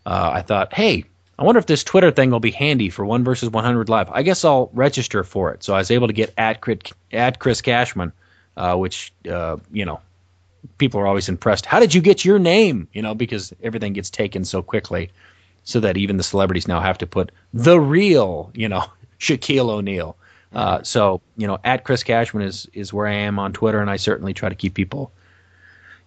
Uh, 0.06 0.32
I 0.34 0.42
thought, 0.42 0.74
hey, 0.74 1.06
I 1.38 1.44
wonder 1.44 1.60
if 1.60 1.68
this 1.68 1.84
Twitter 1.84 2.12
thing 2.12 2.32
will 2.32 2.40
be 2.42 2.52
handy 2.52 2.90
for 2.90 3.06
one 3.06 3.24
versus 3.24 3.50
100 3.50 3.88
live. 3.88 4.10
I 4.10 4.24
guess 4.24 4.44
I'll 4.44 4.70
register 4.74 5.24
for 5.24 5.54
it. 5.54 5.64
So 5.64 5.74
I 5.74 5.78
was 5.78 5.92
able 5.92 6.08
to 6.08 6.14
get 6.14 6.34
at, 6.38 6.62
at 7.14 7.40
Chris 7.40 7.62
Cashman, 7.62 8.12
uh, 8.58 8.76
which 8.76 9.14
uh, 9.30 9.58
you 9.72 9.86
know 9.86 10.02
people 10.78 11.00
are 11.00 11.08
always 11.08 11.30
impressed. 11.30 11.66
How 11.66 11.80
did 11.80 11.94
you 11.94 12.02
get 12.02 12.26
your 12.26 12.40
name? 12.40 12.88
You 12.94 13.02
know 13.02 13.16
because 13.16 13.54
everything 13.64 13.94
gets 13.94 14.10
taken 14.10 14.46
so 14.46 14.62
quickly, 14.62 15.10
so 15.64 15.80
that 15.80 15.98
even 15.98 16.18
the 16.18 16.24
celebrities 16.24 16.68
now 16.68 16.80
have 16.80 16.98
to 17.00 17.08
put 17.08 17.32
the 17.54 17.80
real, 17.80 18.52
you 18.54 18.70
know, 18.70 18.86
Shaquille 19.20 19.70
O'Neal. 19.70 20.16
Uh, 20.54 20.82
so 20.84 21.22
you 21.38 21.48
know, 21.48 21.60
at 21.64 21.84
Chris 21.84 22.04
Cashman 22.04 22.44
is 22.44 22.68
is 22.74 22.94
where 22.94 23.08
I 23.08 23.14
am 23.14 23.40
on 23.40 23.54
Twitter, 23.54 23.80
and 23.80 23.90
I 23.90 23.98
certainly 23.98 24.34
try 24.34 24.50
to 24.50 24.56
keep 24.56 24.74
people 24.74 25.12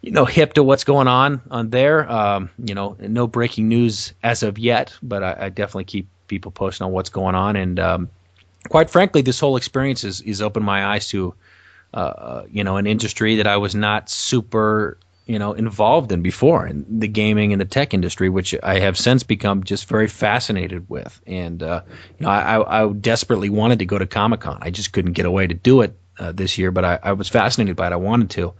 you 0.03 0.11
know 0.11 0.25
hip 0.25 0.53
to 0.55 0.63
what's 0.63 0.85
going 0.85 1.09
on 1.09 1.41
on 1.51 1.71
there. 1.71 2.11
Um, 2.11 2.51
you 2.63 2.75
know, 2.75 2.97
no 3.01 3.27
breaking 3.27 3.69
news 3.69 4.13
as 4.23 4.43
of 4.43 4.59
yet, 4.59 4.97
but 5.03 5.23
I, 5.23 5.37
I 5.47 5.49
definitely 5.49 5.85
keep 5.85 6.09
people 6.27 6.51
posting 6.51 6.85
on 6.85 6.93
what's 6.93 7.09
going 7.09 7.35
on. 7.35 7.57
And 7.57 7.79
um, 7.81 8.09
quite 8.69 8.91
frankly, 8.91 9.23
this 9.23 9.41
whole 9.41 9.57
experience 9.57 10.05
is 10.05 10.21
is 10.23 10.43
opened 10.43 10.67
my 10.67 10.85
eyes 10.85 11.09
to 11.09 11.35
uh, 11.95 12.43
you 12.51 12.65
know 12.65 12.77
an 12.77 12.87
industry 12.87 13.37
that 13.37 13.47
I 13.47 13.57
was 13.57 13.75
not 13.75 14.09
super 14.11 14.99
you 15.27 15.39
know 15.39 15.53
involved 15.53 16.11
in 16.13 16.23
before 16.23 16.67
in 16.67 16.85
the 16.99 17.09
gaming 17.09 17.53
and 17.53 17.61
the 17.61 17.65
tech 17.65 17.95
industry 17.95 18.29
which 18.29 18.55
i 18.63 18.81
have 18.81 18.99
since 18.99 19.23
become 19.23 19.63
just 19.63 19.89
very 19.89 20.09
fascinated 20.09 20.89
with 20.89 21.21
and 21.27 21.63
uh, 21.63 21.81
you 22.19 22.25
know 22.25 22.29
I, 22.29 22.83
I 22.83 22.93
desperately 22.93 23.49
wanted 23.49 23.79
to 23.79 23.87
go 23.87 23.99
to 23.99 24.07
comic-con 24.07 24.59
i 24.61 24.71
just 24.71 24.93
couldn't 24.93 25.13
get 25.13 25.25
away 25.25 25.47
to 25.47 25.55
do 25.55 25.83
it 25.83 25.97
uh, 26.19 26.33
this 26.33 26.59
year 26.59 26.73
but 26.73 26.85
I, 26.85 26.99
I 27.03 27.13
was 27.13 27.29
fascinated 27.29 27.77
by 27.77 27.87
it 27.87 27.93
i 27.93 27.97
wanted 27.97 28.31
to 28.31 28.55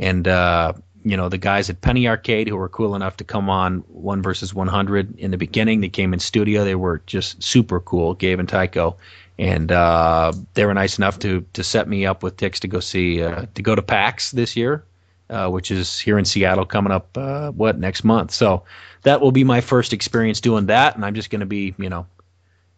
and 0.00 0.26
uh, 0.26 0.72
you 1.04 1.16
know 1.16 1.28
the 1.28 1.38
guys 1.38 1.70
at 1.70 1.80
Penny 1.80 2.08
Arcade 2.08 2.48
who 2.48 2.56
were 2.56 2.68
cool 2.68 2.94
enough 2.94 3.16
to 3.18 3.24
come 3.24 3.48
on 3.48 3.78
one 3.88 4.22
versus 4.22 4.52
100 4.52 5.18
in 5.18 5.30
the 5.30 5.38
beginning. 5.38 5.80
They 5.80 5.88
came 5.88 6.12
in 6.12 6.20
studio. 6.20 6.64
They 6.64 6.74
were 6.74 7.02
just 7.06 7.42
super 7.42 7.80
cool, 7.80 8.14
Gabe 8.14 8.38
and 8.38 8.48
Tycho, 8.48 8.96
and 9.40 9.72
uh, 9.72 10.32
they 10.52 10.66
were 10.66 10.74
nice 10.74 10.98
enough 10.98 11.18
to 11.20 11.44
to 11.54 11.64
set 11.64 11.88
me 11.88 12.04
up 12.04 12.22
with 12.22 12.36
tickets 12.36 12.60
to 12.60 12.68
go 12.68 12.78
see 12.78 13.22
uh, 13.22 13.46
to 13.54 13.62
go 13.62 13.74
to 13.74 13.80
PAX 13.80 14.32
this 14.32 14.54
year, 14.54 14.84
uh, 15.30 15.48
which 15.48 15.70
is 15.70 15.98
here 15.98 16.18
in 16.18 16.26
Seattle 16.26 16.66
coming 16.66 16.92
up 16.92 17.16
uh, 17.16 17.50
what 17.50 17.78
next 17.78 18.04
month. 18.04 18.32
So 18.32 18.64
that 19.02 19.22
will 19.22 19.32
be 19.32 19.42
my 19.42 19.62
first 19.62 19.94
experience 19.94 20.42
doing 20.42 20.66
that, 20.66 20.94
and 20.94 21.06
I'm 21.06 21.14
just 21.14 21.30
going 21.30 21.40
to 21.40 21.46
be 21.46 21.74
you 21.78 21.88
know 21.88 22.06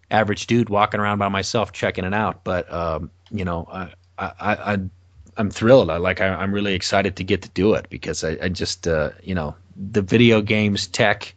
average 0.09 0.47
dude 0.47 0.71
walking 0.71 1.01
around 1.01 1.19
by 1.19 1.29
myself 1.29 1.73
checking 1.73 2.05
it 2.05 2.15
out. 2.15 2.45
But 2.45 2.73
um, 2.73 3.11
you 3.33 3.45
know 3.45 3.69
I 3.71 3.93
I, 4.17 4.33
I 4.41 4.79
I'm 5.37 5.51
thrilled. 5.51 5.91
I 5.91 5.97
like. 5.97 6.21
I, 6.21 6.45
am 6.45 6.55
really 6.55 6.75
excited 6.75 7.17
to 7.17 7.25
get 7.25 7.43
to 7.43 7.49
do 7.49 7.75
it 7.75 7.87
because 7.91 8.23
I, 8.23 8.39
I 8.41 8.49
just, 8.51 8.87
uh, 8.87 9.11
you 9.23 9.35
know, 9.35 9.57
the 9.75 10.03
video 10.03 10.43
games, 10.43 10.87
tech, 10.87 11.35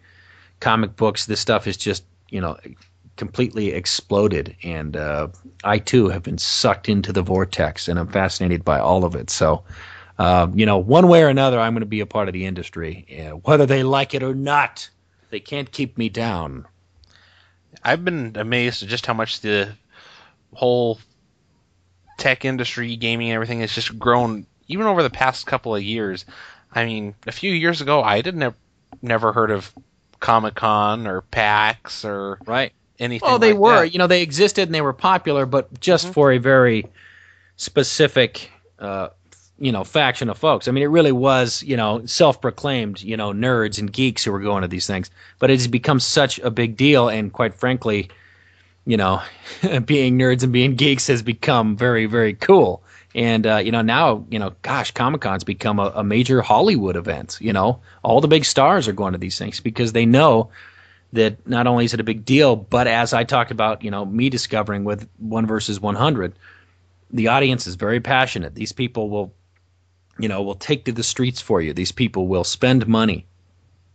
comic 0.59 0.97
books, 0.97 1.25
this 1.25 1.39
stuff 1.39 1.65
is 1.65 1.77
just, 1.77 2.03
you 2.29 2.41
know, 2.41 2.57
completely 3.17 3.69
exploded, 3.71 4.55
and 4.63 4.97
uh, 4.97 5.27
I 5.63 5.79
too 5.79 6.09
have 6.09 6.23
been 6.23 6.37
sucked 6.37 6.89
into 6.89 7.13
the 7.13 7.21
vortex, 7.21 7.87
and 7.87 7.97
I'm 7.97 8.07
fascinated 8.07 8.65
by 8.65 8.79
all 8.79 9.05
of 9.05 9.15
it. 9.15 9.29
So, 9.29 9.63
uh, 10.19 10.47
you 10.53 10.65
know, 10.65 10.77
one 10.77 11.07
way 11.07 11.23
or 11.23 11.29
another, 11.29 11.59
I'm 11.59 11.73
going 11.73 11.81
to 11.81 11.85
be 11.85 12.01
a 12.01 12.05
part 12.05 12.27
of 12.27 12.33
the 12.33 12.45
industry, 12.45 13.05
yeah, 13.09 13.31
whether 13.31 13.65
they 13.65 13.83
like 13.83 14.13
it 14.13 14.23
or 14.23 14.35
not. 14.35 14.89
They 15.29 15.39
can't 15.39 15.71
keep 15.71 15.97
me 15.97 16.09
down. 16.09 16.65
I've 17.83 18.05
been 18.05 18.33
amazed 18.35 18.83
at 18.83 18.89
just 18.89 19.05
how 19.05 19.13
much 19.13 19.41
the 19.41 19.73
whole 20.53 20.99
tech 22.17 22.45
industry, 22.45 22.95
gaming, 22.95 23.29
and 23.29 23.35
everything 23.35 23.59
has 23.59 23.73
just 23.73 23.97
grown 23.99 24.45
even 24.67 24.87
over 24.87 25.03
the 25.03 25.09
past 25.09 25.45
couple 25.45 25.75
of 25.75 25.83
years. 25.83 26.25
I 26.71 26.85
mean, 26.85 27.15
a 27.27 27.31
few 27.31 27.51
years 27.51 27.81
ago, 27.81 28.01
I 28.01 28.21
didn't 28.21 28.41
have 28.41 28.55
never 29.01 29.31
heard 29.31 29.51
of 29.51 29.73
Comic 30.19 30.55
Con 30.55 31.07
or 31.07 31.21
PAX 31.21 32.03
or 32.05 32.39
right 32.45 32.73
anything. 32.99 33.27
Well, 33.27 33.39
they 33.39 33.53
like 33.53 33.61
were, 33.61 33.79
that. 33.81 33.93
you 33.93 33.99
know, 33.99 34.07
they 34.07 34.21
existed 34.21 34.67
and 34.67 34.75
they 34.75 34.81
were 34.81 34.93
popular, 34.93 35.45
but 35.45 35.79
just 35.79 36.05
mm-hmm. 36.05 36.13
for 36.13 36.31
a 36.31 36.37
very 36.37 36.85
specific, 37.57 38.51
uh, 38.79 39.09
you 39.59 39.71
know, 39.71 39.83
faction 39.83 40.29
of 40.29 40.37
folks. 40.37 40.67
I 40.67 40.71
mean, 40.71 40.83
it 40.83 40.87
really 40.87 41.11
was, 41.11 41.63
you 41.63 41.77
know, 41.77 42.05
self-proclaimed, 42.05 43.01
you 43.01 43.15
know, 43.15 43.31
nerds 43.31 43.79
and 43.79 43.91
geeks 43.91 44.23
who 44.23 44.31
were 44.31 44.39
going 44.39 44.61
to 44.61 44.67
these 44.67 44.87
things. 44.87 45.09
But 45.39 45.51
it's 45.51 45.67
become 45.67 45.99
such 45.99 46.39
a 46.39 46.51
big 46.51 46.75
deal, 46.77 47.09
and 47.09 47.31
quite 47.31 47.53
frankly, 47.53 48.09
you 48.85 48.97
know, 48.97 49.21
being 49.85 50.17
nerds 50.17 50.43
and 50.43 50.51
being 50.53 50.75
geeks 50.75 51.07
has 51.07 51.21
become 51.21 51.75
very, 51.75 52.05
very 52.05 52.33
cool. 52.33 52.83
And 53.15 53.47
uh, 53.47 53.57
you 53.57 53.71
know 53.71 53.81
now, 53.81 54.25
you 54.29 54.37
know, 54.37 54.51
gosh, 54.61 54.91
Comic 54.91 55.21
Con's 55.21 55.45
become 55.45 55.79
a, 55.79 55.89
a, 55.95 56.03
major 56.03 56.41
Hollywood 56.41 56.97
event. 56.97 57.37
You 57.39 57.53
know, 57.53 57.79
all 58.03 58.19
the 58.19 58.27
big 58.27 58.43
stars 58.43 58.89
are 58.89 58.93
going 58.93 59.13
to 59.13 59.17
these 59.17 59.37
things 59.37 59.61
because 59.61 59.93
they 59.93 60.05
know 60.05 60.49
that 61.15 61.45
not 61.47 61.67
only 61.67 61.85
is 61.85 61.93
it 61.93 61.99
a 61.99 62.03
big 62.03 62.23
deal, 62.23 62.55
but 62.55 62.87
as 62.87 63.13
I 63.13 63.23
talked 63.23 63.51
about, 63.51 63.83
you 63.83 63.91
know, 63.91 64.05
me 64.05 64.29
discovering 64.29 64.83
with 64.83 65.07
one 65.17 65.45
versus 65.45 65.79
one 65.79 65.95
hundred, 65.95 66.33
the 67.11 67.27
audience 67.27 67.67
is 67.67 67.75
very 67.75 67.99
passionate. 67.99 68.55
These 68.55 68.71
people 68.71 69.09
will, 69.09 69.33
you 70.19 70.29
know, 70.29 70.41
will 70.41 70.55
take 70.55 70.85
to 70.85 70.91
the 70.91 71.03
streets 71.03 71.41
for 71.41 71.61
you. 71.61 71.73
These 71.73 71.91
people 71.91 72.27
will 72.27 72.43
spend 72.43 72.87
money. 72.87 73.25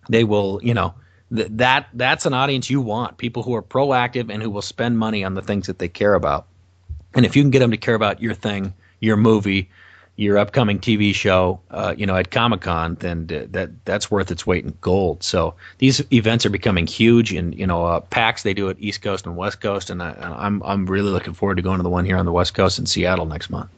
They 0.09 0.25
will, 0.25 0.61
you 0.63 0.75
know, 0.75 0.95
that 1.31 1.89
that's 1.95 2.27
an 2.27 2.35
audience 2.35 2.69
you 2.69 2.81
want 2.81 3.19
people 3.19 3.43
who 3.43 3.55
are 3.55 3.63
proactive 3.63 4.31
and 4.31 4.43
who 4.43 4.51
will 4.51 4.63
spend 4.63 4.99
money 4.99 5.25
on 5.25 5.35
the 5.35 5.43
things 5.43 5.67
that 5.69 5.79
they 5.79 5.89
care 5.89 6.15
about 6.15 6.47
and 7.15 7.25
if 7.25 7.37
you 7.37 7.43
can 7.43 7.51
get 7.51 7.61
them 7.61 7.71
to 7.71 7.77
care 7.77 7.95
about 7.95 8.21
your 8.21 8.35
thing 8.35 8.75
your 9.01 9.17
movie 9.17 9.71
your 10.21 10.37
upcoming 10.37 10.79
TV 10.79 11.15
show, 11.15 11.59
uh, 11.71 11.95
you 11.97 12.05
know, 12.05 12.15
at 12.15 12.31
Comic 12.31 12.61
Con, 12.61 12.95
then 12.97 13.27
that 13.53 13.71
that's 13.87 14.11
worth 14.11 14.31
its 14.31 14.47
weight 14.47 14.65
in 14.67 14.77
gold. 14.83 15.23
So 15.23 15.55
these 15.79 16.03
events 16.13 16.45
are 16.45 16.51
becoming 16.51 16.87
huge, 16.87 17.33
and 17.33 17.59
you 17.59 17.67
know, 17.67 17.87
uh, 17.87 18.01
PAX 18.01 18.43
they 18.43 18.53
do 18.53 18.69
it 18.69 18.77
East 18.81 19.01
Coast 19.01 19.25
and 19.25 19.35
West 19.35 19.63
Coast, 19.63 19.89
and 19.89 20.03
I, 20.03 20.11
am 20.11 20.33
I'm, 20.35 20.63
I'm 20.63 20.87
really 20.87 21.11
looking 21.11 21.33
forward 21.33 21.57
to 21.57 21.63
going 21.63 21.79
to 21.79 21.83
the 21.83 21.89
one 21.89 22.05
here 22.05 22.19
on 22.19 22.27
the 22.27 22.33
West 22.33 22.53
Coast 22.53 22.79
in 22.79 22.85
Seattle 22.85 23.25
next 23.25 23.49
month. 23.49 23.71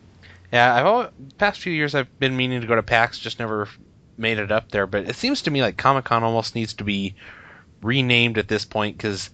Yeah, 0.53 0.75
I've 0.75 0.85
always, 0.87 1.09
past 1.39 1.61
few 1.61 1.73
years 1.73 1.95
I've 1.95 2.19
been 2.19 2.37
meaning 2.37 2.61
to 2.61 2.67
go 2.67 2.75
to 2.75 2.83
PAX, 2.83 3.21
just 3.21 3.39
never 3.39 3.69
made 4.19 4.39
it 4.39 4.51
up 4.51 4.69
there. 4.73 4.89
But 4.89 5.09
it 5.09 5.15
seems 5.15 5.43
to 5.43 5.51
me 5.53 5.63
like 5.63 5.77
Comic 5.77 6.07
Con 6.07 6.25
almost 6.25 6.57
needs 6.57 6.75
to 6.75 6.85
be 6.85 7.15
renamed 7.83 8.37
at 8.37 8.49
this 8.49 8.65
point 8.65 8.97
because 8.97 9.31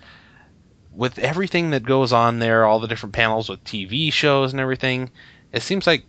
with 0.93 1.19
everything 1.19 1.71
that 1.71 1.85
goes 1.85 2.13
on 2.13 2.39
there, 2.39 2.67
all 2.67 2.81
the 2.81 2.87
different 2.87 3.15
panels 3.15 3.49
with 3.49 3.65
TV 3.65 4.13
shows 4.13 4.53
and 4.53 4.61
everything, 4.61 5.11
it 5.55 5.63
seems 5.63 5.87
like 5.87 6.05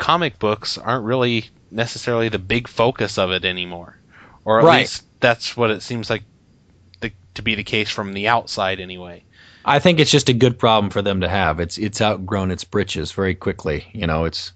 comic 0.00 0.38
books 0.38 0.78
aren't 0.78 1.04
really 1.04 1.48
necessarily 1.70 2.28
the 2.28 2.38
big 2.38 2.66
focus 2.66 3.18
of 3.18 3.30
it 3.30 3.44
anymore. 3.44 3.96
Or 4.44 4.58
at 4.58 4.64
right. 4.64 4.80
least 4.80 5.04
that's 5.20 5.56
what 5.56 5.70
it 5.70 5.82
seems 5.82 6.10
like 6.10 6.24
the, 7.00 7.12
to 7.34 7.42
be 7.42 7.54
the 7.54 7.62
case 7.62 7.90
from 7.90 8.14
the 8.14 8.26
outside 8.26 8.80
anyway. 8.80 9.22
I 9.64 9.78
think 9.78 10.00
it's 10.00 10.10
just 10.10 10.30
a 10.30 10.32
good 10.32 10.58
problem 10.58 10.90
for 10.90 11.02
them 11.02 11.20
to 11.20 11.28
have. 11.28 11.60
It's 11.60 11.76
it's 11.76 12.00
outgrown 12.00 12.50
its 12.50 12.64
britches 12.64 13.12
very 13.12 13.34
quickly. 13.34 13.86
You 13.92 14.06
know, 14.06 14.24
it's 14.24 14.52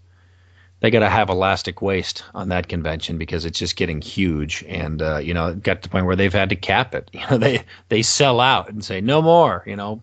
they 0.81 0.91
got 0.91 1.01
to 1.01 1.11
have 1.11 1.29
elastic 1.29 1.83
waist 1.83 2.25
on 2.35 2.49
that 2.49 2.69
convention 2.69 3.19
because 3.19 3.45
it's 3.45 3.59
just 3.59 3.77
getting 3.77 4.01
huge, 4.01 4.65
and 4.67 5.03
uh, 5.03 5.19
you 5.19 5.35
know, 5.35 5.49
it 5.49 5.63
got 5.63 5.83
to 5.83 5.89
the 5.89 5.93
point 5.93 6.07
where 6.07 6.17
they've 6.17 6.33
had 6.33 6.49
to 6.49 6.57
cap 6.57 6.95
it. 6.95 7.11
You 7.15 7.21
know, 7.31 7.37
they 7.37 7.65
they 7.91 8.01
sell 8.01 8.41
out 8.41 8.71
and 8.71 8.83
say 8.83 9.03
no 9.03 9.21
more. 9.21 9.63
You 9.67 9.77
know, 9.77 10.03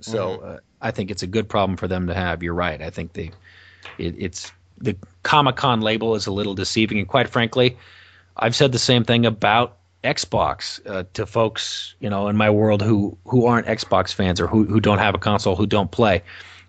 so 0.00 0.30
mm-hmm. 0.30 0.48
uh, 0.48 0.56
I 0.80 0.90
think 0.90 1.12
it's 1.12 1.22
a 1.22 1.28
good 1.28 1.48
problem 1.48 1.76
for 1.76 1.86
them 1.86 2.08
to 2.08 2.14
have. 2.14 2.42
You're 2.42 2.54
right. 2.54 2.82
I 2.82 2.90
think 2.90 3.12
they 3.12 3.30
it, 3.98 4.16
it's 4.18 4.52
the 4.78 4.96
Comic 5.22 5.56
Con 5.56 5.80
label 5.80 6.14
is 6.14 6.26
a 6.26 6.32
little 6.32 6.54
deceiving, 6.54 6.98
and 6.98 7.08
quite 7.08 7.28
frankly, 7.28 7.76
I've 8.36 8.54
said 8.54 8.72
the 8.72 8.78
same 8.78 9.04
thing 9.04 9.26
about 9.26 9.78
Xbox 10.02 10.80
uh, 10.86 11.04
to 11.14 11.26
folks, 11.26 11.94
you 12.00 12.10
know, 12.10 12.28
in 12.28 12.36
my 12.36 12.50
world 12.50 12.82
who 12.82 13.16
who 13.24 13.46
aren't 13.46 13.66
Xbox 13.66 14.12
fans 14.12 14.40
or 14.40 14.46
who 14.46 14.64
who 14.64 14.80
don't 14.80 14.98
have 14.98 15.14
a 15.14 15.18
console, 15.18 15.56
who 15.56 15.66
don't 15.66 15.90
play. 15.90 16.22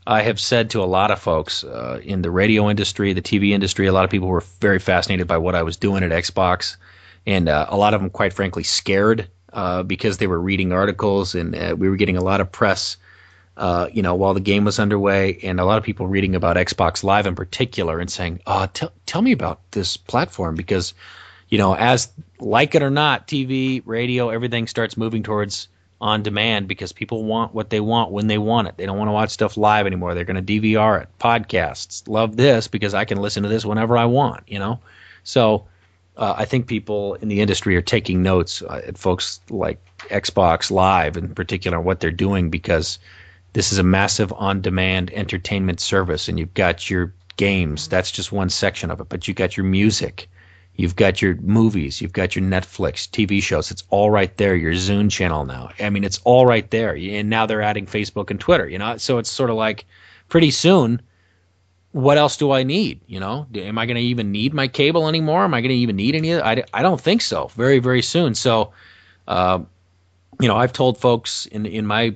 I 0.08 0.22
have 0.22 0.40
said 0.40 0.70
to 0.70 0.84
a 0.84 0.86
lot 0.86 1.10
of 1.10 1.20
folks 1.20 1.64
uh, 1.64 2.00
in 2.04 2.22
the 2.22 2.30
radio 2.30 2.70
industry, 2.70 3.12
the 3.12 3.24
TV 3.24 3.52
industry, 3.52 3.88
a 3.88 3.94
lot 3.94 4.06
of 4.06 4.12
people 4.12 4.28
were 4.28 4.44
very 4.62 4.78
fascinated 4.78 5.28
by 5.28 5.38
what 5.38 5.56
I 5.56 5.64
was 5.64 5.76
doing 5.78 6.04
at 6.04 6.12
Xbox, 6.12 6.78
and 7.26 7.50
uh, 7.50 7.66
a 7.70 7.78
lot 7.78 7.94
of 7.96 8.02
them, 8.02 8.12
quite 8.12 8.32
frankly, 8.32 8.64
scared 8.64 9.28
uh, 9.54 9.84
because 9.84 10.18
they 10.18 10.28
were 10.28 10.40
reading 10.40 10.72
articles 10.72 11.34
and 11.34 11.56
uh, 11.56 11.76
we 11.78 11.90
were 11.90 11.96
getting 11.96 12.18
a 12.18 12.24
lot 12.24 12.42
of 12.42 12.52
press, 12.52 12.98
uh, 13.58 13.88
you 13.94 14.02
know, 14.02 14.16
while 14.16 14.34
the 14.34 14.40
game 14.40 14.66
was 14.66 14.80
underway, 14.80 15.40
and 15.44 15.60
a 15.60 15.66
lot 15.66 15.78
of 15.78 15.84
people 15.84 16.08
reading 16.08 16.36
about 16.36 16.58
Xbox 16.58 17.04
Live 17.04 17.26
in 17.26 17.36
particular 17.36 18.00
and 18.00 18.12
saying, 18.12 18.42
"Oh, 18.46 18.68
tell 18.74 18.92
tell 19.06 19.22
me 19.22 19.32
about 19.32 19.60
this 19.72 19.98
platform," 19.98 20.56
because, 20.56 20.94
you 21.50 21.58
know, 21.58 21.76
as 21.76 22.10
like 22.40 22.76
it 22.76 22.84
or 22.84 22.90
not, 22.90 23.28
TV, 23.28 23.82
radio, 23.86 24.30
everything 24.30 24.68
starts 24.68 24.98
moving 24.98 25.24
towards 25.24 25.68
on 26.02 26.24
demand 26.24 26.68
because 26.68 26.92
people 26.92 27.24
want 27.24 27.54
what 27.54 27.70
they 27.70 27.80
want 27.80 28.12
when 28.12 28.28
they 28.28 28.38
want 28.38 28.68
it. 28.68 28.76
They 28.78 28.86
don't 28.86 28.98
want 28.98 29.08
to 29.08 29.14
watch 29.14 29.30
stuff 29.30 29.56
live 29.56 29.88
anymore. 29.88 30.14
They're 30.14 30.26
going 30.26 30.44
to 30.44 30.62
DVR 30.62 31.02
it. 31.02 31.10
Podcasts. 31.20 32.08
Love 32.08 32.36
this 32.36 32.68
because 32.68 32.94
I 32.94 33.06
can 33.06 33.20
listen 33.20 33.44
to 33.44 33.50
this 33.50 33.66
whenever 33.66 33.98
I 33.98 34.06
want, 34.06 34.44
you 34.48 34.60
know? 34.60 34.80
So 35.24 35.66
uh, 36.18 36.36
I 36.38 36.46
think 36.46 36.68
people 36.68 37.16
in 37.16 37.30
the 37.30 37.42
industry 37.42 37.76
are 37.76 37.82
taking 37.82 38.22
notes 38.22 38.62
uh, 38.62 38.82
at 38.86 38.98
folks 38.98 39.40
like 39.50 39.80
Xbox 40.10 40.70
Live 40.70 41.18
in 41.18 41.34
particular, 41.34 41.80
what 41.80 42.02
they're 42.02 42.12
doing 42.12 42.50
because 42.50 43.00
this 43.56 43.72
is 43.72 43.80
a 43.80 43.84
massive 43.84 44.32
on 44.34 44.62
demand 44.62 45.12
entertainment 45.14 45.80
service 45.80 46.28
and 46.28 46.38
you've 46.38 46.54
got 46.54 46.90
your 46.90 47.14
games. 47.38 47.88
That's 47.88 48.12
just 48.12 48.32
one 48.32 48.50
section 48.50 48.92
of 48.92 49.00
it, 49.00 49.10
but 49.10 49.28
you've 49.28 49.38
got 49.38 49.58
your 49.58 49.66
music 49.66 50.30
You've 50.78 50.96
got 50.96 51.22
your 51.22 51.36
movies, 51.36 52.02
you've 52.02 52.14
got 52.14 52.36
your 52.36 52.44
Netflix, 52.44 53.08
TV 53.10 53.42
shows. 53.42 53.72
It's 53.72 53.84
all 53.90 54.12
right 54.12 54.36
there. 54.38 54.56
Your 54.56 54.74
Zune 54.74 55.10
channel 55.10 55.46
now. 55.46 55.70
I 55.80 55.90
mean, 55.90 56.04
it's 56.04 56.20
all 56.26 56.46
right 56.46 56.70
there. 56.70 56.96
And 56.96 57.30
now 57.30 57.46
they're 57.46 57.62
adding 57.62 57.86
Facebook 57.86 58.30
and 58.30 58.40
Twitter. 58.40 58.68
You 58.68 58.78
know, 58.78 58.98
so 58.98 59.18
it's 59.18 59.32
sort 59.32 59.50
of 59.50 59.56
like 59.56 59.86
pretty 60.28 60.52
soon. 60.52 61.02
What 61.94 62.18
else 62.18 62.36
do 62.36 62.52
I 62.52 62.64
need? 62.64 63.00
You 63.08 63.22
know, 63.22 63.48
am 63.56 63.78
I 63.78 63.86
going 63.86 63.96
to 63.96 64.02
even 64.02 64.34
need 64.34 64.54
my 64.54 64.68
cable 64.68 65.08
anymore? 65.08 65.46
Am 65.46 65.54
I 65.54 65.62
going 65.62 65.70
to 65.70 65.76
even 65.76 65.96
need 65.96 66.14
any 66.14 66.32
of? 66.32 66.44
I, 66.44 66.62
I 66.74 66.82
don't 66.82 67.00
think 67.00 67.22
so. 67.22 67.50
Very, 67.56 67.80
very 67.80 68.02
soon. 68.02 68.36
So, 68.36 68.74
uh, 69.30 69.60
you 70.42 70.50
know, 70.50 70.58
I've 70.58 70.74
told 70.74 70.98
folks 70.98 71.46
in 71.46 71.66
in 71.66 71.86
my 71.86 72.14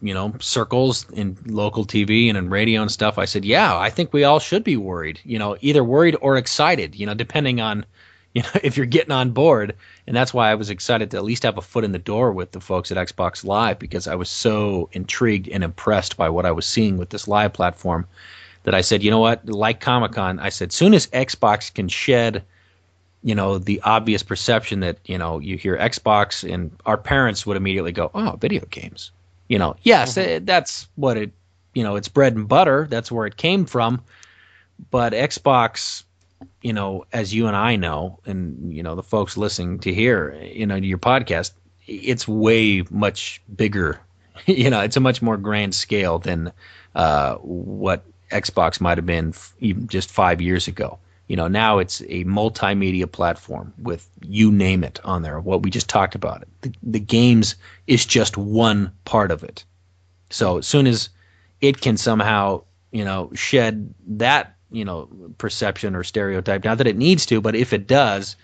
you 0.00 0.14
know 0.14 0.34
circles 0.40 1.06
in 1.10 1.36
local 1.46 1.84
TV 1.84 2.28
and 2.28 2.38
in 2.38 2.50
radio 2.50 2.82
and 2.82 2.90
stuff. 2.90 3.18
I 3.18 3.24
said, 3.24 3.44
yeah, 3.44 3.76
I 3.76 3.90
think 3.90 4.12
we 4.12 4.24
all 4.24 4.38
should 4.38 4.64
be 4.64 4.76
worried. 4.76 5.20
You 5.24 5.38
know, 5.38 5.56
either 5.60 5.84
worried 5.84 6.16
or 6.20 6.36
excited. 6.36 6.94
You 6.94 7.06
know, 7.06 7.14
depending 7.14 7.60
on 7.60 7.84
you 8.34 8.42
know 8.42 8.48
if 8.62 8.76
you're 8.76 8.86
getting 8.86 9.12
on 9.12 9.30
board. 9.30 9.74
And 10.06 10.16
that's 10.16 10.32
why 10.32 10.50
I 10.50 10.54
was 10.54 10.70
excited 10.70 11.10
to 11.10 11.16
at 11.16 11.24
least 11.24 11.42
have 11.42 11.58
a 11.58 11.62
foot 11.62 11.84
in 11.84 11.92
the 11.92 11.98
door 11.98 12.32
with 12.32 12.52
the 12.52 12.60
folks 12.60 12.90
at 12.90 12.96
Xbox 12.96 13.44
Live 13.44 13.78
because 13.78 14.06
I 14.06 14.14
was 14.14 14.30
so 14.30 14.88
intrigued 14.92 15.48
and 15.48 15.62
impressed 15.62 16.16
by 16.16 16.28
what 16.28 16.46
I 16.46 16.50
was 16.52 16.66
seeing 16.66 16.96
with 16.96 17.10
this 17.10 17.28
live 17.28 17.52
platform 17.52 18.06
that 18.64 18.74
I 18.74 18.80
said, 18.80 19.02
you 19.02 19.10
know 19.10 19.18
what, 19.18 19.46
like 19.48 19.80
Comic 19.80 20.12
Con, 20.12 20.38
I 20.38 20.48
said, 20.48 20.72
soon 20.72 20.94
as 20.94 21.06
Xbox 21.08 21.72
can 21.72 21.88
shed 21.88 22.42
you 23.22 23.34
know 23.34 23.58
the 23.58 23.80
obvious 23.82 24.22
perception 24.22 24.80
that 24.80 24.98
you 25.04 25.18
know 25.18 25.38
you 25.38 25.56
hear 25.56 25.76
Xbox 25.76 26.50
and 26.50 26.70
our 26.86 26.96
parents 26.96 27.44
would 27.46 27.56
immediately 27.56 27.92
go, 27.92 28.10
"Oh, 28.14 28.36
video 28.40 28.64
games." 28.70 29.10
You 29.48 29.58
know, 29.58 29.76
yes, 29.82 30.16
mm-hmm. 30.16 30.44
that's 30.44 30.88
what 30.94 31.16
it. 31.16 31.32
You 31.74 31.82
know, 31.84 31.96
it's 31.96 32.08
bread 32.08 32.34
and 32.34 32.48
butter. 32.48 32.86
That's 32.88 33.10
where 33.10 33.26
it 33.26 33.36
came 33.36 33.64
from. 33.66 34.02
But 34.90 35.12
Xbox, 35.12 36.04
you 36.62 36.72
know, 36.72 37.04
as 37.12 37.34
you 37.34 37.46
and 37.46 37.56
I 37.56 37.76
know, 37.76 38.20
and 38.26 38.72
you 38.72 38.82
know 38.82 38.94
the 38.94 39.02
folks 39.02 39.36
listening 39.36 39.80
to 39.80 39.94
here, 39.94 40.34
you 40.42 40.66
know, 40.66 40.76
your 40.76 40.98
podcast, 40.98 41.52
it's 41.86 42.28
way 42.28 42.84
much 42.90 43.42
bigger. 43.54 44.00
you 44.46 44.70
know, 44.70 44.80
it's 44.80 44.96
a 44.96 45.00
much 45.00 45.22
more 45.22 45.36
grand 45.36 45.74
scale 45.74 46.18
than 46.18 46.52
uh, 46.94 47.34
what 47.36 48.04
Xbox 48.30 48.80
might 48.80 48.98
have 48.98 49.06
been 49.06 49.30
f- 49.30 49.54
even 49.60 49.88
just 49.88 50.10
five 50.10 50.40
years 50.40 50.68
ago 50.68 50.98
you 51.28 51.36
know 51.36 51.46
now 51.46 51.78
it's 51.78 52.00
a 52.02 52.24
multimedia 52.24 53.10
platform 53.10 53.72
with 53.78 54.08
you 54.22 54.50
name 54.50 54.82
it 54.82 54.98
on 55.04 55.22
there 55.22 55.38
what 55.40 55.62
we 55.62 55.70
just 55.70 55.88
talked 55.88 56.14
about. 56.14 56.44
The, 56.62 56.74
the 56.82 57.00
games 57.00 57.54
is 57.86 58.04
just 58.04 58.36
one 58.36 58.90
part 59.04 59.30
of 59.30 59.44
it. 59.44 59.64
So 60.30 60.58
as 60.58 60.66
soon 60.66 60.86
as 60.86 61.10
it 61.60 61.80
can 61.80 61.96
somehow 61.96 62.64
you 62.90 63.04
know 63.04 63.30
shed 63.34 63.94
that 64.06 64.56
you 64.70 64.84
know 64.84 65.08
perception 65.38 65.94
or 65.94 66.02
stereotype 66.02 66.64
not 66.64 66.78
that 66.78 66.86
it 66.86 66.96
needs 66.96 67.24
to 67.26 67.40
but 67.40 67.54
if 67.54 67.72
it 67.72 67.86
does 67.86 68.34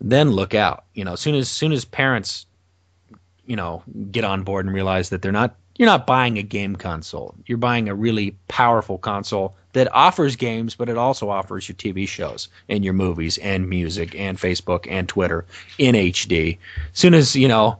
then 0.00 0.30
look 0.30 0.54
out. 0.54 0.84
You 0.94 1.04
know 1.04 1.14
as 1.14 1.20
soon 1.20 1.34
as 1.34 1.50
soon 1.50 1.72
as 1.72 1.84
parents 1.84 2.46
you 3.46 3.56
know 3.56 3.82
get 4.10 4.24
on 4.24 4.44
board 4.44 4.66
and 4.66 4.74
realize 4.74 5.08
that 5.08 5.22
they're 5.22 5.32
not 5.32 5.56
you're 5.76 5.86
not 5.86 6.06
buying 6.06 6.38
a 6.38 6.42
game 6.42 6.76
console 6.76 7.34
you're 7.46 7.58
buying 7.58 7.88
a 7.88 7.94
really 7.94 8.34
powerful 8.48 8.98
console 8.98 9.54
that 9.72 9.92
offers 9.94 10.36
games, 10.36 10.74
but 10.74 10.88
it 10.88 10.96
also 10.96 11.28
offers 11.30 11.68
your 11.68 11.76
TV 11.76 12.06
shows 12.08 12.48
and 12.68 12.84
your 12.84 12.94
movies 12.94 13.38
and 13.38 13.68
music 13.68 14.14
and 14.18 14.38
Facebook 14.38 14.86
and 14.90 15.08
Twitter 15.08 15.44
in 15.78 15.94
HD. 15.94 16.58
As 16.92 16.98
soon 16.98 17.14
as 17.14 17.36
you 17.36 17.46
know, 17.46 17.78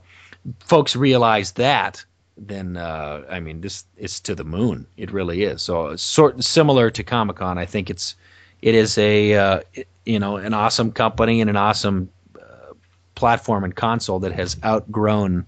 folks 0.61 0.95
realize 0.95 1.53
that, 1.53 2.05
then 2.37 2.77
uh, 2.77 3.23
I 3.29 3.41
mean, 3.41 3.61
this 3.61 3.85
it's 3.97 4.21
to 4.21 4.35
the 4.35 4.45
moon. 4.45 4.87
It 4.97 5.11
really 5.11 5.43
is. 5.43 5.63
So 5.63 5.97
sort 5.97 6.43
similar 6.43 6.91
to 6.91 7.03
Comic 7.03 7.37
Con, 7.37 7.59
I 7.59 7.67
think 7.67 7.91
it's 7.91 8.15
it 8.63 8.75
is 8.75 8.97
a 8.97 9.35
uh, 9.35 9.61
you 10.07 10.19
know 10.19 10.37
an 10.37 10.55
awesome 10.55 10.93
company 10.93 11.41
and 11.41 11.51
an 11.51 11.57
awesome 11.57 12.09
uh, 12.41 12.73
platform 13.15 13.65
and 13.65 13.75
console 13.75 14.21
that 14.21 14.33
has 14.33 14.57
outgrown 14.65 15.45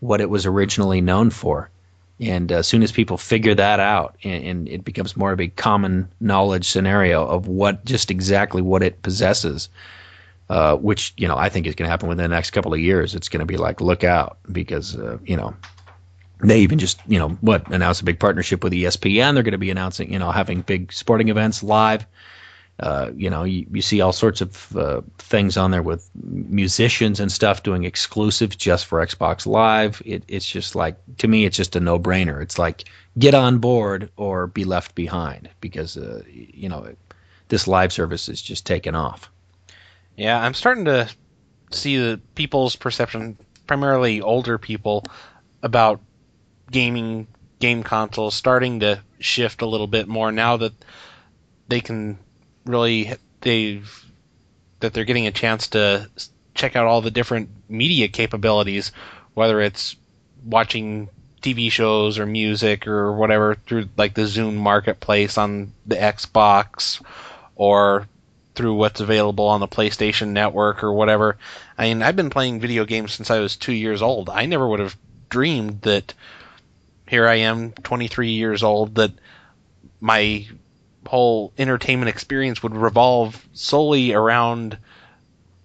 what 0.00 0.20
it 0.20 0.30
was 0.30 0.46
originally 0.46 1.00
known 1.00 1.30
for. 1.30 1.70
And 2.20 2.50
as 2.50 2.66
soon 2.66 2.82
as 2.82 2.90
people 2.90 3.16
figure 3.16 3.54
that 3.54 3.78
out, 3.78 4.16
and, 4.24 4.44
and, 4.44 4.68
it 4.68 4.84
becomes 4.84 5.16
more 5.16 5.30
of 5.30 5.40
a 5.40 5.48
common 5.48 6.08
knowledge 6.20 6.68
scenario 6.68 7.24
of 7.24 7.46
what 7.46 7.84
just 7.84 8.10
exactly 8.10 8.60
what 8.60 8.82
it 8.82 9.02
possesses, 9.02 9.68
uh, 10.50 10.76
which 10.76 11.14
you 11.16 11.28
know 11.28 11.36
I 11.36 11.48
think 11.48 11.66
is 11.66 11.76
going 11.76 11.86
to 11.86 11.90
happen 11.90 12.08
within 12.08 12.28
the 12.28 12.34
next 12.34 12.50
couple 12.50 12.74
of 12.74 12.80
years. 12.80 13.14
It's 13.14 13.28
going 13.28 13.40
to 13.40 13.46
be 13.46 13.56
like 13.56 13.80
look 13.80 14.02
out 14.02 14.38
because 14.50 14.96
uh, 14.96 15.18
you 15.24 15.36
know 15.36 15.54
they 16.42 16.58
even 16.60 16.80
just 16.80 17.00
you 17.06 17.20
know 17.20 17.30
what 17.40 17.68
announced 17.70 18.00
a 18.00 18.04
big 18.04 18.18
partnership 18.18 18.64
with 18.64 18.72
ESPN. 18.72 19.34
They're 19.34 19.44
going 19.44 19.52
to 19.52 19.58
be 19.58 19.70
announcing 19.70 20.12
you 20.12 20.18
know 20.18 20.32
having 20.32 20.62
big 20.62 20.92
sporting 20.92 21.28
events 21.28 21.62
live 21.62 22.04
uh, 22.80 23.10
you 23.16 23.28
know, 23.28 23.42
you, 23.42 23.66
you, 23.72 23.82
see 23.82 24.00
all 24.00 24.12
sorts 24.12 24.40
of 24.40 24.76
uh, 24.76 25.00
things 25.18 25.56
on 25.56 25.72
there 25.72 25.82
with 25.82 26.08
musicians 26.14 27.18
and 27.18 27.32
stuff 27.32 27.64
doing 27.64 27.82
exclusives 27.82 28.54
just 28.54 28.86
for 28.86 29.04
Xbox 29.04 29.46
Live. 29.46 30.00
It, 30.04 30.22
it's 30.28 30.48
just 30.48 30.76
like, 30.76 30.96
to 31.18 31.26
me, 31.26 31.44
it's 31.44 31.56
just 31.56 31.74
a 31.74 31.80
no 31.80 31.98
brainer. 31.98 32.40
It's 32.40 32.56
like, 32.56 32.84
get 33.18 33.34
on 33.34 33.58
board 33.58 34.10
or 34.16 34.46
be 34.46 34.64
left 34.64 34.94
behind 34.94 35.50
because, 35.60 35.96
uh, 35.96 36.22
you 36.28 36.68
know, 36.68 36.94
this 37.48 37.66
live 37.66 37.92
service 37.92 38.28
is 38.28 38.40
just 38.40 38.64
taken 38.64 38.94
off. 38.94 39.28
Yeah, 40.16 40.40
I'm 40.40 40.54
starting 40.54 40.84
to 40.84 41.10
see 41.72 41.96
the 41.96 42.20
people's 42.36 42.76
perception, 42.76 43.36
primarily 43.66 44.20
older 44.20 44.56
people, 44.56 45.04
about 45.64 46.00
gaming 46.70 47.26
game 47.58 47.82
consoles 47.82 48.36
starting 48.36 48.80
to 48.80 49.02
shift 49.18 49.62
a 49.62 49.66
little 49.66 49.88
bit 49.88 50.06
more 50.06 50.30
now 50.30 50.58
that 50.58 50.72
they 51.66 51.80
can 51.80 52.18
really 52.68 53.14
they've 53.40 54.04
that 54.80 54.92
they're 54.92 55.04
getting 55.04 55.26
a 55.26 55.32
chance 55.32 55.68
to 55.68 56.08
check 56.54 56.76
out 56.76 56.86
all 56.86 57.00
the 57.00 57.10
different 57.10 57.48
media 57.68 58.08
capabilities, 58.08 58.92
whether 59.34 59.60
it's 59.60 59.96
watching 60.44 61.08
TV 61.42 61.70
shows 61.70 62.18
or 62.18 62.26
music 62.26 62.86
or 62.86 63.12
whatever 63.12 63.54
through 63.54 63.88
like 63.96 64.14
the 64.14 64.22
Zune 64.22 64.54
marketplace 64.54 65.38
on 65.38 65.72
the 65.86 65.96
Xbox 65.96 67.02
or 67.56 68.08
through 68.54 68.74
what's 68.74 69.00
available 69.00 69.46
on 69.46 69.60
the 69.60 69.68
PlayStation 69.68 70.28
Network 70.28 70.82
or 70.82 70.92
whatever. 70.92 71.38
I 71.76 71.88
mean, 71.88 72.02
I've 72.02 72.16
been 72.16 72.30
playing 72.30 72.60
video 72.60 72.84
games 72.84 73.12
since 73.12 73.30
I 73.30 73.38
was 73.38 73.56
two 73.56 73.72
years 73.72 74.02
old. 74.02 74.28
I 74.28 74.46
never 74.46 74.66
would 74.66 74.80
have 74.80 74.96
dreamed 75.28 75.82
that 75.82 76.12
here 77.08 77.28
I 77.28 77.36
am, 77.36 77.72
23 77.72 78.30
years 78.30 78.62
old, 78.62 78.96
that 78.96 79.12
my 80.00 80.46
whole 81.08 81.54
entertainment 81.56 82.10
experience 82.10 82.62
would 82.62 82.76
revolve 82.76 83.48
solely 83.54 84.12
around 84.12 84.76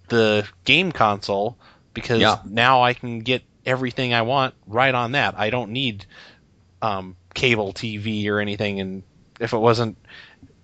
the 0.08 0.48
game 0.64 0.90
console 0.90 1.58
because 1.92 2.22
yeah. 2.22 2.38
now 2.46 2.82
I 2.82 2.94
can 2.94 3.20
get 3.20 3.42
everything 3.66 4.14
I 4.14 4.22
want 4.22 4.54
right 4.66 4.94
on 4.94 5.12
that. 5.12 5.34
I 5.38 5.50
don't 5.50 5.72
need 5.72 6.06
um, 6.80 7.14
cable 7.34 7.74
TV 7.74 8.26
or 8.28 8.40
anything. 8.40 8.80
And 8.80 9.02
if 9.38 9.52
it 9.52 9.58
wasn't, 9.58 9.98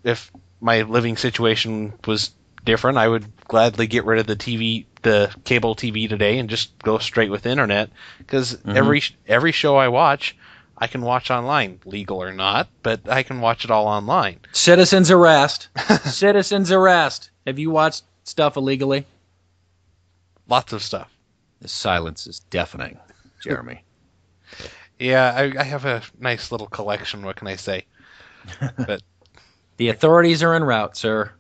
if 0.03 0.33
my 0.63 0.81
living 0.81 1.19
situation 1.19 1.93
was 2.07 2.31
different, 2.65 2.97
I 2.97 3.07
would 3.07 3.27
gladly 3.45 3.87
get 3.87 4.07
rid 4.07 4.19
of 4.19 4.27
the 4.27 4.37
TV, 4.37 4.87
the 5.03 5.31
cable 5.45 5.77
TV 5.77 6.09
today, 6.09 6.39
and 6.39 6.49
just 6.49 6.79
go 6.79 6.97
straight 6.97 7.31
with 7.31 7.45
internet. 7.45 7.91
Because 8.17 8.57
mm-hmm. 8.57 8.79
every 8.79 9.03
every 9.29 9.53
show 9.53 9.77
I 9.77 9.89
watch, 9.89 10.37
I 10.81 10.87
can 10.87 11.03
watch 11.03 11.31
online, 11.31 11.79
legal 11.85 12.23
or 12.23 12.33
not, 12.33 12.69
but 12.83 13.07
I 13.09 13.23
can 13.23 13.41
watch 13.41 13.65
it 13.65 13.71
all 13.71 13.87
online. 13.87 14.41
Citizens 14.53 15.11
arrest. 15.11 15.69
Citizens 16.05 16.73
arrest. 16.73 17.31
Have 17.47 17.59
you 17.59 17.71
watched 17.71 18.05
stuff 18.25 18.57
illegally? 18.57 19.05
Lots 20.49 20.73
of 20.73 20.83
stuff. 20.83 21.11
The 21.61 21.69
silence 21.69 22.27
is 22.27 22.41
deafening, 22.41 22.99
Jeremy. 23.43 23.85
yeah, 24.99 25.35
I, 25.37 25.61
I, 25.61 25.65
have 25.65 25.85
a 25.85 26.03
nice 26.19 26.51
little 26.51 26.67
collection. 26.67 27.23
What 27.23 27.37
can 27.37 27.47
I 27.47 27.57
say? 27.57 27.85
But 28.87 29.03
the 29.77 29.91
authorities 29.91 30.43
are 30.43 30.55
en 30.55 30.65
route, 30.65 30.97
sir. 30.97 31.31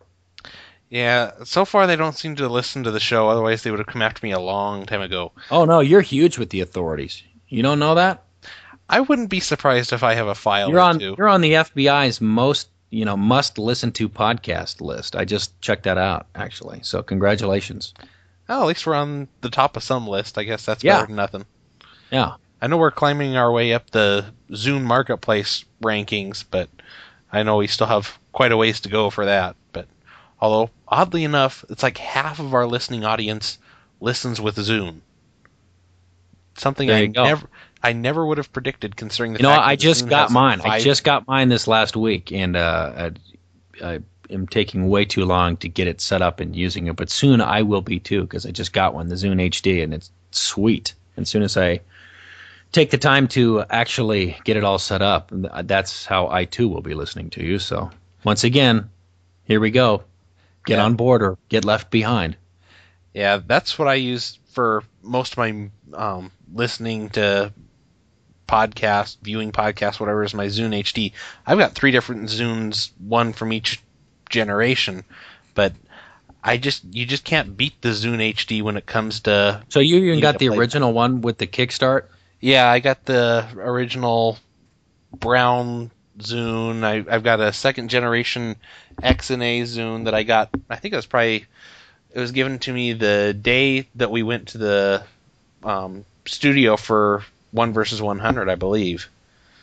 Yeah, 0.90 1.30
so 1.44 1.64
far 1.64 1.86
they 1.86 1.96
don't 1.96 2.16
seem 2.16 2.36
to 2.36 2.48
listen 2.48 2.84
to 2.84 2.90
the 2.90 3.00
show. 3.00 3.28
Otherwise, 3.28 3.62
they 3.62 3.70
would 3.70 3.80
have 3.80 3.86
come 3.86 4.02
after 4.02 4.24
me 4.26 4.32
a 4.32 4.40
long 4.40 4.84
time 4.84 5.00
ago. 5.00 5.32
Oh 5.50 5.64
no, 5.64 5.80
you're 5.80 6.02
huge 6.02 6.36
with 6.36 6.50
the 6.50 6.60
authorities. 6.60 7.22
You 7.48 7.62
don't 7.62 7.78
know 7.78 7.94
that? 7.94 8.24
I 8.90 9.00
wouldn't 9.00 9.30
be 9.30 9.38
surprised 9.38 9.92
if 9.92 10.02
I 10.02 10.14
have 10.14 10.26
a 10.26 10.34
file. 10.34 10.68
You're 10.68 10.80
on. 10.80 10.98
Two. 10.98 11.14
You're 11.16 11.28
on 11.28 11.40
the 11.40 11.52
FBI's 11.52 12.20
most 12.20 12.68
you 12.90 13.04
know 13.04 13.16
must 13.16 13.56
listen 13.56 13.92
to 13.92 14.08
podcast 14.08 14.80
list. 14.80 15.14
I 15.14 15.24
just 15.24 15.58
checked 15.60 15.84
that 15.84 15.96
out 15.96 16.26
actually. 16.34 16.80
So 16.82 17.02
congratulations. 17.02 17.94
Oh, 18.48 18.62
at 18.62 18.66
least 18.66 18.86
we're 18.86 18.94
on 18.94 19.28
the 19.42 19.48
top 19.48 19.76
of 19.76 19.84
some 19.84 20.08
list. 20.08 20.38
I 20.38 20.42
guess 20.42 20.66
that's 20.66 20.82
yeah. 20.82 20.96
better 20.96 21.06
than 21.06 21.16
nothing. 21.16 21.46
Yeah. 22.10 22.34
I 22.60 22.66
know 22.66 22.78
we're 22.78 22.90
climbing 22.90 23.36
our 23.36 23.50
way 23.52 23.72
up 23.72 23.90
the 23.90 24.26
Zune 24.50 24.82
Marketplace 24.82 25.64
rankings, 25.82 26.44
but 26.50 26.68
I 27.32 27.44
know 27.44 27.58
we 27.58 27.68
still 27.68 27.86
have 27.86 28.18
quite 28.32 28.50
a 28.50 28.56
ways 28.56 28.80
to 28.80 28.88
go 28.88 29.08
for 29.08 29.24
that. 29.24 29.54
But 29.72 29.86
although 30.40 30.70
oddly 30.88 31.22
enough, 31.22 31.64
it's 31.70 31.84
like 31.84 31.96
half 31.96 32.40
of 32.40 32.54
our 32.54 32.66
listening 32.66 33.04
audience 33.04 33.58
listens 34.00 34.40
with 34.40 34.56
Zune. 34.56 35.00
Something 36.56 36.90
I 36.90 37.06
never 37.06 37.48
I 37.82 37.92
never 37.92 38.24
would 38.24 38.38
have 38.38 38.52
predicted, 38.52 38.96
considering 38.96 39.32
the. 39.32 39.38
You 39.38 39.44
know, 39.44 39.50
I 39.50 39.76
just 39.76 40.08
got 40.08 40.30
mine. 40.30 40.60
I 40.62 40.80
just 40.80 41.04
got 41.04 41.26
mine 41.26 41.48
this 41.48 41.66
last 41.66 41.96
week, 41.96 42.32
and 42.32 42.56
uh, 42.56 43.10
I, 43.82 43.86
I, 43.86 43.98
am 44.30 44.46
taking 44.46 44.88
way 44.88 45.04
too 45.04 45.24
long 45.24 45.56
to 45.58 45.68
get 45.68 45.88
it 45.88 46.00
set 46.00 46.22
up 46.22 46.40
and 46.40 46.54
using 46.54 46.86
it, 46.88 46.96
but 46.96 47.10
soon 47.10 47.40
I 47.40 47.62
will 47.62 47.80
be 47.80 47.98
too 47.98 48.22
because 48.22 48.44
I 48.44 48.50
just 48.50 48.72
got 48.72 48.94
one, 48.94 49.08
the 49.08 49.14
Zune 49.14 49.40
HD, 49.48 49.82
and 49.82 49.94
it's 49.94 50.10
sweet. 50.30 50.94
And 51.16 51.22
as 51.22 51.28
soon 51.28 51.42
as 51.42 51.56
I 51.56 51.80
take 52.72 52.90
the 52.90 52.98
time 52.98 53.28
to 53.28 53.64
actually 53.70 54.36
get 54.44 54.56
it 54.56 54.64
all 54.64 54.78
set 54.78 55.02
up, 55.02 55.30
that's 55.32 56.04
how 56.04 56.28
I 56.28 56.44
too 56.44 56.68
will 56.68 56.82
be 56.82 56.94
listening 56.94 57.30
to 57.30 57.44
you. 57.44 57.58
So 57.58 57.90
once 58.24 58.44
again, 58.44 58.90
here 59.44 59.60
we 59.60 59.70
go. 59.70 60.04
Get 60.66 60.76
Yeah. 60.76 60.84
on 60.84 60.94
board 60.94 61.22
or 61.22 61.38
get 61.48 61.64
left 61.64 61.90
behind. 61.90 62.36
Yeah, 63.14 63.40
that's 63.44 63.78
what 63.78 63.88
I 63.88 63.94
use 63.94 64.38
for 64.52 64.84
most 65.02 65.32
of 65.32 65.38
my 65.38 65.70
um, 65.94 66.30
listening 66.52 67.08
to 67.10 67.52
podcasts, 68.50 69.16
viewing 69.22 69.52
podcast, 69.52 70.00
whatever 70.00 70.24
is 70.24 70.34
my 70.34 70.46
Zune 70.46 70.80
HD. 70.80 71.12
I've 71.46 71.58
got 71.58 71.72
three 71.72 71.92
different 71.92 72.28
Zunes, 72.28 72.90
one 72.98 73.32
from 73.32 73.52
each 73.52 73.80
generation, 74.28 75.04
but 75.54 75.72
I 76.42 76.56
just 76.56 76.82
you 76.90 77.06
just 77.06 77.24
can't 77.24 77.56
beat 77.56 77.80
the 77.80 77.90
Zune 77.90 78.34
HD 78.34 78.62
when 78.62 78.76
it 78.76 78.86
comes 78.86 79.20
to 79.20 79.62
So 79.68 79.78
you 79.78 79.98
even 79.98 80.20
got 80.20 80.40
the 80.40 80.48
original 80.48 80.92
one 80.92 81.20
with 81.20 81.38
the 81.38 81.46
kickstart. 81.46 82.06
yeah. 82.40 82.68
I 82.68 82.80
got 82.80 83.04
the 83.04 83.46
original 83.56 84.36
brown 85.12 85.92
Zune. 86.18 86.82
I, 86.82 87.04
I've 87.08 87.22
got 87.22 87.38
a 87.38 87.52
second 87.52 87.88
generation 87.88 88.56
X 89.00 89.30
and 89.30 89.42
A 89.42 89.62
Zune 89.62 90.06
that 90.06 90.14
I 90.14 90.24
got. 90.24 90.50
I 90.68 90.76
think 90.76 90.92
it 90.92 90.96
was 90.96 91.06
probably 91.06 91.46
it 92.12 92.18
was 92.18 92.32
given 92.32 92.58
to 92.60 92.72
me 92.72 92.94
the 92.94 93.36
day 93.40 93.88
that 93.94 94.10
we 94.10 94.24
went 94.24 94.48
to 94.48 94.58
the 94.58 95.04
um, 95.62 96.04
studio 96.26 96.76
for 96.76 97.24
one 97.52 97.72
versus 97.72 98.00
one 98.00 98.18
hundred, 98.18 98.48
I 98.48 98.54
believe. 98.54 99.08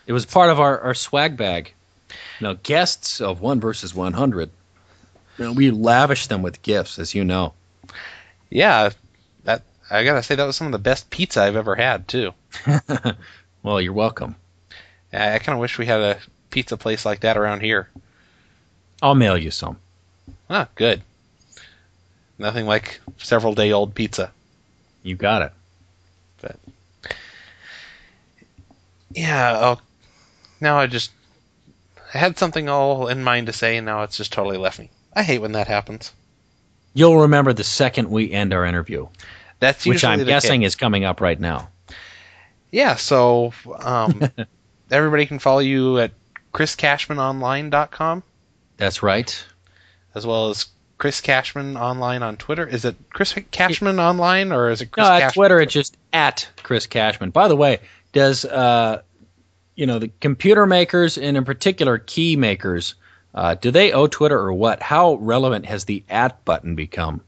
It 0.05 0.13
was 0.13 0.25
part 0.25 0.49
of 0.49 0.59
our, 0.59 0.79
our 0.79 0.93
swag 0.93 1.37
bag. 1.37 1.73
Now, 2.39 2.53
guests 2.63 3.19
of 3.21 3.41
one 3.41 3.59
versus 3.59 3.93
one 3.93 4.13
hundred. 4.13 4.49
You 5.37 5.45
know, 5.45 5.53
we 5.53 5.71
lavish 5.71 6.27
them 6.27 6.41
with 6.41 6.61
gifts, 6.61 6.99
as 6.99 7.13
you 7.13 7.23
know. 7.23 7.53
Yeah, 8.49 8.91
that 9.43 9.63
I 9.89 10.03
gotta 10.03 10.23
say 10.23 10.35
that 10.35 10.45
was 10.45 10.55
some 10.55 10.67
of 10.67 10.71
the 10.71 10.79
best 10.79 11.09
pizza 11.09 11.41
I've 11.41 11.55
ever 11.55 11.75
had 11.75 12.07
too. 12.07 12.33
Well, 13.67 13.81
you're 13.81 13.91
welcome. 13.91 14.37
I, 15.11 15.33
I 15.33 15.39
kind 15.39 15.53
of 15.53 15.59
wish 15.59 15.77
we 15.77 15.85
had 15.85 15.99
a 15.99 16.19
pizza 16.51 16.77
place 16.77 17.05
like 17.05 17.19
that 17.19 17.35
around 17.37 17.59
here. 17.59 17.89
I'll 19.01 19.13
mail 19.13 19.37
you 19.37 19.51
some. 19.51 19.77
Ah, 20.49 20.69
good. 20.75 21.01
Nothing 22.39 22.65
like 22.65 23.01
several 23.17 23.53
day 23.53 23.73
old 23.73 23.93
pizza. 23.93 24.31
You 25.03 25.15
got 25.15 25.41
it. 25.41 25.51
Yeah. 29.11 29.57
Oh, 29.61 29.81
now 30.59 30.77
I 30.79 30.87
just 30.87 31.11
I 32.13 32.17
had 32.17 32.37
something 32.37 32.69
all 32.69 33.07
in 33.07 33.23
mind 33.23 33.47
to 33.47 33.53
say, 33.53 33.77
and 33.77 33.85
now 33.85 34.03
it's 34.03 34.17
just 34.17 34.31
totally 34.33 34.57
left 34.57 34.79
me. 34.79 34.89
I 35.13 35.23
hate 35.23 35.39
when 35.39 35.53
that 35.53 35.67
happens. 35.67 36.11
You'll 36.93 37.19
remember 37.21 37.53
the 37.53 37.63
second 37.63 38.09
we 38.09 38.31
end 38.31 38.53
our 38.53 38.65
interview, 38.65 39.07
That's 39.59 39.85
usually. 39.85 39.95
which 39.95 40.03
I'm 40.03 40.25
guessing 40.25 40.61
case. 40.61 40.69
is 40.69 40.75
coming 40.75 41.03
up 41.05 41.21
right 41.21 41.39
now. 41.39 41.69
Yeah. 42.71 42.95
So 42.95 43.53
um, 43.79 44.21
everybody 44.91 45.25
can 45.25 45.39
follow 45.39 45.59
you 45.59 45.99
at 45.99 46.11
chriscashmanonline.com 46.53 48.23
That's 48.77 49.03
right. 49.03 49.45
as 50.15 50.25
well 50.25 50.49
as 50.49 50.67
Chris 50.97 51.21
Cashman 51.21 51.77
online 51.77 52.23
on 52.23 52.37
Twitter. 52.37 52.65
Is 52.65 52.83
it 52.85 52.95
Chris 53.11 53.35
Cashman 53.51 53.99
online 53.99 54.51
or 54.51 54.69
is 54.69 54.81
it 54.81 54.91
Chris 54.91 55.05
No, 55.07 55.13
at 55.13 55.33
Twitter 55.33 55.59
it's 55.61 55.73
just 55.73 55.95
at 56.13 56.47
Chris 56.63 56.87
Cashman. 56.87 57.29
By 57.29 57.47
the 57.47 57.55
way, 57.55 57.79
does 58.17 58.45
uh, 58.45 59.01
you 59.75 59.85
know 59.85 59.99
the 59.99 60.11
computer 60.19 60.65
makers 60.65 61.19
and 61.19 61.37
in 61.37 61.45
particular 61.45 61.99
key 61.99 62.35
makers, 62.35 62.95
uh, 63.35 63.53
do 63.53 63.69
they 63.69 63.91
owe 63.91 64.07
Twitter 64.07 64.39
or 64.39 64.53
what? 64.53 64.81
How 64.81 65.15
relevant 65.15 65.67
has 65.67 65.85
the 65.85 66.03
at 66.09 66.43
button 66.43 66.73
become? 66.75 67.21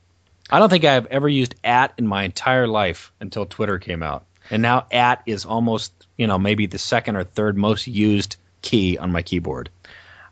I 0.50 0.58
don't 0.58 0.70
think 0.70 0.86
I've 0.86 1.06
ever 1.06 1.30
used 1.30 1.54
at 1.64 1.94
in 2.00 2.08
my 2.08 2.24
entire 2.24 2.68
life 2.68 3.12
until 3.20 3.46
Twitter 3.46 3.78
came 3.78 4.02
out, 4.02 4.26
and 4.50 4.64
now 4.64 4.88
at 4.92 5.22
is 5.28 5.46
almost 5.46 5.94
you 6.18 6.26
know 6.26 6.40
maybe 6.40 6.66
the 6.66 6.80
second 6.80 7.18
or 7.18 7.24
third 7.24 7.56
most 7.56 7.86
used 7.86 8.38
key 8.64 8.98
on 8.98 9.12
my 9.12 9.22
keyboard. 9.22 9.70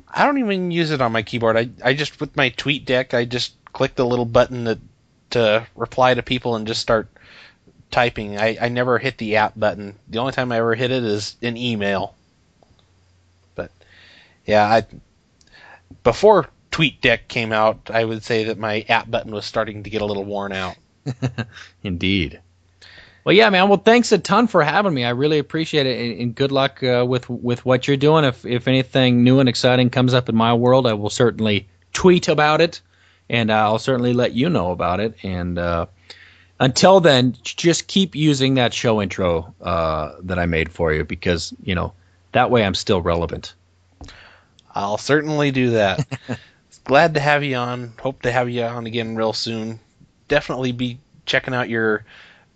I 0.10 0.26
don't 0.26 0.40
even 0.40 0.72
use 0.72 0.90
it 0.90 1.02
on 1.02 1.12
my 1.12 1.22
keyboard. 1.22 1.56
I, 1.56 1.70
I 1.84 1.94
just 1.94 2.20
with 2.20 2.36
my 2.36 2.50
TweetDeck, 2.50 3.14
I 3.14 3.26
just 3.26 3.54
click 3.74 3.94
the 3.94 4.06
little 4.08 4.26
button 4.26 4.64
that 4.64 4.80
to 5.30 5.68
reply 5.76 6.16
to 6.16 6.24
people 6.24 6.56
and 6.56 6.66
just 6.66 6.82
start 6.82 7.10
typing. 7.92 8.38
I, 8.38 8.58
I 8.62 8.70
never 8.70 8.98
hit 8.98 9.18
the 9.18 9.38
at 9.38 9.60
button. 9.60 9.96
The 10.08 10.20
only 10.20 10.34
time 10.34 10.52
I 10.52 10.58
ever 10.58 10.76
hit 10.76 10.92
it 10.92 11.04
is 11.04 11.36
in 11.42 11.58
email. 11.58 12.16
But 13.56 13.72
yeah, 14.46 14.66
I 14.66 14.86
before 16.04 16.50
TweetDeck 16.72 17.28
came 17.28 17.52
out, 17.52 17.90
I 17.92 18.04
would 18.04 18.24
say 18.24 18.46
that 18.46 18.58
my 18.58 18.82
at 18.90 19.10
button 19.10 19.32
was 19.32 19.46
starting 19.46 19.84
to 19.84 19.90
get 19.90 20.02
a 20.02 20.06
little 20.06 20.26
worn 20.26 20.52
out. 20.52 20.76
Indeed. 21.84 22.42
Well, 23.24 23.36
yeah, 23.36 23.50
man. 23.50 23.68
Well, 23.68 23.82
thanks 23.84 24.14
a 24.14 24.18
ton 24.18 24.48
for 24.48 24.64
having 24.64 24.94
me. 24.94 25.04
I 25.04 25.10
really 25.10 25.38
appreciate 25.40 25.86
it, 25.86 26.00
and, 26.00 26.22
and 26.22 26.36
good 26.36 26.52
luck 26.52 26.82
uh, 26.82 27.06
with 27.06 27.30
with 27.30 27.66
what 27.66 27.88
you're 27.88 27.98
doing. 27.98 28.24
If 28.24 28.46
if 28.46 28.70
anything 28.70 29.24
new 29.24 29.42
and 29.42 29.50
exciting 29.50 29.90
comes 29.90 30.14
up 30.14 30.30
in 30.30 30.36
my 30.36 30.54
world, 30.54 30.88
I 30.88 30.94
will 30.94 31.10
certainly 31.10 31.68
tweet 31.92 32.30
about 32.30 32.62
it, 32.62 32.80
and 33.30 33.52
I'll 33.52 33.80
certainly 33.80 34.14
let 34.14 34.32
you 34.32 34.50
know 34.50 34.72
about 34.72 35.02
it. 35.02 35.16
And 35.24 35.60
uh, 35.60 35.88
until 36.60 37.00
then, 37.00 37.36
just 37.44 37.88
keep 37.88 38.16
using 38.16 38.56
that 38.56 38.74
show 38.74 39.02
intro 39.02 39.54
uh, 39.62 40.14
that 40.24 40.40
I 40.40 40.46
made 40.46 40.72
for 40.72 40.94
you 40.94 41.04
because 41.04 41.54
you 41.64 41.76
know 41.76 41.94
that 42.32 42.52
way 42.52 42.64
I'm 42.64 42.76
still 42.76 43.02
relevant. 43.02 43.54
I'll 44.74 44.98
certainly 44.98 45.52
do 45.52 45.72
that. 45.72 46.08
Glad 46.84 47.16
to 47.16 47.20
have 47.20 47.44
you 47.44 47.58
on. 47.58 47.94
Hope 48.00 48.22
to 48.22 48.32
have 48.32 48.50
you 48.50 48.64
on 48.64 48.86
again 48.86 49.16
real 49.16 49.34
soon. 49.34 49.80
Definitely 50.28 50.72
be 50.72 51.00
checking 51.26 51.54
out 51.54 51.70
your 51.70 52.06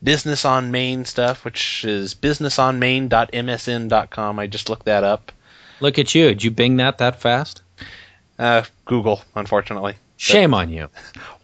Business 0.04 0.46
on 0.46 0.72
Main 0.72 1.06
stuff, 1.06 1.46
which 1.46 1.86
is 1.86 2.16
businessonmain.msn.com. 2.16 4.40
I 4.40 4.48
just 4.48 4.68
looked 4.68 4.86
that 4.86 5.04
up. 5.04 5.32
Look 5.80 6.00
at 6.00 6.16
you. 6.16 6.30
Did 6.30 6.44
you 6.44 6.50
Bing 6.50 6.78
that 6.78 6.98
that 6.98 7.22
fast? 7.22 7.62
Uh, 8.40 8.64
Google, 8.86 9.22
unfortunately. 9.36 9.94
Shame 10.22 10.54
on 10.54 10.70
you. 10.70 10.88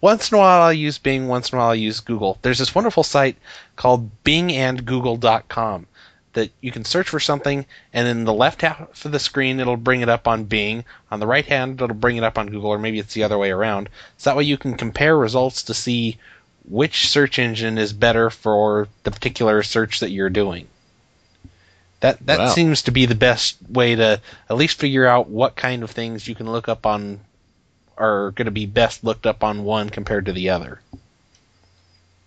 Once 0.02 0.32
in 0.32 0.36
a 0.36 0.40
while 0.40 0.62
I 0.62 0.72
use 0.72 1.00
Bing, 1.00 1.28
once 1.28 1.50
in 1.52 1.58
a 1.58 1.60
while 1.60 1.72
I 1.72 1.74
use 1.74 2.00
Google. 2.00 2.38
There's 2.44 2.60
this 2.60 2.76
wonderful 2.76 3.02
site 3.02 3.36
called 3.76 4.12
bingandgoogle.com 4.24 5.88
that 6.34 6.52
you 6.62 6.72
can 6.72 6.86
search 6.86 7.10
for 7.10 7.20
something, 7.20 7.66
and 7.92 8.08
in 8.08 8.24
the 8.26 8.34
left 8.34 8.62
half 8.62 9.04
of 9.04 9.12
the 9.12 9.18
screen 9.20 9.60
it'll 9.60 9.78
bring 9.78 10.02
it 10.02 10.10
up 10.10 10.28
on 10.28 10.44
Bing. 10.44 10.86
On 11.10 11.20
the 11.20 11.26
right 11.26 11.46
hand 11.48 11.82
it'll 11.82 11.96
bring 11.96 12.18
it 12.18 12.24
up 12.24 12.38
on 12.38 12.50
Google, 12.50 12.70
or 12.70 12.78
maybe 12.78 13.00
it's 13.00 13.16
the 13.16 13.24
other 13.24 13.40
way 13.40 13.50
around. 13.50 13.90
So 14.18 14.30
that 14.30 14.38
way 14.38 14.44
you 14.44 14.60
can 14.60 14.78
compare 14.78 15.18
results 15.18 15.64
to 15.64 15.74
see 15.74 16.18
which 16.70 17.08
search 17.08 17.40
engine 17.40 17.80
is 17.80 17.94
better 17.94 18.30
for 18.30 18.88
the 19.02 19.10
particular 19.10 19.64
search 19.64 20.02
that 20.02 20.12
you're 20.12 20.30
doing. 20.30 20.68
That 22.02 22.24
that 22.28 22.38
Wow. 22.38 22.50
seems 22.50 22.84
to 22.84 22.92
be 22.92 23.08
the 23.08 23.16
best 23.16 23.58
way 23.68 23.96
to 23.96 24.22
at 24.48 24.56
least 24.56 24.78
figure 24.78 25.08
out 25.08 25.30
what 25.30 25.56
kind 25.56 25.82
of 25.82 25.90
things 25.90 26.28
you 26.28 26.36
can 26.36 26.52
look 26.52 26.70
up 26.70 26.86
on 26.86 27.22
are 27.98 28.32
going 28.32 28.46
to 28.46 28.52
be 28.52 28.66
best 28.66 29.04
looked 29.04 29.26
up 29.26 29.44
on 29.44 29.64
one 29.64 29.90
compared 29.90 30.26
to 30.26 30.34
the 30.34 30.50
other. 30.50 30.82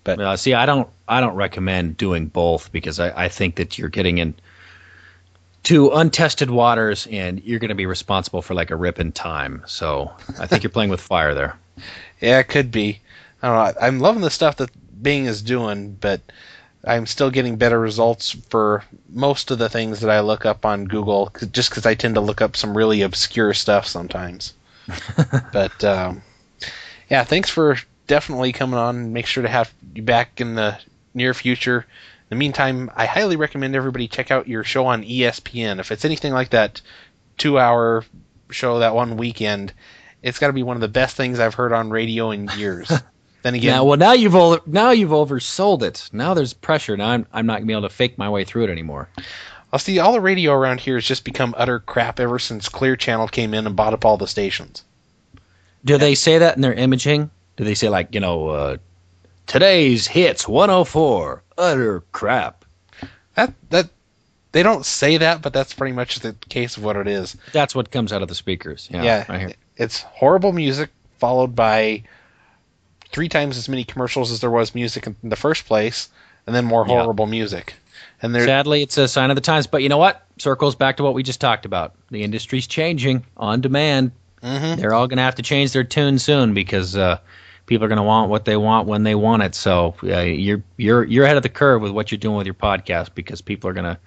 Uh, 0.07 0.37
see, 0.37 0.55
I 0.55 0.67
don't, 0.67 0.89
I 1.07 1.21
don't 1.21 1.35
recommend 1.35 1.97
doing 1.97 2.27
both 2.27 2.73
because 2.73 2.99
I, 2.99 3.25
I 3.25 3.29
think 3.29 3.57
that 3.57 3.79
you're 3.79 3.91
getting 3.91 4.19
in 4.19 4.35
to 5.65 5.91
untested 5.91 6.51
waters, 6.51 7.07
and 7.11 7.43
you're 7.45 7.59
going 7.59 7.69
to 7.69 7.75
be 7.75 7.87
responsible 7.87 8.41
for 8.43 8.55
like 8.55 8.71
a 8.71 8.77
rip 8.77 8.99
in 8.99 9.13
time. 9.13 9.63
So 9.67 10.11
I 10.39 10.47
think 10.47 10.63
you're 10.63 10.71
playing 10.71 10.91
with 10.91 11.01
fire 11.01 11.35
there. 11.35 11.57
Yeah, 12.21 12.41
it 12.41 12.49
could 12.49 12.71
be. 12.71 13.01
I 13.43 13.49
don't 13.49 13.57
know. 13.57 13.81
I'm 13.81 13.99
loving 14.01 14.21
the 14.21 14.31
stuff 14.31 14.57
that 14.57 14.71
Bing 15.03 15.25
is 15.25 15.41
doing, 15.41 15.97
but 15.99 16.21
I'm 16.85 17.07
still 17.07 17.31
getting 17.31 17.57
better 17.57 17.81
results 17.81 18.33
for 18.51 18.85
most 19.09 19.51
of 19.51 19.59
the 19.59 19.71
things 19.71 20.01
that 20.01 20.11
I 20.11 20.21
look 20.21 20.45
up 20.45 20.67
on 20.67 20.85
Google 20.85 21.33
just 21.51 21.71
because 21.71 21.87
I 21.87 21.95
tend 21.95 22.17
to 22.17 22.21
look 22.21 22.43
up 22.43 22.57
some 22.57 22.77
really 22.77 23.01
obscure 23.01 23.55
stuff 23.55 23.87
sometimes. 23.87 24.53
but 25.53 25.83
um, 25.85 26.23
yeah, 27.09 27.25
thanks 27.25 27.51
for 27.51 27.77
definitely 28.07 28.53
coming 28.53 28.79
on. 28.79 29.13
Make 29.13 29.27
sure 29.27 29.43
to 29.43 29.49
have 29.49 29.73
you 29.95 30.03
back 30.03 30.41
in 30.41 30.55
the 30.55 30.79
near 31.15 31.35
future. 31.35 31.81
In 31.81 32.37
the 32.37 32.37
meantime, 32.37 32.91
I 32.95 33.07
highly 33.07 33.37
recommend 33.37 33.75
everybody 33.75 34.09
check 34.09 34.31
out 34.31 34.49
your 34.49 34.65
show 34.65 34.87
on 34.87 35.03
ESPN. 35.03 35.81
If 35.81 35.91
it's 35.91 36.05
anything 36.05 36.33
like 36.33 36.51
that 36.51 36.81
two-hour 37.39 38.05
show 38.51 38.79
that 38.81 38.95
one 38.95 39.17
weekend, 39.17 39.73
it's 40.23 40.39
got 40.39 40.49
to 40.49 40.53
be 40.53 40.63
one 40.63 40.77
of 40.77 40.81
the 40.81 40.89
best 40.89 41.17
things 41.17 41.41
I've 41.41 41.55
heard 41.55 41.73
on 41.73 41.91
radio 41.91 42.31
in 42.31 42.49
years. 42.57 42.89
then 43.43 43.55
again, 43.55 43.77
Now, 43.77 43.85
well, 43.85 43.99
now 43.99 44.13
you've 44.13 44.35
over, 44.37 44.61
now 44.67 44.91
you've 44.91 45.11
oversold 45.11 45.83
it. 45.83 46.09
Now 46.13 46.35
there's 46.35 46.53
pressure. 46.53 46.97
Now 46.97 47.11
I'm, 47.11 47.27
I'm 47.33 47.47
not 47.47 47.55
going 47.55 47.63
to 47.63 47.67
be 47.67 47.73
able 47.73 47.89
to 47.89 47.95
fake 47.95 48.19
my 48.19 48.29
way 48.29 48.45
through 48.45 48.65
it 48.65 48.71
anymore. 48.71 49.09
I'll 49.73 49.79
see 49.79 49.99
all 49.99 50.13
the 50.13 50.21
radio 50.21 50.53
around 50.53 50.81
here 50.81 50.97
has 50.97 51.05
just 51.05 51.25
become 51.25 51.55
utter 51.57 51.79
crap 51.79 52.19
ever 52.19 52.39
since 52.39 52.69
Clear 52.69 52.97
Channel 52.97 53.29
came 53.29 53.55
in 53.55 53.67
and 53.67 53.77
bought 53.77 53.95
up 53.95 54.05
all 54.05 54.17
the 54.17 54.27
stations. 54.27 54.83
Do 55.85 55.97
they 55.97 56.15
say 56.15 56.39
that 56.39 56.57
in 56.57 56.63
their 56.63 56.75
imaging? 56.75 57.31
Do 57.57 57.65
they 57.65 57.75
say 57.75 57.89
like, 57.89 58.15
you 58.15 58.21
know, 58.21 58.49
uh, 58.49 58.77
today's 59.47 60.07
hits 60.07 60.49
104, 60.49 61.43
utter 61.57 62.01
crap? 62.13 62.65
That 63.35 63.55
that 63.71 63.89
they 64.53 64.63
don't 64.65 64.85
say 64.85 65.19
that, 65.19 65.41
but 65.43 65.53
that's 65.53 65.73
pretty 65.73 65.93
much 65.95 66.19
the 66.19 66.35
case 66.49 66.77
of 66.77 66.83
what 66.83 66.97
it 66.97 67.07
is. 67.07 67.37
That's 67.53 67.75
what 67.75 67.91
comes 67.93 68.13
out 68.13 68.23
of 68.23 68.29
the 68.29 68.35
speakers. 68.35 68.89
Yeah, 68.91 69.03
Yeah, 69.05 69.25
right. 69.29 69.57
It's 69.77 70.03
horrible 70.03 70.53
music 70.53 70.91
followed 71.19 71.55
by 71.55 72.03
three 73.13 73.29
times 73.29 73.57
as 73.57 73.69
many 73.69 73.85
commercials 73.85 74.33
as 74.33 74.41
there 74.41 74.51
was 74.51 74.75
music 74.75 75.07
in 75.07 75.17
the 75.23 75.37
first 75.37 75.67
place, 75.67 76.09
and 76.47 76.55
then 76.57 76.65
more 76.65 76.85
Yeah. 76.87 77.01
horrible 77.03 77.27
music. 77.27 77.75
And 78.23 78.35
there, 78.35 78.45
Sadly, 78.47 78.83
it's 78.83 78.99
a 78.99 79.09
sign 79.09 79.31
of 79.31 79.35
the 79.35 79.41
times. 79.41 79.67
But 79.67 79.83
you 79.83 79.89
know 79.89 79.99
what? 79.99 80.27
Circles 80.39 80.75
back 80.75 80.97
to 80.99 81.03
what 81.03 81.15
we 81.15 81.23
just 81.23 81.41
talked 81.41 81.65
about. 81.65 81.95
The 82.11 82.23
industry's 82.23 82.67
changing 82.67 83.25
on 83.37 83.61
demand. 83.61 84.13
Mhm. 84.43 84.77
They're 84.77 84.93
all 84.95 85.07
going 85.07 85.19
to 85.19 85.23
have 85.23 85.35
to 85.37 85.43
change 85.43 85.73
their 85.73 85.85
tune 85.85 86.19
soon 86.19 86.55
because 86.55 86.97
uh, 86.97 87.19
people 87.67 87.85
are 87.85 87.89
going 87.89 87.99
to 87.99 88.03
want 88.03 88.31
what 88.31 88.45
they 88.45 88.57
want 88.57 88.87
when 88.89 89.05
they 89.05 89.15
want 89.15 89.43
it. 89.43 89.55
So 89.55 89.95
uh, 90.03 90.21
you're 90.21 90.63
you're 90.77 91.05
you're 91.05 91.25
ahead 91.25 91.37
of 91.37 91.43
the 91.43 91.49
curve 91.49 91.83
with 91.83 91.93
what 91.93 92.11
you're 92.11 92.19
doing 92.19 92.37
with 92.37 92.47
your 92.47 92.55
podcast 92.55 93.15
because 93.15 93.41
people 93.41 93.69
are 93.71 93.75
going 93.75 93.85
to 93.85 93.99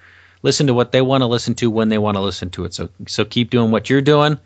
listen 0.41 0.68
to 0.68 0.74
what 0.74 0.91
they 0.91 1.01
want 1.01 1.22
to 1.22 1.28
listen 1.28 1.53
to 1.55 1.70
when 1.72 1.89
they 1.89 1.97
want 1.97 2.16
to 2.18 2.22
listen 2.22 2.49
to 2.51 2.66
it. 2.66 2.74
So 2.74 2.89
so 3.07 3.26
keep 3.26 3.49
doing 3.51 3.70
what 3.72 3.89
you're 3.89 4.01
doing, 4.01 4.39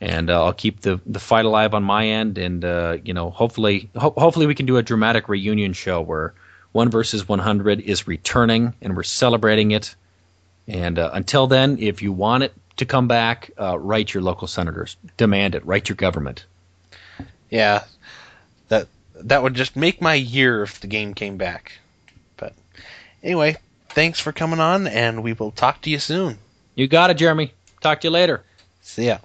and 0.00 0.30
uh, 0.30 0.44
I'll 0.44 0.52
keep 0.52 0.80
the 0.80 1.00
the 1.06 1.20
fight 1.20 1.44
alive 1.46 1.72
on 1.74 1.82
my 1.82 2.06
end. 2.06 2.36
And 2.38 2.64
uh, 2.64 2.98
you 3.04 3.12
know, 3.14 3.30
hopefully 3.30 3.88
ho- 3.96 4.14
hopefully 4.16 4.46
we 4.46 4.54
can 4.54 4.66
do 4.66 4.76
a 4.76 4.82
dramatic 4.82 5.28
reunion 5.28 5.72
show 5.72 6.00
where 6.02 6.34
one 6.72 6.90
versus 6.90 7.28
100 7.28 7.80
is 7.80 8.06
returning 8.06 8.74
and 8.80 8.96
we're 8.96 9.02
celebrating 9.02 9.70
it. 9.70 9.94
And 10.66 10.98
uh, 10.98 11.10
until 11.12 11.46
then, 11.46 11.78
if 11.78 12.02
you 12.02 12.12
want 12.12 12.44
it 12.44 12.54
to 12.76 12.84
come 12.86 13.08
back, 13.08 13.50
uh, 13.60 13.78
write 13.78 14.14
your 14.14 14.22
local 14.22 14.48
senators, 14.48 14.96
demand 15.16 15.54
it, 15.54 15.64
write 15.66 15.88
your 15.88 15.96
government. 15.96 16.46
yeah, 17.50 17.84
that 18.68 18.88
that 19.16 19.42
would 19.42 19.54
just 19.54 19.76
make 19.76 20.00
my 20.00 20.14
year 20.14 20.62
if 20.62 20.80
the 20.80 20.86
game 20.86 21.14
came 21.14 21.36
back. 21.36 21.72
But 22.36 22.54
anyway, 23.22 23.56
thanks 23.90 24.18
for 24.18 24.32
coming 24.32 24.60
on, 24.60 24.86
and 24.86 25.22
we 25.22 25.34
will 25.34 25.50
talk 25.50 25.82
to 25.82 25.90
you 25.90 25.98
soon. 25.98 26.38
You 26.74 26.88
got 26.88 27.10
it, 27.10 27.18
Jeremy. 27.18 27.52
Talk 27.82 28.00
to 28.00 28.08
you 28.08 28.12
later. 28.12 28.42
See 28.80 29.06
ya. 29.06 29.18